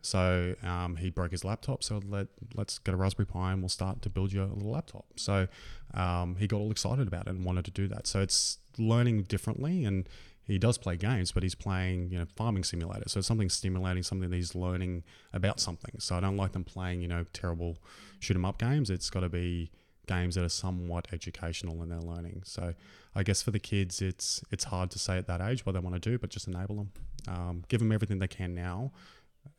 So 0.02 0.56
um, 0.64 0.96
he 0.96 1.10
broke 1.10 1.30
his 1.30 1.44
laptop. 1.44 1.82
So 1.82 2.00
let 2.06 2.26
let's 2.54 2.78
get 2.78 2.92
a 2.92 2.96
Raspberry 2.96 3.26
Pi 3.26 3.52
and 3.52 3.62
we'll 3.62 3.68
start 3.68 4.02
to 4.02 4.10
build 4.10 4.32
you 4.32 4.42
a 4.42 4.46
little 4.46 4.72
laptop. 4.72 5.06
So 5.16 5.46
um, 5.94 6.36
he 6.36 6.46
got 6.46 6.58
all 6.58 6.70
excited 6.70 7.06
about 7.06 7.28
it 7.28 7.30
and 7.30 7.44
wanted 7.44 7.64
to 7.66 7.70
do 7.70 7.88
that. 7.88 8.06
So 8.06 8.20
it's 8.20 8.58
learning 8.78 9.22
differently, 9.22 9.84
and 9.84 10.08
he 10.44 10.58
does 10.58 10.76
play 10.76 10.96
games, 10.96 11.30
but 11.30 11.44
he's 11.44 11.54
playing 11.54 12.10
you 12.10 12.18
know 12.18 12.26
farming 12.36 12.64
simulator. 12.64 13.08
So 13.08 13.18
it's 13.18 13.28
something 13.28 13.48
stimulating, 13.48 14.02
something 14.02 14.28
that 14.28 14.36
he's 14.36 14.54
learning 14.54 15.04
about 15.32 15.60
something. 15.60 15.94
So 16.00 16.16
I 16.16 16.20
don't 16.20 16.36
like 16.36 16.52
them 16.52 16.64
playing 16.64 17.00
you 17.00 17.08
know 17.08 17.24
terrible 17.32 17.78
shoot 18.18 18.36
'em 18.36 18.44
up 18.44 18.58
games. 18.58 18.90
It's 18.90 19.08
got 19.08 19.20
to 19.20 19.28
be 19.28 19.70
games 20.08 20.34
that 20.34 20.44
are 20.44 20.48
somewhat 20.48 21.06
educational 21.12 21.80
in 21.80 21.88
their 21.88 22.00
learning. 22.00 22.42
So 22.44 22.74
I 23.14 23.22
guess 23.22 23.40
for 23.40 23.52
the 23.52 23.60
kids, 23.60 24.02
it's 24.02 24.42
it's 24.50 24.64
hard 24.64 24.90
to 24.90 24.98
say 24.98 25.16
at 25.16 25.28
that 25.28 25.40
age 25.40 25.64
what 25.64 25.72
they 25.72 25.78
want 25.78 25.94
to 25.94 26.10
do, 26.10 26.18
but 26.18 26.30
just 26.30 26.48
enable 26.48 26.74
them, 26.74 26.90
um, 27.28 27.64
give 27.68 27.78
them 27.78 27.92
everything 27.92 28.18
they 28.18 28.26
can 28.26 28.52
now 28.52 28.90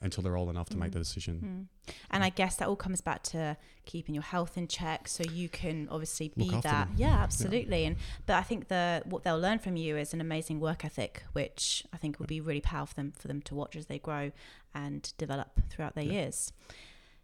until 0.02 0.22
they're 0.22 0.36
old 0.36 0.50
enough 0.50 0.70
to 0.70 0.76
mm. 0.76 0.82
make 0.82 0.92
the 0.92 1.00
decision. 1.00 1.70
Mm. 1.88 1.94
And 2.12 2.24
I 2.24 2.30
guess 2.30 2.58
that 2.58 2.68
all 2.68 2.76
comes 2.76 3.02
back 3.02 3.24
to 3.24 3.58
keeping 3.86 4.14
your 4.14 4.24
health 4.24 4.58
in 4.58 4.68
check, 4.68 5.08
so 5.08 5.24
you 5.24 5.50
can 5.50 5.88
obviously 5.90 6.32
be 6.36 6.50
that. 6.50 6.64
Them. 6.64 6.94
Yeah, 6.98 7.16
absolutely. 7.16 7.82
Yeah. 7.82 7.88
And 7.88 7.96
but 8.26 8.36
I 8.36 8.42
think 8.44 8.68
the 8.68 9.02
what 9.06 9.24
they'll 9.24 9.40
learn 9.40 9.60
from 9.60 9.78
you 9.78 9.98
is 9.98 10.14
an 10.14 10.22
amazing 10.22 10.60
work 10.60 10.84
ethic, 10.86 11.24
which 11.34 11.86
I 11.94 11.98
think 11.98 12.20
will 12.20 12.28
be 12.28 12.42
really 12.42 12.62
powerful 12.62 12.94
for 12.94 12.96
them 12.96 13.14
for 13.18 13.28
them 13.28 13.42
to 13.44 13.56
watch 13.56 13.76
as 13.76 13.86
they 13.86 14.00
grow 14.00 14.32
and 14.76 15.14
develop 15.18 15.60
throughout 15.70 15.96
their 15.96 16.04
yeah. 16.04 16.12
years. 16.12 16.52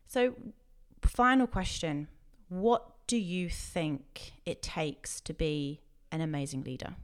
So, 0.05 0.35
final 1.03 1.47
question: 1.47 2.07
What 2.47 2.85
do 3.07 3.17
you 3.17 3.49
think 3.49 4.33
it 4.45 4.61
takes 4.61 5.19
to 5.21 5.33
be 5.33 5.81
an 6.11 6.21
amazing 6.21 6.63
leader? 6.63 6.95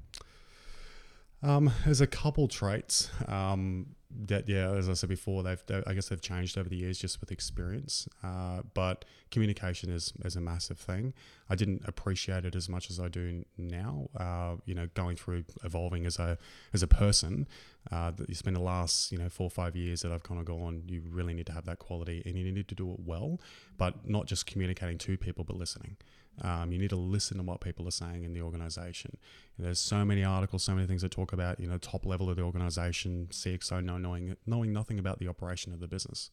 Um, 1.43 1.71
there's 1.83 2.01
a 2.01 2.07
couple 2.07 2.47
traits 2.47 3.11
um, 3.27 3.95
that, 4.27 4.47
yeah, 4.47 4.71
as 4.71 4.89
I 4.89 4.93
said 4.93 5.09
before, 5.09 5.43
they've, 5.43 5.61
they, 5.67 5.83
I 5.85 5.93
guess 5.93 6.09
they've 6.09 6.21
changed 6.21 6.57
over 6.57 6.69
the 6.69 6.75
years 6.75 6.97
just 6.97 7.19
with 7.21 7.31
experience. 7.31 8.07
Uh, 8.23 8.61
but 8.73 9.05
communication 9.31 9.91
is, 9.91 10.13
is 10.23 10.35
a 10.35 10.41
massive 10.41 10.77
thing. 10.77 11.13
I 11.49 11.55
didn't 11.55 11.83
appreciate 11.85 12.45
it 12.45 12.55
as 12.55 12.69
much 12.69 12.89
as 12.89 12.99
I 12.99 13.07
do 13.07 13.43
now. 13.57 14.09
Uh, 14.17 14.55
you 14.65 14.73
know, 14.73 14.87
going 14.93 15.15
through 15.15 15.45
evolving 15.63 16.05
as 16.05 16.17
a 16.19 16.37
as 16.73 16.81
a 16.81 16.87
person, 16.87 17.47
uh, 17.91 18.11
that 18.11 18.27
you 18.27 18.35
spend 18.35 18.55
the 18.55 18.61
last 18.61 19.11
you 19.11 19.17
know 19.17 19.29
four 19.29 19.47
or 19.47 19.51
five 19.51 19.75
years 19.75 20.01
that 20.01 20.11
I've 20.11 20.23
kind 20.23 20.39
of 20.39 20.45
gone. 20.45 20.83
You 20.87 21.01
really 21.09 21.33
need 21.33 21.45
to 21.47 21.53
have 21.53 21.65
that 21.65 21.79
quality, 21.79 22.23
and 22.25 22.37
you 22.37 22.51
need 22.51 22.67
to 22.67 22.75
do 22.75 22.91
it 22.91 22.99
well, 23.05 23.39
but 23.77 24.07
not 24.07 24.25
just 24.25 24.45
communicating 24.45 24.97
to 24.99 25.17
people, 25.17 25.43
but 25.43 25.55
listening. 25.55 25.97
Um, 26.41 26.71
you 26.71 26.77
need 26.77 26.89
to 26.89 26.95
listen 26.95 27.37
to 27.37 27.43
what 27.43 27.61
people 27.61 27.87
are 27.87 27.91
saying 27.91 28.23
in 28.23 28.33
the 28.33 28.41
organization. 28.41 29.17
There's 29.57 29.79
so 29.79 30.03
many 30.03 30.23
articles, 30.23 30.63
so 30.63 30.75
many 30.75 30.87
things 30.87 31.01
that 31.01 31.11
talk 31.11 31.33
about, 31.33 31.59
you 31.59 31.67
know, 31.67 31.77
top 31.77 32.05
level 32.05 32.29
of 32.29 32.35
the 32.35 32.41
organization, 32.41 33.27
CXO 33.31 33.83
knowing, 33.83 34.35
knowing 34.45 34.73
nothing 34.73 34.99
about 34.99 35.19
the 35.19 35.27
operation 35.27 35.73
of 35.73 35.79
the 35.79 35.87
business. 35.87 36.29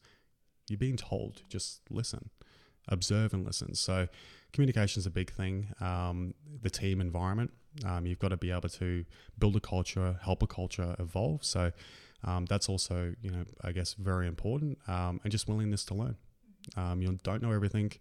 You're 0.67 0.77
being 0.77 0.97
told, 0.97 1.43
just 1.49 1.81
listen, 1.89 2.29
observe 2.87 3.33
and 3.33 3.45
listen. 3.45 3.75
So 3.75 4.07
communication 4.51 4.99
is 4.99 5.05
a 5.05 5.11
big 5.11 5.31
thing. 5.31 5.73
Um, 5.79 6.33
the 6.61 6.69
team 6.69 6.99
environment, 6.99 7.51
um, 7.85 8.05
you've 8.05 8.19
got 8.19 8.29
to 8.29 8.37
be 8.37 8.51
able 8.51 8.69
to 8.69 9.05
build 9.39 9.55
a 9.55 9.59
culture, 9.59 10.19
help 10.21 10.43
a 10.43 10.47
culture 10.47 10.95
evolve. 10.99 11.43
So 11.43 11.71
um, 12.23 12.45
that's 12.45 12.69
also, 12.69 13.13
you 13.21 13.31
know, 13.31 13.45
I 13.63 13.71
guess 13.71 13.93
very 13.93 14.27
important 14.27 14.77
um, 14.87 15.19
and 15.23 15.31
just 15.31 15.47
willingness 15.47 15.83
to 15.85 15.93
learn. 15.93 16.15
Um, 16.77 17.01
you 17.01 17.19
don't 17.23 17.41
know 17.41 17.51
everything. 17.51 17.91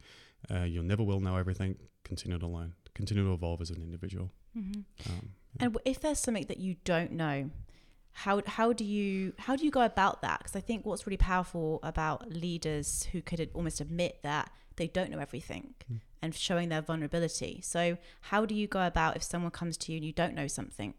Uh, 0.51 0.65
you 0.65 0.83
never 0.83 1.03
will 1.03 1.21
know 1.21 1.37
everything 1.37 1.77
continue 2.05 2.39
to 2.39 2.47
learn, 2.47 2.75
continue 2.95 3.25
to 3.25 3.33
evolve 3.33 3.61
as 3.61 3.71
an 3.71 3.81
individual. 3.83 4.31
Mm-hmm. 4.57 5.11
Um, 5.11 5.31
yeah. 5.55 5.65
And 5.67 5.79
if 5.85 6.01
there's 6.01 6.19
something 6.19 6.47
that 6.47 6.59
you 6.59 6.77
don't 6.85 7.13
know, 7.13 7.51
how 8.13 8.43
how 8.47 8.73
do 8.73 8.85
you 8.85 9.33
how 9.39 9.57
do 9.57 9.65
you 9.65 9.71
go 9.71 9.83
about 9.83 10.23
that? 10.23 10.39
Because 10.39 10.57
I 10.57 10.61
think 10.61 10.85
what's 10.85 11.07
really 11.07 11.17
powerful 11.17 11.81
about 11.83 12.31
leaders 12.31 13.05
who 13.13 13.23
could 13.23 13.51
almost 13.55 13.81
admit 13.81 14.19
that 14.23 14.51
they 14.77 14.87
don't 14.87 15.11
know 15.11 15.19
everything 15.19 15.75
mm. 15.91 16.01
and 16.21 16.35
showing 16.35 16.69
their 16.69 16.83
vulnerability. 16.83 17.61
So 17.63 17.97
how 18.21 18.45
do 18.47 18.55
you 18.55 18.67
go 18.67 18.87
about 18.87 19.17
if 19.17 19.23
someone 19.23 19.51
comes 19.51 19.77
to 19.79 19.93
you 19.93 19.97
and 19.97 20.05
you 20.05 20.13
don't 20.13 20.35
know 20.35 20.47
something? 20.47 20.95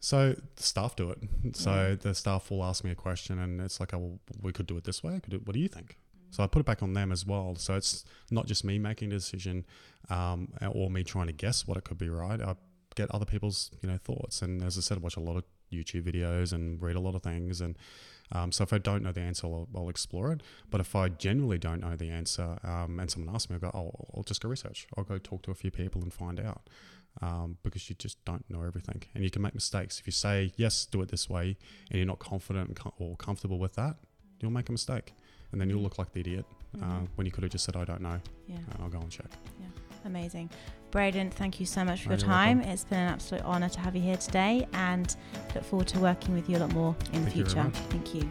So 0.00 0.36
the 0.56 0.62
staff 0.62 0.94
do 0.94 1.10
it. 1.10 1.18
So 1.56 1.70
yeah. 1.70 1.94
the 1.94 2.14
staff 2.14 2.50
will 2.50 2.64
ask 2.64 2.84
me 2.84 2.90
a 2.90 2.94
question, 2.94 3.38
and 3.38 3.60
it's 3.60 3.80
like, 3.80 3.94
"Oh, 3.94 3.98
well, 3.98 4.18
we 4.42 4.52
could 4.52 4.66
do 4.66 4.76
it 4.76 4.84
this 4.84 5.02
way. 5.02 5.20
Could 5.22 5.34
it, 5.34 5.46
what 5.46 5.54
do 5.54 5.60
you 5.60 5.68
think?" 5.68 5.96
So 6.36 6.42
I 6.42 6.48
put 6.48 6.60
it 6.60 6.66
back 6.66 6.82
on 6.82 6.92
them 6.92 7.12
as 7.12 7.24
well. 7.24 7.54
So 7.56 7.76
it's 7.76 8.04
not 8.30 8.44
just 8.44 8.62
me 8.62 8.78
making 8.78 9.10
a 9.10 9.14
decision 9.14 9.64
um, 10.10 10.52
or 10.70 10.90
me 10.90 11.02
trying 11.02 11.28
to 11.28 11.32
guess 11.32 11.66
what 11.66 11.78
it 11.78 11.84
could 11.84 11.96
be 11.96 12.10
right. 12.10 12.38
I 12.42 12.56
get 12.94 13.10
other 13.10 13.24
people's 13.24 13.70
you 13.80 13.88
know 13.88 13.96
thoughts, 13.96 14.42
and 14.42 14.62
as 14.62 14.76
I 14.76 14.82
said, 14.82 14.98
I 14.98 15.00
watch 15.00 15.16
a 15.16 15.20
lot 15.20 15.38
of 15.38 15.44
YouTube 15.72 16.02
videos 16.02 16.52
and 16.52 16.82
read 16.82 16.94
a 16.94 17.00
lot 17.00 17.14
of 17.14 17.22
things. 17.22 17.62
And 17.62 17.78
um, 18.32 18.52
so 18.52 18.64
if 18.64 18.74
I 18.74 18.76
don't 18.76 19.02
know 19.02 19.12
the 19.12 19.22
answer, 19.22 19.46
I'll, 19.46 19.66
I'll, 19.74 19.88
explore 19.88 20.30
it. 20.30 20.42
But 20.68 20.82
if 20.82 20.94
I 20.94 21.08
genuinely 21.08 21.56
don't 21.56 21.80
know 21.80 21.96
the 21.96 22.10
answer 22.10 22.58
um, 22.62 23.00
and 23.00 23.10
someone 23.10 23.34
asks 23.34 23.48
me, 23.48 23.54
I'll 23.54 23.70
go, 23.70 23.70
oh, 23.74 24.08
I'll 24.14 24.22
just 24.22 24.42
go 24.42 24.50
research. 24.50 24.86
I'll 24.94 25.04
go 25.04 25.16
talk 25.16 25.40
to 25.44 25.50
a 25.50 25.54
few 25.54 25.70
people 25.70 26.02
and 26.02 26.12
find 26.12 26.38
out. 26.38 26.68
Um, 27.22 27.56
because 27.62 27.88
you 27.88 27.96
just 27.98 28.22
don't 28.26 28.44
know 28.50 28.60
everything 28.62 29.02
and 29.14 29.24
you 29.24 29.30
can 29.30 29.40
make 29.40 29.54
mistakes. 29.54 30.00
If 30.00 30.06
you 30.06 30.12
say, 30.12 30.52
yes, 30.56 30.84
do 30.84 31.00
it 31.00 31.08
this 31.08 31.30
way, 31.30 31.56
and 31.88 31.98
you're 31.98 32.06
not 32.06 32.18
confident 32.18 32.78
or 32.98 33.16
comfortable 33.16 33.58
with 33.58 33.74
that, 33.76 33.96
you'll 34.38 34.50
make 34.50 34.68
a 34.68 34.72
mistake 34.72 35.14
and 35.52 35.60
then 35.60 35.70
you'll 35.70 35.82
look 35.82 35.98
like 35.98 36.12
the 36.12 36.20
idiot 36.20 36.44
uh, 36.74 36.78
mm-hmm. 36.78 36.90
uh, 36.90 37.06
when 37.16 37.26
you 37.26 37.32
could 37.32 37.42
have 37.42 37.52
just 37.52 37.64
said, 37.64 37.76
I 37.76 37.84
don't 37.84 38.00
know. 38.00 38.20
Yeah. 38.46 38.56
And 38.56 38.82
I'll 38.82 38.88
go 38.88 38.98
and 38.98 39.10
check. 39.10 39.30
Yeah. 39.60 39.66
Amazing. 40.04 40.50
Braden, 40.90 41.30
thank 41.30 41.58
you 41.58 41.66
so 41.66 41.84
much 41.84 42.02
for 42.02 42.10
your 42.10 42.18
time. 42.18 42.58
Welcome. 42.58 42.72
It's 42.72 42.84
been 42.84 43.00
an 43.00 43.08
absolute 43.08 43.44
honour 43.44 43.68
to 43.70 43.80
have 43.80 43.96
you 43.96 44.02
here 44.02 44.16
today 44.16 44.66
and 44.72 45.14
look 45.54 45.64
forward 45.64 45.88
to 45.88 45.98
working 45.98 46.34
with 46.34 46.48
you 46.48 46.58
a 46.58 46.60
lot 46.60 46.72
more 46.72 46.94
in 47.12 47.22
thank 47.22 47.24
the 47.24 47.30
future. 47.30 47.62
You 47.62 47.70
thank 47.70 48.14
you. 48.14 48.30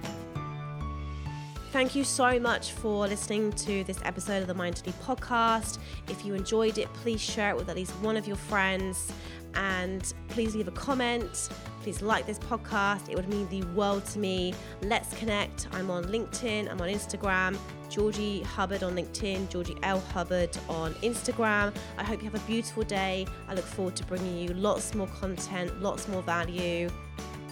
Thank 1.71 1.93
you 1.93 2.06
so 2.06 2.39
much 2.39 2.71
for 2.71 3.06
listening 3.06 3.51
to 3.51 3.84
this 3.84 3.99
episode 4.06 4.41
of 4.41 4.47
the 4.47 4.54
Mind 4.54 4.78
to 4.78 4.86
Lead 4.86 4.95
podcast. 5.01 5.80
If 6.08 6.25
you 6.25 6.34
enjoyed 6.34 6.78
it, 6.78 6.88
please 6.93 7.19
share 7.19 7.49
it 7.49 7.58
with 7.58 7.67
at 7.67 7.75
least 7.75 7.91
one 7.95 8.15
of 8.15 8.25
your 8.25 8.38
friends 8.38 9.12
and 9.55 10.13
please 10.29 10.55
leave 10.55 10.67
a 10.67 10.71
comment 10.71 11.49
Please 11.85 12.01
like 12.01 12.25
this 12.25 12.39
podcast, 12.39 13.09
it 13.09 13.15
would 13.15 13.29
mean 13.29 13.47
the 13.49 13.61
world 13.75 14.03
to 14.05 14.17
me. 14.17 14.55
Let's 14.81 15.15
connect. 15.19 15.67
I'm 15.71 15.91
on 15.91 16.05
LinkedIn, 16.05 16.67
I'm 16.67 16.81
on 16.81 16.89
Instagram, 16.89 17.59
Georgie 17.91 18.41
Hubbard 18.41 18.81
on 18.81 18.95
LinkedIn, 18.95 19.49
Georgie 19.49 19.77
L. 19.83 19.99
Hubbard 19.99 20.57
on 20.67 20.95
Instagram. 21.03 21.75
I 21.99 22.03
hope 22.03 22.23
you 22.23 22.31
have 22.31 22.41
a 22.41 22.47
beautiful 22.47 22.81
day. 22.81 23.27
I 23.47 23.53
look 23.53 23.65
forward 23.65 23.95
to 23.97 24.03
bringing 24.05 24.35
you 24.35 24.55
lots 24.55 24.95
more 24.95 25.05
content, 25.05 25.79
lots 25.79 26.07
more 26.07 26.23
value, 26.23 26.89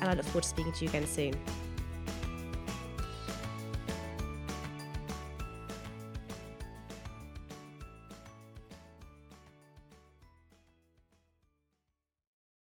and 0.02 0.10
I 0.10 0.16
look 0.16 0.26
forward 0.26 0.42
to 0.42 0.50
speaking 0.50 0.74
to 0.74 0.86
you 0.86 0.90
again 0.90 1.06
soon. 1.06 1.36